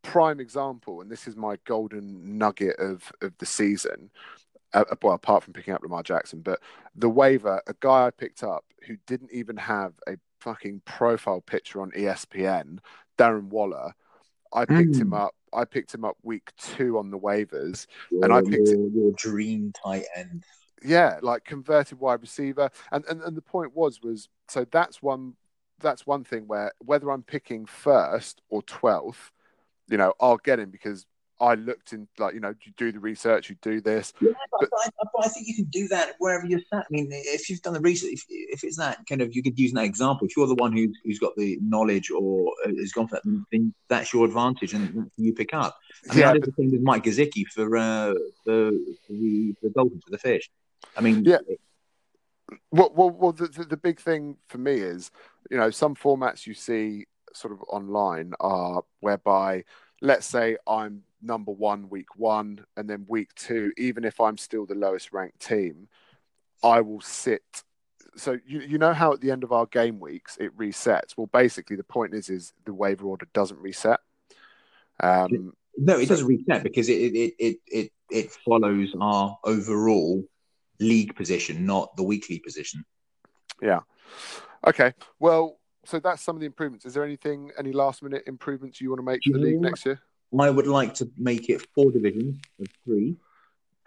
prime 0.03 0.41
example, 0.41 1.01
and 1.01 1.11
this 1.11 1.27
is 1.27 1.37
my 1.37 1.57
golden 1.65 2.39
nugget 2.39 2.77
of 2.79 3.13
of 3.23 3.33
the 3.39 3.47
season 3.47 4.11
uh, 4.75 4.85
well, 5.03 5.15
apart 5.15 5.45
from 5.45 5.53
picking 5.53 5.75
up 5.75 5.83
Lamar 5.83 6.03
Jackson, 6.03 6.41
but 6.41 6.61
the 6.95 7.09
waiver, 7.09 7.63
a 7.67 7.75
guy 7.81 8.07
I 8.07 8.11
picked 8.11 8.43
up 8.43 8.65
who 8.87 8.97
didn't 9.07 9.33
even 9.33 9.57
have 9.57 9.93
a 10.09 10.17
fucking 10.41 10.83
profile 10.85 11.41
picture 11.41 11.81
on 11.81 11.91
ESPN, 11.93 12.79
Darren 13.19 13.49
Waller. 13.49 13.93
I 14.53 14.65
picked 14.65 14.93
mm. 14.93 15.01
him 15.01 15.15
up. 15.15 15.35
I 15.55 15.65
picked 15.65 15.95
him 15.95 16.05
up 16.05 16.17
week 16.23 16.51
two 16.59 16.99
on 16.99 17.11
the 17.11 17.19
waivers, 17.19 17.87
your, 18.11 18.25
and 18.25 18.33
I 18.33 18.41
picked 18.41 18.69
your, 18.69 18.89
your 18.89 19.13
dream 19.13 19.73
tight 19.85 20.05
end. 20.17 20.45
Yeah, 20.85 21.19
like 21.23 21.45
converted 21.45 22.01
wide 22.01 22.21
receiver, 22.21 22.71
and, 22.91 23.05
and 23.07 23.23
and 23.23 23.37
the 23.37 23.43
point 23.43 23.75
was 23.75 24.03
was 24.03 24.29
so 24.49 24.65
that's 24.71 25.03
one 25.03 25.35
that's 25.81 26.07
one 26.07 26.25
thing 26.25 26.47
where 26.47 26.73
whether 26.79 27.11
I'm 27.11 27.23
picking 27.23 27.67
first 27.67 28.43
or 28.49 28.63
twelfth, 28.63 29.33
you 29.89 29.97
know, 29.97 30.15
I'll 30.21 30.39
get 30.39 30.59
him 30.59 30.71
because 30.71 31.07
I 31.43 31.55
looked 31.55 31.93
in, 31.93 32.07
like 32.19 32.35
you 32.35 32.41
know, 32.41 32.55
you 32.65 32.73
do 32.77 32.93
the 32.93 33.01
research, 33.01 33.51
you 33.51 33.57
do 33.61 33.81
this. 33.81 34.13
Yeah, 34.21 34.31
but, 34.53 34.71
but, 34.71 34.79
I, 34.85 34.91
but, 35.13 35.27
I, 35.27 35.29
think 35.29 35.49
you 35.49 35.57
can 35.57 35.65
do 35.65 35.89
that 35.89 36.15
wherever 36.21 36.47
you're 36.47 36.61
sat. 36.73 36.83
I 36.83 36.87
mean, 36.91 37.09
if 37.11 37.51
you've 37.51 37.61
done 37.63 37.73
the 37.73 37.81
research, 37.81 38.11
if, 38.13 38.25
if 38.29 38.63
it's 38.63 38.77
that 38.77 38.99
kind 39.09 39.21
of, 39.21 39.35
you 39.35 39.43
could 39.43 39.59
use 39.59 39.73
that 39.73 39.85
example. 39.85 40.29
If 40.29 40.37
you're 40.37 40.47
the 40.47 40.55
one 40.55 40.73
who's, 40.73 40.97
who's 41.05 41.19
got 41.19 41.35
the 41.37 41.59
knowledge 41.61 42.13
or 42.13 42.53
has 42.65 42.93
gone 42.93 43.09
for 43.09 43.17
that, 43.17 43.45
then, 43.51 43.75
that's 43.89 44.13
your 44.13 44.25
advantage 44.25 44.73
and 44.73 45.11
you 45.17 45.35
pick 45.35 45.53
up. 45.53 45.77
I 46.09 46.15
mean, 46.15 46.21
yeah, 46.21 46.31
I 46.31 46.33
did 46.35 46.43
but, 46.43 46.51
the 46.51 46.63
thing 46.63 46.71
with 46.71 46.81
Mike 46.81 47.03
Gesicki 47.03 47.45
for, 47.47 47.77
uh, 47.77 48.15
for, 48.45 48.71
for 48.71 49.13
the, 49.13 49.53
the 49.63 49.71
Dolphins, 49.71 50.05
for 50.05 50.11
the 50.13 50.19
fish. 50.19 50.49
I 50.97 51.01
mean, 51.01 51.25
yeah. 51.25 51.39
Well, 52.71 52.93
well, 52.95 53.11
well 53.11 53.33
the, 53.33 53.49
the, 53.49 53.65
the 53.65 53.77
big 53.77 53.99
thing 53.99 54.37
for 54.49 54.59
me 54.59 54.75
is, 54.75 55.11
you 55.51 55.57
know, 55.57 55.71
some 55.71 55.95
formats 55.95 56.47
you 56.47 56.55
see 56.55 57.07
sort 57.35 57.53
of 57.53 57.63
online 57.69 58.35
are 58.41 58.83
whereby, 59.01 59.65
let's 60.01 60.27
say 60.27 60.57
I'm 60.67 61.03
number 61.23 61.53
one 61.53 61.89
week 61.89 62.17
one, 62.17 62.65
and 62.77 62.89
then 62.89 63.07
week 63.09 63.35
two, 63.35 63.73
even 63.79 64.05
if 64.05 64.21
I'm 64.21 64.37
still 64.37 64.67
the 64.67 64.75
lowest 64.75 65.13
ranked 65.13 65.41
team, 65.41 65.89
I 66.63 66.81
will 66.81 67.01
sit. 67.01 67.63
So 68.17 68.39
you 68.47 68.61
you 68.61 68.79
know 68.79 68.93
how 68.93 69.15
at 69.15 69.21
the 69.21 69.31
end 69.31 69.43
of 69.43 69.53
our 69.53 69.67
game 69.67 69.99
weeks 69.99 70.37
it 70.39 70.57
resets. 70.57 71.17
Well, 71.17 71.29
basically 71.29 71.77
the 71.77 71.85
point 71.85 72.15
is 72.15 72.29
is 72.29 72.53
the 72.65 72.75
waiver 72.75 73.07
order 73.07 73.27
doesn't 73.33 73.59
reset. 73.59 74.01
Um, 75.01 75.55
no, 75.77 75.99
it 75.99 76.09
so, 76.09 76.15
doesn't 76.15 76.27
reset 76.27 76.63
because 76.63 76.89
it 76.89 76.95
it, 76.95 77.35
it 77.39 77.57
it 77.67 77.93
it 78.11 78.31
follows 78.31 78.95
our 79.01 79.39
overall 79.45 80.23
league 80.81 81.15
position, 81.15 81.67
not 81.67 81.97
the 81.97 82.03
weekly 82.03 82.39
position. 82.39 82.85
Yeah. 83.61 83.81
Okay. 84.67 84.95
Well, 85.19 85.59
so 85.85 85.99
that's 85.99 86.23
some 86.23 86.37
of 86.37 86.41
the 86.41 86.47
improvements. 86.47 86.87
Is 86.87 86.95
there 86.95 87.05
anything, 87.05 87.51
any 87.59 87.73
last 87.73 88.03
minute 88.03 88.25
improvements 88.27 88.81
you 88.81 88.91
want 88.91 89.01
to 89.01 89.05
make 89.05 89.21
for 89.25 89.33
the 89.33 89.39
league 89.39 89.61
next 89.61 89.85
year? 89.87 90.01
I 90.39 90.49
would 90.49 90.67
like 90.67 90.95
to 90.95 91.11
make 91.19 91.51
it 91.51 91.67
four 91.75 91.91
divisions 91.91 92.39
of 92.61 92.67
three, 92.85 93.17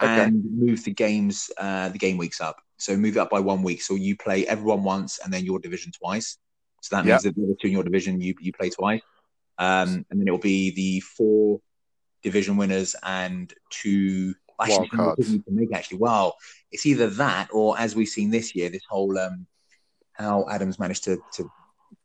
okay. 0.02 0.24
and 0.24 0.44
move 0.52 0.84
the 0.84 0.92
games, 0.92 1.50
uh, 1.58 1.90
the 1.90 1.98
game 1.98 2.18
weeks 2.18 2.40
up. 2.40 2.62
So 2.78 2.96
move 2.96 3.18
it 3.18 3.20
up 3.20 3.30
by 3.30 3.40
one 3.40 3.64
week. 3.64 3.82
So 3.82 3.96
you 3.96 4.16
play 4.16 4.46
everyone 4.46 4.84
once, 4.84 5.20
and 5.24 5.34
then 5.34 5.46
your 5.46 5.60
division 5.60 5.92
twice. 5.92 6.38
So 6.82 6.96
that 6.96 7.06
means 7.06 7.24
yep. 7.24 7.34
that 7.34 7.40
the 7.40 7.46
other 7.48 7.56
two 7.60 7.68
in 7.68 7.74
your 7.74 7.84
division 7.84 8.22
you 8.22 8.36
you 8.40 8.54
play 8.54 8.70
twice, 8.70 9.02
um, 9.58 10.06
and 10.12 10.20
then 10.20 10.28
it 10.28 10.32
will 10.32 10.38
be 10.38 10.72
the 10.72 11.00
four 11.00 11.62
division 12.22 12.58
winners 12.58 12.96
and 13.02 13.52
two 13.70 14.36
actually 14.60 14.90
Wild 14.94 15.18
cards. 15.18 15.32
to 15.32 15.44
make 15.50 15.74
actually. 15.74 15.98
Wow, 15.98 16.34
it's 16.72 16.86
either 16.86 17.10
that 17.12 17.50
or 17.52 17.78
as 17.78 17.96
we've 17.96 18.08
seen 18.08 18.30
this 18.30 18.56
year, 18.56 18.70
this 18.70 18.84
whole 18.90 19.18
um, 19.18 19.46
how 20.14 20.46
Adams 20.50 20.80
managed 20.80 21.04
to 21.06 21.18
to 21.34 21.50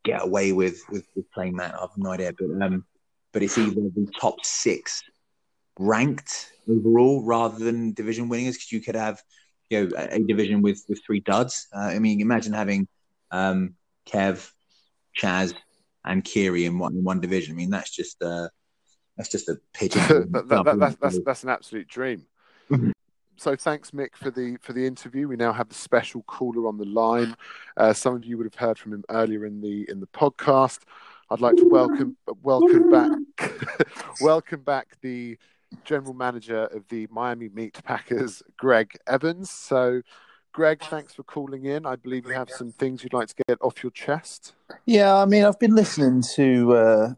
get 0.03 0.23
away 0.23 0.51
with 0.51 0.81
with, 0.89 1.05
with 1.15 1.31
playing 1.31 1.57
that. 1.57 1.75
I've 1.79 1.89
no 1.97 2.11
idea, 2.11 2.33
but 2.37 2.65
um, 2.65 2.85
but 3.31 3.43
it's 3.43 3.57
either 3.57 3.73
the 3.73 4.11
top 4.19 4.43
six 4.43 5.03
ranked 5.79 6.51
overall 6.69 7.23
rather 7.23 7.63
than 7.63 7.93
division 7.93 8.29
winners 8.29 8.55
because 8.55 8.71
you 8.71 8.81
could 8.81 8.95
have 8.95 9.21
you 9.69 9.83
know 9.83 9.97
a, 9.97 10.15
a, 10.15 10.19
division 10.19 10.61
with 10.61 10.83
with 10.89 11.01
three 11.05 11.21
duds. 11.21 11.67
Uh, 11.73 11.79
I 11.79 11.99
mean, 11.99 12.21
imagine 12.21 12.53
having 12.53 12.87
um, 13.31 13.75
Kev, 14.07 14.51
Chaz, 15.17 15.53
and 16.05 16.23
Kiri 16.23 16.65
in 16.65 16.77
one 16.77 16.95
in 16.95 17.03
one 17.03 17.21
division. 17.21 17.55
I 17.55 17.57
mean, 17.57 17.69
that's 17.69 17.91
just 17.91 18.21
uh, 18.21 18.49
that's 19.17 19.29
just 19.29 19.49
a 19.49 19.57
pigeon. 19.73 20.01
that, 20.31 20.47
that, 20.49 20.65
that, 20.65 20.79
that's, 20.79 20.95
that's 20.97 21.19
that's 21.25 21.43
an 21.43 21.49
absolute 21.49 21.87
dream. 21.87 22.25
So 23.37 23.55
thanks, 23.55 23.91
Mick, 23.91 24.15
for 24.15 24.31
the 24.31 24.57
for 24.61 24.73
the 24.73 24.85
interview. 24.85 25.27
We 25.27 25.35
now 25.35 25.53
have 25.53 25.69
the 25.69 25.75
special 25.75 26.23
caller 26.23 26.67
on 26.67 26.77
the 26.77 26.85
line. 26.85 27.35
Uh, 27.77 27.93
some 27.93 28.15
of 28.15 28.25
you 28.25 28.37
would 28.37 28.45
have 28.45 28.55
heard 28.55 28.77
from 28.77 28.93
him 28.93 29.03
earlier 29.09 29.45
in 29.45 29.61
the 29.61 29.85
in 29.89 29.99
the 29.99 30.07
podcast. 30.07 30.79
I'd 31.29 31.41
like 31.41 31.55
to 31.55 31.67
welcome 31.69 32.17
welcome 32.43 32.91
back 32.91 33.11
welcome 34.21 34.61
back 34.61 34.97
the 35.01 35.37
general 35.85 36.13
manager 36.13 36.65
of 36.65 36.87
the 36.89 37.07
Miami 37.09 37.49
Meat 37.49 37.79
Packers, 37.83 38.43
Greg 38.57 38.97
Evans. 39.07 39.49
So, 39.49 40.01
Greg, 40.53 40.81
thanks 40.83 41.13
for 41.13 41.23
calling 41.23 41.65
in. 41.65 41.85
I 41.85 41.95
believe 41.95 42.25
you 42.25 42.33
have 42.33 42.49
some 42.49 42.71
things 42.71 43.03
you'd 43.03 43.13
like 43.13 43.29
to 43.29 43.35
get 43.47 43.57
off 43.61 43.81
your 43.83 43.91
chest. 43.91 44.53
Yeah, 44.85 45.15
I 45.15 45.25
mean, 45.25 45.45
I've 45.45 45.59
been 45.59 45.75
listening 45.75 46.21
to, 46.35 46.75
uh, 46.75 47.13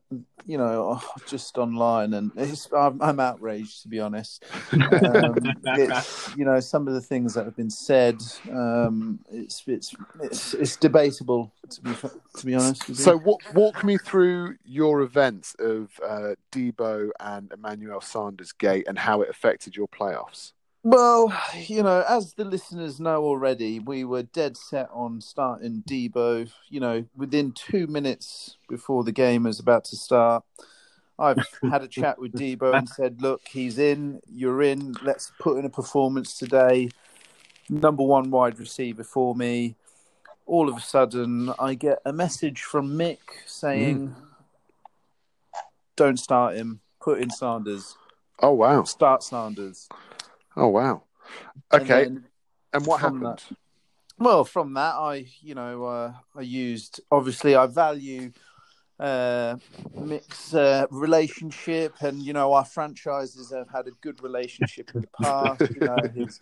you 0.46 0.58
know, 0.60 1.02
just 1.28 1.58
online, 1.58 2.14
and 2.14 2.32
I'm, 2.76 3.02
I'm, 3.02 3.20
outraged 3.20 3.82
to 3.84 3.88
be 3.88 4.00
honest. 4.00 4.46
Um, 4.72 5.36
it's, 5.66 6.36
you 6.38 6.46
know, 6.46 6.60
some 6.60 6.88
of 6.88 6.94
the 6.94 7.02
things 7.02 7.34
that 7.34 7.46
have 7.46 7.56
been 7.56 7.72
said, 7.72 8.22
um, 8.52 9.20
it's, 9.32 9.64
it's 9.66 9.96
it's 10.22 10.54
it's 10.54 10.76
debatable 10.76 11.52
to 11.70 11.82
be 11.82 11.92
to 12.38 12.46
be 12.46 12.54
honest. 12.54 12.96
So, 12.96 13.18
walk, 13.18 13.42
walk 13.56 13.84
me 13.84 13.98
through 13.98 14.58
your 14.64 15.02
events 15.02 15.56
of 15.58 15.90
uh, 16.06 16.36
Deebo 16.52 17.10
and 17.20 17.52
Emmanuel 17.52 18.02
Sanders 18.02 18.52
Gate 18.52 18.86
and 18.88 19.00
how 19.00 19.22
it 19.22 19.30
affected 19.30 19.76
your 19.76 19.88
playoffs. 19.88 20.54
Well, 20.84 21.34
you 21.68 21.82
know, 21.82 22.06
as 22.08 22.34
the 22.34 22.46
listeners 22.46 23.00
know 23.00 23.24
already, 23.24 23.80
we 23.80 24.04
were 24.04 24.24
dead 24.24 24.58
set 24.58 24.90
on 24.94 25.22
starting 25.22 25.84
Deebo. 25.88 26.52
You 26.70 26.80
know, 26.80 27.06
within 27.16 27.54
two 27.54 27.88
minutes 27.88 28.58
before 28.70 29.04
the 29.04 29.12
game 29.12 29.44
was 29.44 29.60
about 29.60 29.86
to 29.86 29.96
start, 29.96 30.44
I've 31.18 31.38
had 31.70 31.84
a 31.84 31.88
chat 31.88 32.20
with 32.20 32.34
Deebo 32.34 32.78
and 32.78 32.88
said, 32.98 33.22
"Look, 33.22 33.48
he's 33.48 33.80
in. 33.80 34.20
You're 34.28 34.62
in. 34.62 34.96
Let's 35.02 35.32
put 35.40 35.58
in 35.58 35.66
a 35.66 35.70
performance 35.70 36.38
today. 36.38 36.90
Number 37.70 38.04
one 38.04 38.30
wide 38.30 38.60
receiver 38.60 39.04
for 39.04 39.36
me." 39.36 39.76
All 40.46 40.68
of 40.68 40.76
a 40.76 40.82
sudden, 40.82 41.54
I 41.58 41.74
get 41.74 42.00
a 42.06 42.12
message 42.12 42.64
from 42.64 42.98
Mick 42.98 43.20
saying, 43.46 44.10
mm. 44.10 44.16
"Don't 45.96 46.20
start 46.20 46.58
him. 46.58 46.82
Put 47.00 47.22
in 47.22 47.30
Sanders." 47.30 47.96
Oh 48.42 48.52
wow! 48.52 48.84
Start 48.84 49.24
Sanders. 49.24 49.88
Oh 50.56 50.68
wow. 50.68 51.04
Okay. 51.74 52.06
And, 52.06 52.24
and 52.74 52.86
what 52.86 53.02
happened? 53.02 53.26
That, 53.26 53.44
well, 54.20 54.46
from 54.46 54.74
that, 54.76 54.96
I 54.96 55.28
you 55.42 55.56
know 55.56 55.86
uh, 55.86 56.14
I 56.36 56.42
used 56.42 57.02
obviously 57.12 57.56
I 57.56 57.66
value 57.66 58.32
uh, 59.00 59.58
Mick's 59.96 60.54
uh, 60.54 60.86
relationship, 60.92 61.96
and 62.02 62.22
you 62.22 62.34
know 62.34 62.54
our 62.54 62.66
franchises 62.66 63.52
have 63.52 63.70
had 63.70 63.88
a 63.88 63.92
good 64.02 64.22
relationship 64.22 64.92
in 64.94 65.02
the 65.02 65.08
past. 65.22 65.62
You 65.62 65.88
know, 65.88 65.98
he's, 66.14 66.40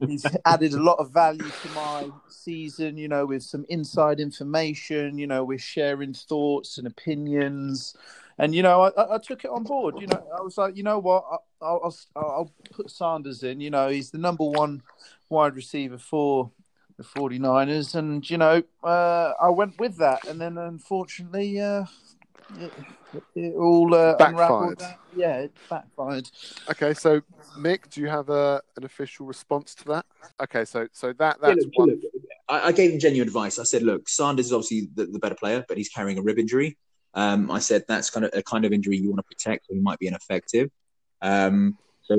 he's 0.00 0.26
added 0.44 0.74
a 0.74 0.82
lot 0.82 0.98
of 0.98 1.12
value 1.12 1.48
to 1.48 1.68
my 1.74 2.10
season. 2.28 2.96
You 2.96 3.08
know, 3.08 3.26
with 3.26 3.42
some 3.44 3.64
inside 3.68 4.18
information. 4.18 5.16
You 5.16 5.28
know, 5.28 5.44
we're 5.44 5.58
sharing 5.58 6.14
thoughts 6.14 6.78
and 6.78 6.86
opinions 6.86 7.96
and 8.38 8.54
you 8.54 8.62
know, 8.62 8.82
I, 8.82 9.14
I, 9.14 9.18
took 9.18 9.44
it 9.44 9.50
on 9.50 9.62
board. 9.62 9.96
You 10.00 10.06
know, 10.06 10.26
I 10.36 10.40
was 10.40 10.56
like, 10.56 10.76
you 10.76 10.82
know 10.82 10.98
what, 10.98 11.24
I, 11.62 11.72
will 11.72 11.96
I'll, 12.16 12.30
I'll 12.30 12.52
put 12.72 12.90
Sanders 12.90 13.42
in. 13.42 13.60
You 13.60 13.70
know, 13.70 13.88
he's 13.88 14.10
the 14.10 14.18
number 14.18 14.44
one 14.44 14.82
wide 15.28 15.54
receiver 15.54 15.98
for 15.98 16.50
the 16.96 17.04
49ers, 17.04 17.94
and 17.94 18.28
you 18.28 18.38
know, 18.38 18.62
uh, 18.84 19.32
I 19.40 19.48
went 19.48 19.78
with 19.78 19.96
that, 19.98 20.26
and 20.26 20.40
then 20.40 20.58
unfortunately, 20.58 21.60
uh, 21.60 21.84
it, 22.58 22.72
it, 23.34 23.54
all 23.54 23.94
uh, 23.94 24.16
backfired. 24.16 24.82
Yeah, 25.16 25.38
it 25.38 25.52
backfired. 25.70 26.30
Okay, 26.70 26.94
so 26.94 27.22
Mick, 27.58 27.90
do 27.90 28.00
you 28.00 28.08
have 28.08 28.28
a, 28.28 28.60
an 28.76 28.84
official 28.84 29.26
response 29.26 29.74
to 29.76 29.84
that? 29.86 30.06
Okay, 30.40 30.64
so 30.64 30.86
so 30.92 31.12
that 31.14 31.40
that's 31.40 31.56
yeah, 31.56 31.62
look, 31.64 31.78
one. 31.78 31.88
Look, 31.90 32.00
I, 32.48 32.68
I, 32.68 32.72
gave 32.72 32.92
him 32.92 32.98
genuine 32.98 33.28
advice. 33.28 33.58
I 33.58 33.64
said, 33.64 33.82
look, 33.82 34.08
Sanders 34.08 34.46
is 34.46 34.52
obviously 34.52 34.88
the, 34.94 35.06
the 35.06 35.18
better 35.18 35.34
player, 35.34 35.64
but 35.68 35.78
he's 35.78 35.88
carrying 35.88 36.18
a 36.18 36.22
rib 36.22 36.38
injury. 36.38 36.76
Um, 37.14 37.50
I 37.50 37.58
said 37.58 37.84
that's 37.88 38.10
kind 38.10 38.24
of 38.24 38.30
a 38.34 38.42
kind 38.42 38.64
of 38.64 38.72
injury 38.72 38.96
you 38.96 39.10
want 39.10 39.18
to 39.18 39.36
protect, 39.36 39.66
so 39.66 39.74
he 39.74 39.80
might 39.80 39.98
be 39.98 40.06
ineffective. 40.06 40.70
Um, 41.22 41.78
so 42.02 42.16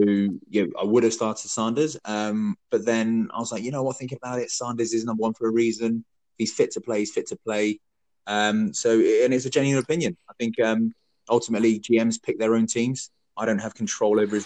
yeah, 0.49 0.63
I 0.79 0.83
would 0.83 1.03
have 1.03 1.13
started 1.13 1.47
Sanders, 1.49 1.97
um, 2.05 2.57
but 2.71 2.85
then 2.85 3.29
I 3.33 3.39
was 3.39 3.51
like, 3.51 3.63
you 3.63 3.71
know 3.71 3.83
what? 3.83 3.97
Thinking 3.97 4.17
about 4.21 4.39
it, 4.39 4.49
Sanders 4.49 4.93
is 4.93 5.03
number 5.05 5.21
one 5.21 5.33
for 5.33 5.47
a 5.47 5.51
reason. 5.51 6.05
He's 6.37 6.53
fit 6.53 6.71
to 6.71 6.81
play. 6.81 6.99
He's 6.99 7.11
fit 7.11 7.27
to 7.27 7.35
play. 7.35 7.79
Um, 8.25 8.73
so 8.73 8.91
and 8.93 9.33
it's 9.33 9.45
a 9.45 9.49
genuine 9.49 9.83
opinion. 9.83 10.17
I 10.29 10.33
think 10.39 10.59
um, 10.61 10.93
ultimately 11.29 11.79
GMs 11.79 12.21
pick 12.21 12.39
their 12.39 12.55
own 12.55 12.65
teams. 12.65 13.11
I 13.35 13.45
don't 13.45 13.59
have 13.59 13.75
control 13.75 14.19
over 14.19 14.35
his. 14.35 14.45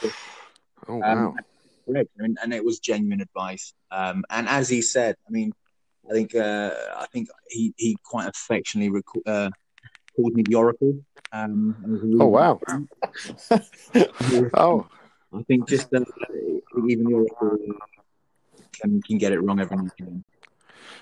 Oh 0.88 1.02
um, 1.04 1.26
wow! 1.26 1.36
And, 2.18 2.38
and, 2.42 2.54
it 2.54 2.64
was 2.64 2.80
genuine 2.80 3.22
advice. 3.22 3.74
Um, 3.92 4.26
and 4.30 4.50
as 4.50 4.68
he 4.68 4.82
said, 4.82 5.16
I 5.28 5.32
mean, 5.32 5.54
I 6.10 6.14
think 6.14 6.36
uh, 6.36 6.72
I 6.96 7.06
think 7.14 7.30
he 7.50 7.74
he 7.78 7.96
quite 8.04 8.28
affectionately 8.28 8.90
rec- 8.90 9.26
uh, 9.26 9.52
called 10.18 10.34
me 10.34 10.44
the 10.44 10.56
Oracle. 10.56 11.00
Um, 11.32 12.18
oh 12.20 12.28
wow! 12.28 12.60
oh, 14.54 14.88
I 15.34 15.44
think 15.44 15.70
just 15.70 15.94
uh, 15.94 16.00
even 16.88 17.06
the 17.06 17.14
Oracle 17.14 17.58
can 18.74 19.02
can 19.02 19.18
get 19.18 19.32
it 19.32 19.40
wrong 19.40 19.60
every 19.60 19.78
now 19.78 19.88
and. 20.00 20.24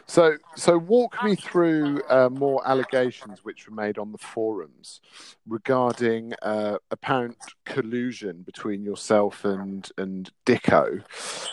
So, 0.08 0.38
so 0.56 0.78
walk 0.78 1.24
me 1.24 1.36
through 1.36 2.02
uh, 2.10 2.30
more 2.30 2.68
allegations 2.68 3.44
which 3.44 3.68
were 3.68 3.76
made 3.76 3.98
on 3.98 4.12
the 4.12 4.20
forums 4.20 5.02
regarding 5.48 6.34
uh, 6.44 6.78
apparent 6.92 7.38
collusion 7.66 8.44
between 8.44 8.84
yourself 8.84 9.46
and 9.46 9.90
and 9.98 10.30
Dicko. 10.46 11.04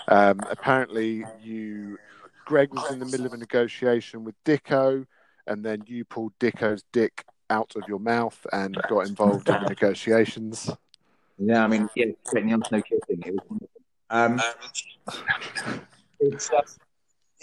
Um, 0.09 0.41
apparently, 0.51 1.25
you 1.43 1.99
Greg 2.45 2.75
was 2.75 2.91
in 2.91 2.99
the 2.99 3.07
middle 3.07 3.27
of 3.27 3.33
a 3.33 3.39
negotiation 3.39 4.25
with 4.25 4.35
Dicko, 4.45 5.07
and 5.47 5.65
then 5.65 5.85
you 5.87 6.05
pulled 6.05 6.39
Dicko's 6.39 6.85
dick 6.93 7.25
out 7.53 7.77
of 7.77 7.83
your 7.87 8.01
mouth 8.01 8.45
and 8.53 8.77
got 8.89 9.07
involved 9.07 9.49
in 9.49 9.63
the 9.63 9.69
negotiations? 9.69 10.71
Yeah, 11.39 11.65
I 11.65 11.67
mean, 11.67 11.89
yeah, 11.95 12.07
getting 12.33 12.53
on 12.53 12.63
no 12.71 12.83
kidding. 12.83 13.23
It 13.25 13.35
was. 13.49 13.61
Um, 14.11 14.41
it's, 16.21 16.51
uh, 16.51 16.61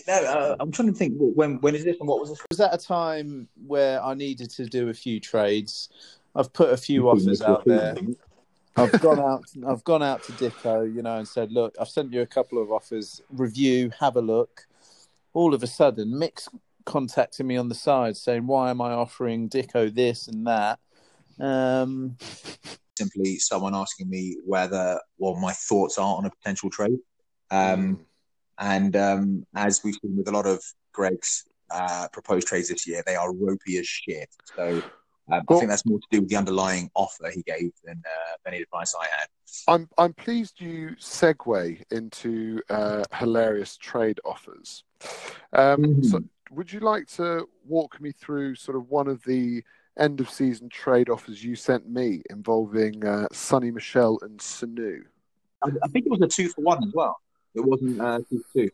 no, 0.07 0.13
uh, 0.13 0.55
I'm 0.59 0.71
trying 0.71 0.89
to 0.89 0.93
think. 0.93 1.15
When 1.17 1.59
when 1.61 1.75
is 1.75 1.83
this 1.83 1.97
and 1.99 2.07
what 2.07 2.19
was 2.19 2.29
this? 2.29 2.39
Was 2.49 2.57
that 2.59 2.73
a 2.73 2.77
time 2.77 3.47
where 3.67 4.01
I 4.03 4.13
needed 4.13 4.49
to 4.51 4.65
do 4.65 4.89
a 4.89 4.93
few 4.93 5.19
trades? 5.19 5.89
I've 6.35 6.53
put 6.53 6.71
a 6.71 6.77
few 6.77 7.09
offers 7.09 7.41
out 7.41 7.65
there. 7.65 7.95
I've 8.75 9.01
gone 9.01 9.19
out. 9.19 9.45
I've 9.67 9.83
gone 9.83 10.03
out 10.03 10.23
to 10.23 10.31
Dicko, 10.33 10.93
you 10.93 11.01
know, 11.01 11.17
and 11.17 11.27
said, 11.27 11.51
"Look, 11.51 11.75
I've 11.79 11.89
sent 11.89 12.13
you 12.13 12.21
a 12.21 12.27
couple 12.27 12.61
of 12.61 12.71
offers. 12.71 13.21
Review, 13.31 13.91
have 13.99 14.15
a 14.15 14.21
look." 14.21 14.67
All 15.33 15.53
of 15.53 15.61
a 15.61 15.67
sudden, 15.67 16.17
Mick's 16.17 16.49
contacting 16.89 17.47
me 17.47 17.55
on 17.55 17.69
the 17.69 17.75
side 17.75 18.17
saying, 18.17 18.45
"Why 18.47 18.69
am 18.69 18.81
I 18.81 18.91
offering 18.91 19.49
Dicko 19.49 19.93
this 19.93 20.27
and 20.27 20.45
that?" 20.47 20.79
Um, 21.39 22.17
Simply, 22.97 23.37
someone 23.37 23.73
asking 23.73 24.09
me 24.09 24.35
whether, 24.45 24.99
well, 25.17 25.35
my 25.35 25.53
thoughts 25.53 25.97
are 25.97 26.15
on 26.17 26.25
a 26.25 26.29
potential 26.29 26.69
trade. 26.69 26.99
Um, 27.49 28.05
And 28.59 28.93
um, 28.97 29.45
as 29.55 29.83
we've 29.83 29.95
seen 30.01 30.17
with 30.17 30.27
a 30.27 30.31
lot 30.31 30.45
of 30.45 30.61
Greg's 30.91 31.45
uh, 31.71 32.07
proposed 32.11 32.45
trades 32.45 32.67
this 32.67 32.85
year, 32.85 33.01
they 33.05 33.15
are 33.15 33.33
ropey 33.33 33.77
as 33.77 33.87
shit. 33.87 34.27
So 34.55 34.81
um, 35.31 35.45
I 35.49 35.53
think 35.55 35.69
that's 35.69 35.85
more 35.85 35.99
to 35.99 36.07
do 36.11 36.19
with 36.19 36.29
the 36.29 36.35
underlying 36.35 36.89
offer 36.93 37.31
he 37.31 37.41
gave 37.43 37.71
than 37.85 38.01
uh, 38.05 38.35
any 38.49 38.61
advice 38.61 38.93
I 38.99 39.07
had. 39.17 39.27
I'm 39.67 39.87
I'm 39.97 40.13
pleased 40.13 40.59
you 40.59 40.95
segue 40.99 41.81
into 41.91 42.61
uh, 42.69 43.03
hilarious 43.13 43.77
trade 43.77 44.19
offers. 44.25 44.83
Um, 45.53 46.03
So, 46.03 46.21
would 46.51 46.71
you 46.71 46.79
like 46.79 47.07
to 47.07 47.47
walk 47.67 47.99
me 48.01 48.11
through 48.11 48.55
sort 48.55 48.77
of 48.77 48.89
one 48.89 49.07
of 49.07 49.23
the 49.23 49.63
end 49.97 50.19
of 50.19 50.29
season 50.29 50.69
trade 50.69 51.09
offers 51.09 51.43
you 51.43 51.55
sent 51.55 51.89
me 51.89 52.21
involving 52.29 53.05
uh, 53.05 53.27
Sony 53.33 53.71
Michel 53.73 54.17
and 54.21 54.39
Sanu? 54.39 55.01
I, 55.63 55.69
I 55.83 55.87
think 55.89 56.05
it 56.05 56.11
was 56.11 56.21
a 56.21 56.27
two 56.27 56.49
for 56.49 56.61
one 56.61 56.83
as 56.83 56.93
well. 56.93 57.19
It 57.55 57.61
wasn't 57.61 57.99
uh, 57.99 58.19
two 58.29 58.43
for 58.53 58.61
two. 58.61 58.69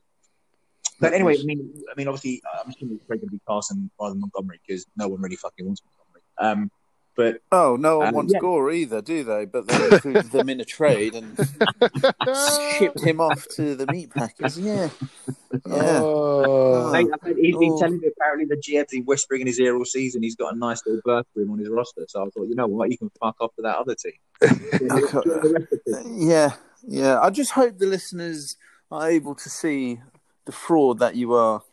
But 0.99 1.13
anyway, 1.13 1.38
I 1.39 1.43
mean, 1.43 1.73
I 1.91 1.95
mean, 1.97 2.07
obviously, 2.07 2.41
uh, 2.45 2.59
I'm 2.63 2.69
assuming 2.69 2.95
it's 2.95 3.05
going 3.05 3.19
to 3.19 3.28
be 3.28 3.39
Carson 3.45 3.89
rather 3.99 4.13
than 4.13 4.21
Montgomery 4.21 4.61
because 4.65 4.86
no 4.97 5.09
one 5.09 5.21
really 5.21 5.36
fucking 5.36 5.65
wants 5.65 5.82
Montgomery. 5.84 6.21
Um, 6.38 6.71
but 7.17 7.41
oh, 7.51 7.78
no 7.78 7.99
one 7.99 8.07
Um, 8.09 8.15
wants 8.15 8.34
yeah. 8.34 8.39
Gore 8.39 8.71
either, 8.71 9.01
do 9.01 9.23
they? 9.23 9.45
But 9.45 9.67
they 9.67 9.86
included 9.86 10.32
them 10.32 10.49
in 10.49 10.59
a 10.59 10.65
trade 10.65 11.15
and 11.15 11.38
shipped 12.78 13.01
him 13.01 13.21
off 13.21 13.47
to 13.55 13.76
the 13.76 13.88
meat 13.88 14.09
packers. 14.11 14.59
Yeah, 14.59 14.89
yeah. 15.67 15.99
Oh. 16.01 16.91
Mate, 16.91 17.07
I've 17.13 17.21
heard- 17.21 17.37
he's 17.37 17.57
been 17.57 17.73
Oh. 17.73 17.79
telling 17.79 17.99
me 17.99 18.07
apparently 18.07 18.45
the 18.45 18.57
GM's 18.61 18.91
been 18.91 19.03
whispering 19.03 19.41
in 19.41 19.47
his 19.47 19.59
ear 19.59 19.75
all 19.75 19.85
season. 19.85 20.23
He's 20.23 20.35
got 20.35 20.53
a 20.53 20.57
nice 20.57 20.81
little 20.85 21.01
berth 21.05 21.25
for 21.33 21.41
him 21.41 21.51
on 21.51 21.59
his 21.59 21.69
roster. 21.69 22.05
So 22.07 22.25
I 22.25 22.29
thought, 22.29 22.47
you 22.47 22.55
know 22.55 22.67
what, 22.67 22.91
you 22.91 22.97
can 22.97 23.11
fuck 23.19 23.35
off 23.39 23.53
to 23.55 23.61
that 23.63 23.77
other 23.77 23.95
team. 23.95 24.13
The 24.39 25.51
rest 25.53 25.73
of 25.73 25.79
the 25.85 26.03
team. 26.03 26.29
Yeah, 26.29 26.53
yeah. 26.87 27.19
I 27.19 27.29
just 27.29 27.51
hope 27.51 27.77
the 27.77 27.85
listeners 27.87 28.57
are 28.91 29.09
able 29.09 29.35
to 29.35 29.49
see 29.49 29.99
the 30.45 30.51
fraud 30.51 30.99
that 30.99 31.15
you 31.15 31.33
are. 31.33 31.63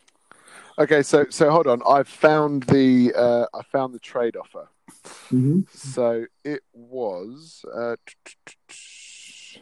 Okay, 0.79 1.03
so 1.03 1.25
so 1.29 1.51
hold 1.51 1.67
on. 1.67 1.81
I've 1.87 2.07
found 2.07 2.63
the 2.63 3.13
uh, 3.15 3.45
I 3.53 3.61
found 3.71 3.93
the 3.93 3.99
trade 3.99 4.35
offer. 4.35 4.67
So 5.71 6.25
it 6.43 6.61
was. 6.73 7.63
Uh, 7.71 7.95
I 8.09 9.61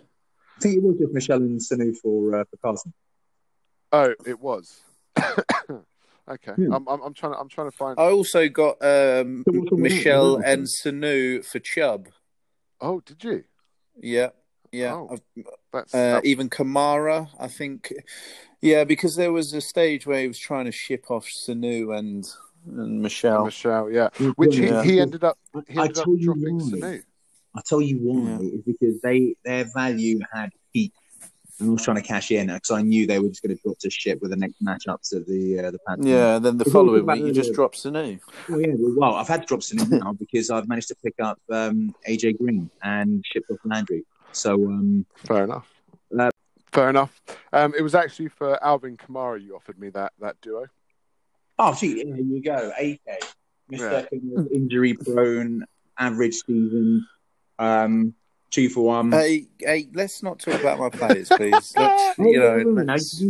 think 0.61 0.77
it 0.77 0.83
was 0.83 0.97
just 0.99 1.13
Michel 1.13 1.37
and 1.37 1.59
Sanu 1.59 1.95
for 1.97 2.35
uh, 2.39 2.43
for 2.49 2.57
Carson. 2.57 2.93
Oh, 3.91 4.13
it 4.25 4.39
was. 4.39 4.79
okay, 5.19 6.53
Hmm. 6.55 6.73
I'm, 6.73 6.87
I'm 6.87 7.01
I'm 7.01 7.13
trying 7.13 7.33
to 7.33 7.39
I'm 7.39 7.49
trying 7.49 7.69
to 7.69 7.75
find. 7.75 7.99
I 7.99 8.11
also 8.11 8.47
got 8.49 8.77
um, 8.83 9.43
So 9.47 9.51
what's 9.59 9.69
the- 9.69 9.77
Michel 9.77 10.37
and 10.37 10.65
Sanu 10.67 11.43
for 11.45 11.59
Chubb. 11.59 12.09
Oh, 12.79 13.01
did 13.01 13.23
you? 13.23 13.43
Yeah, 14.01 14.29
yeah. 14.71 14.93
Oh. 14.95 15.17
That's 15.73 15.93
Uh, 15.93 16.21
even 16.23 16.49
Kamara, 16.49 17.29
I 17.39 17.47
think. 17.47 17.93
Yeah, 18.61 18.83
because 18.83 19.15
there 19.15 19.31
was 19.31 19.53
a 19.53 19.61
stage 19.61 20.05
where 20.05 20.21
he 20.21 20.27
was 20.27 20.37
trying 20.39 20.65
to 20.65 20.71
ship 20.71 21.09
off 21.09 21.27
Sanu 21.27 21.97
and 21.97 22.25
and 22.67 23.01
Michel. 23.01 23.45
Michel. 23.45 23.91
Yeah, 23.91 24.09
which 24.35 24.55
he, 24.55 24.65
Yeah. 24.67 24.83
he 24.83 24.99
ended 24.99 25.23
up 25.23 25.37
he 25.67 25.77
I 25.79 25.87
told 25.87 25.97
up 25.97 26.03
tell 26.05 26.17
you 26.17 26.31
why. 26.33 26.77
Sanu. 26.79 27.03
I 27.55 27.61
tell 27.67 27.81
you 27.81 27.97
why 27.97 28.37
is 28.45 28.61
because 28.61 29.01
they 29.01 29.35
their 29.43 29.65
value 29.75 30.19
had 30.31 30.51
peaked, 30.73 30.97
and 31.61 31.69
I 31.69 31.73
was 31.73 31.83
trying 31.83 31.97
to 31.97 32.03
cash 32.03 32.31
in 32.31 32.47
because 32.47 32.71
I 32.71 32.81
knew 32.81 33.07
they 33.07 33.19
were 33.19 33.29
just 33.29 33.41
going 33.41 33.55
to 33.55 33.61
drop 33.61 33.77
to 33.79 33.89
shit 33.89 34.21
with 34.21 34.31
the 34.31 34.37
next 34.37 34.63
matchups 34.63 35.13
of 35.15 35.25
the 35.27 35.59
uh, 35.59 35.71
the 35.71 35.79
Panthers. 35.87 36.07
Yeah, 36.07 36.35
and 36.35 36.45
then 36.45 36.57
the 36.57 36.63
It's 36.63 36.73
following 36.73 37.05
week 37.05 37.19
you 37.19 37.31
just 37.31 37.53
drop 37.53 37.75
Sanu. 37.75 38.19
Oh, 38.49 38.57
yeah. 38.57 38.73
Well, 38.77 39.15
I've 39.15 39.27
had 39.27 39.41
to 39.41 39.47
drop 39.47 39.61
Sanu 39.61 39.89
now 40.03 40.13
because 40.13 40.49
I've 40.49 40.67
managed 40.67 40.89
to 40.89 40.95
pick 41.03 41.15
up 41.21 41.39
um, 41.49 41.95
AJ 42.07 42.39
Green 42.39 42.69
and 42.83 43.23
shipped 43.25 43.49
off 43.51 43.59
Landry. 43.63 44.03
So 44.31 44.55
um, 44.55 45.05
Fair 45.15 45.43
enough. 45.43 45.71
Uh, 46.17 46.31
Fair 46.71 46.89
enough. 46.89 47.21
Um, 47.53 47.73
it 47.77 47.81
was 47.81 47.95
actually 47.95 48.29
for 48.29 48.61
Alvin 48.63 48.97
Kamara 48.97 49.41
you 49.41 49.55
offered 49.55 49.79
me 49.79 49.89
that 49.89 50.13
that 50.19 50.39
duo. 50.41 50.65
oh, 51.59 51.75
gee, 51.75 52.03
here 52.03 52.15
you 52.15 52.41
go, 52.41 52.71
AK, 52.79 52.99
Mister 53.69 54.07
injury 54.53 54.93
prone, 54.93 55.65
average 55.99 56.35
season, 56.45 57.05
um, 57.59 58.15
two 58.51 58.69
for 58.69 58.85
one. 58.85 59.11
Hey, 59.11 59.47
hey, 59.59 59.87
let's 59.93 60.21
not 60.21 60.39
talk 60.39 60.59
about 60.59 60.77
my 60.77 60.89
players, 60.89 61.29
please. 61.29 61.73
Let's, 61.75 62.17
you 62.19 62.39
know, 62.39 62.83
let's, 62.83 63.23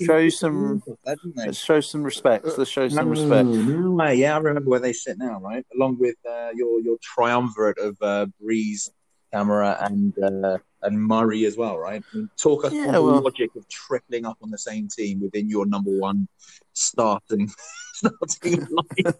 show 0.00 0.28
some- 0.28 0.82
That, 1.04 1.18
didn't 1.22 1.36
they? 1.36 1.46
let's 1.46 1.58
show 1.58 1.80
some 1.80 2.02
respect. 2.02 2.44
Let's 2.44 2.70
show 2.70 2.88
some 2.88 3.08
respect. 3.08 3.48
no. 3.48 4.10
Yeah, 4.10 4.34
I 4.34 4.38
remember 4.38 4.68
where 4.68 4.80
they 4.80 4.92
sit 4.92 5.16
now, 5.18 5.40
right? 5.40 5.64
Along 5.74 5.96
with 5.98 6.16
uh, 6.28 6.50
your 6.54 6.80
your 6.80 6.96
triumvirate 7.00 7.78
of 7.78 7.96
uh, 8.02 8.26
Brees, 8.42 8.90
Kamara, 9.32 9.82
and 9.86 10.12
uh, 10.18 10.58
and 10.82 11.00
Murray 11.00 11.44
as 11.46 11.56
well, 11.56 11.78
right? 11.78 12.02
I 12.12 12.16
mean, 12.16 12.30
talk 12.36 12.64
us 12.64 12.72
Yeah, 12.72 12.86
on 12.88 12.92
the 12.92 13.00
logic 13.00 13.50
of 13.56 13.66
tripling 13.68 14.26
up 14.26 14.38
on 14.42 14.50
the 14.50 14.58
same 14.58 14.88
team 14.88 15.20
within 15.22 15.48
your 15.48 15.66
number 15.66 15.90
one 15.90 16.28
starting 16.74 17.50
starting 17.94 18.66
line. 18.70 19.14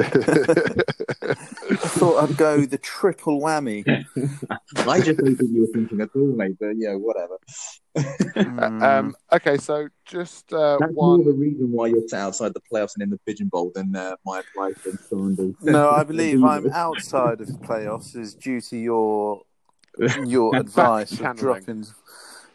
I 0.00 1.88
thought 1.98 2.28
I'd 2.30 2.36
go 2.36 2.64
the 2.64 2.78
triple 2.78 3.40
whammy. 3.40 3.84
I 4.86 5.00
just 5.00 5.18
don't 5.18 5.36
think 5.36 5.50
you 5.52 5.60
were 5.62 5.66
thinking 5.72 6.00
at 6.00 6.10
all, 6.14 6.26
mate. 6.34 6.56
But 6.58 6.72
yeah, 6.76 6.94
whatever. 6.94 7.36
Mm. 7.96 8.82
um, 8.82 9.16
okay, 9.32 9.56
so 9.56 9.88
just 10.04 10.52
uh, 10.52 10.78
That's 10.80 10.92
more 10.94 11.16
one. 11.18 11.24
the 11.24 11.32
reason 11.32 11.72
why 11.72 11.88
you're 11.88 12.02
outside 12.14 12.54
the 12.54 12.60
playoffs 12.72 12.94
and 12.94 13.02
in 13.02 13.10
the 13.10 13.18
pigeon 13.26 13.48
bowl 13.48 13.72
than 13.74 13.94
uh, 13.96 14.16
my 14.24 14.40
advice 14.40 14.84
and 14.86 14.98
Sanders. 15.00 15.54
no, 15.62 15.90
I 15.90 16.04
believe 16.12 16.42
I'm 16.44 16.70
outside 16.72 17.40
of 17.40 17.48
the 17.48 17.58
playoffs 17.66 18.16
is 18.16 18.34
due 18.34 18.60
to 18.60 18.76
your 18.76 19.42
your 20.24 20.54
advice 20.54 21.10
of 21.12 21.18
Back-channeling. 21.20 21.64
dropping, 21.64 21.86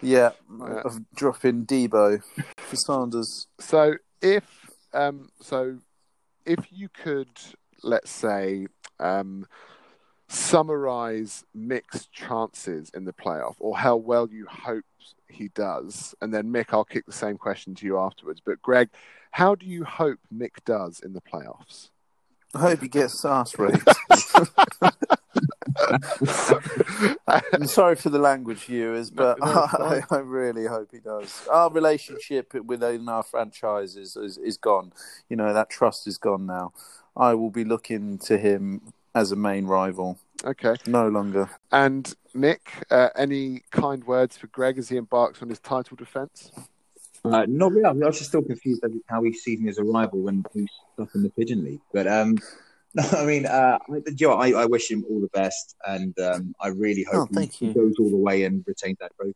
yeah, 0.02 0.30
Yeah. 0.60 0.82
of 0.86 1.02
dropping 1.14 1.66
Deebo 1.66 2.24
for 2.58 2.76
Sanders. 2.78 3.48
So 3.60 3.96
if 4.22 4.63
um, 4.94 5.30
so, 5.42 5.78
if 6.46 6.68
you 6.72 6.90
could, 6.90 7.30
let's 7.84 8.12
say, 8.12 8.68
um, 9.00 9.46
summarize 10.28 11.44
Mick's 11.56 12.08
chances 12.08 12.90
in 12.94 13.06
the 13.06 13.14
playoff, 13.14 13.56
or 13.60 13.78
how 13.78 13.96
well 13.96 14.30
you 14.30 14.46
hope 14.50 14.86
he 15.30 15.50
does, 15.50 16.16
and 16.22 16.34
then 16.34 16.52
Mick, 16.52 16.68
I'll 16.70 16.86
kick 16.86 17.06
the 17.06 17.12
same 17.12 17.38
question 17.38 17.76
to 17.76 17.86
you 17.86 17.98
afterwards. 17.98 18.42
But 18.44 18.62
Greg, 18.62 18.90
how 19.32 19.56
do 19.56 19.66
you 19.66 19.84
hope 19.84 20.20
Mick 20.34 20.64
does 20.66 21.00
in 21.00 21.14
the 21.14 21.22
playoffs? 21.22 21.90
I 22.54 22.60
hope 22.60 22.82
he 22.82 22.88
gets 22.88 23.24
ass 23.26 23.58
raped. 23.60 23.88
I'm 27.28 27.66
sorry 27.66 27.96
for 27.96 28.10
the 28.10 28.20
language, 28.20 28.66
viewers, 28.66 29.10
but 29.10 29.40
No, 29.40 29.46
no, 29.46 29.62
I. 29.86 30.04
I 30.10 30.18
really 30.20 30.66
hope 30.66 30.90
he 30.92 31.00
does. 31.00 31.48
Our 31.52 31.72
relationship 31.72 32.54
within 32.54 33.10
our 33.10 33.24
franchise 33.24 33.96
is, 33.96 34.16
is 34.16 34.38
is 34.38 34.58
gone. 34.58 34.94
You 35.30 35.38
know 35.38 35.54
that 35.54 35.70
trust 35.70 36.08
is 36.08 36.18
gone 36.18 36.46
now. 36.46 36.74
I 37.16 37.34
will 37.34 37.52
be 37.52 37.64
looking 37.64 38.18
to 38.20 38.38
him 38.38 38.94
as 39.16 39.32
a 39.32 39.36
main 39.36 39.66
rival, 39.66 40.20
okay. 40.44 40.76
no 40.88 41.08
longer. 41.08 41.50
And 41.72 42.14
Nick, 42.34 42.86
uh, 42.90 43.10
any 43.16 43.62
kind 43.72 44.04
words 44.06 44.38
for 44.38 44.48
Greg 44.48 44.78
as 44.78 44.90
he 44.90 44.98
embarks 44.98 45.42
on 45.42 45.50
his 45.50 45.60
title 45.60 45.96
defence? 45.96 46.52
Uh, 47.26 47.46
not 47.48 47.72
really. 47.72 47.86
I 47.86 47.92
was 47.92 48.18
just 48.18 48.30
still 48.30 48.42
confused 48.42 48.84
as 48.84 48.92
to 48.92 49.00
how 49.08 49.24
he's 49.24 49.44
seeing 49.44 49.66
his 49.66 49.80
arrival 49.80 50.20
when 50.20 50.44
he's 50.54 50.68
stuck 50.94 51.10
in 51.16 51.24
the 51.24 51.30
Pigeon 51.30 51.64
League. 51.64 51.82
But 51.94 52.08
um, 52.08 52.38
no, 52.94 53.04
I 53.14 53.26
mean, 53.26 53.46
uh, 53.46 53.80
I, 53.90 54.02
you 54.18 54.28
know, 54.28 54.34
I, 54.34 54.50
I 54.64 54.66
wish 54.66 54.92
him 54.92 55.06
all 55.10 55.22
the 55.22 55.30
best, 55.30 55.76
and 55.88 56.18
um, 56.20 56.54
I 56.60 56.68
really 56.68 57.04
hope 57.04 57.30
Oh, 57.34 57.40
he, 57.40 57.46
he 57.46 57.74
goes 57.74 57.96
all 58.00 58.10
the 58.10 58.18
way 58.18 58.44
and 58.44 58.64
retains 58.68 58.98
that 59.00 59.12
trophy. 59.16 59.36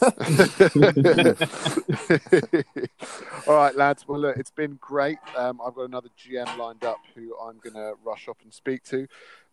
All 3.46 3.54
right, 3.54 3.74
lads. 3.76 4.06
Well, 4.06 4.20
look, 4.20 4.36
it's 4.36 4.50
been 4.50 4.78
great. 4.80 5.18
Um, 5.36 5.60
I've 5.64 5.74
got 5.74 5.82
another 5.82 6.08
GM 6.18 6.56
lined 6.56 6.84
up 6.84 6.98
who 7.14 7.36
I'm 7.38 7.58
going 7.58 7.74
to 7.74 7.94
rush 8.04 8.28
off 8.28 8.38
and 8.42 8.52
speak 8.52 8.82
to. 8.84 9.06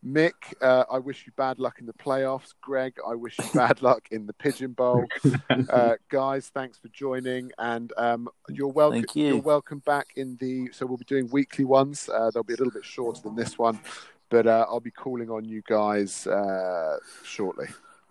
Mick, 0.05 0.31
uh, 0.61 0.85
I 0.89 0.99
wish 0.99 1.25
you 1.25 1.33
bad 1.35 1.59
luck 1.59 1.79
in 1.79 1.85
the 1.85 1.93
playoffs. 1.93 2.53
Greg, 2.61 2.93
I 3.05 3.15
wish 3.15 3.37
you 3.37 3.45
bad 3.53 3.81
luck 3.81 4.07
in 4.11 4.27
the 4.27 4.33
Pigeon 4.33 4.71
Bowl. 4.71 5.05
Uh, 5.69 5.95
guys, 6.09 6.49
thanks 6.53 6.77
for 6.77 6.87
joining, 6.89 7.51
and 7.57 7.91
um, 7.97 8.29
you're 8.47 8.67
welcome. 8.69 9.03
You. 9.13 9.35
are 9.35 9.41
welcome 9.41 9.79
back 9.79 10.07
in 10.15 10.37
the. 10.37 10.69
So 10.71 10.85
we'll 10.85 10.97
be 10.97 11.05
doing 11.05 11.29
weekly 11.29 11.65
ones. 11.65 12.09
Uh, 12.09 12.31
they'll 12.31 12.43
be 12.43 12.53
a 12.53 12.57
little 12.57 12.71
bit 12.71 12.85
shorter 12.85 13.21
than 13.21 13.35
this 13.35 13.57
one, 13.57 13.79
But 14.29 14.47
uh, 14.47 14.65
I'll 14.69 14.79
be 14.79 14.91
calling 14.91 15.29
on 15.29 15.43
you 15.43 15.61
guys 15.67 16.25
uh, 16.27 16.97
shortly. 17.23 17.67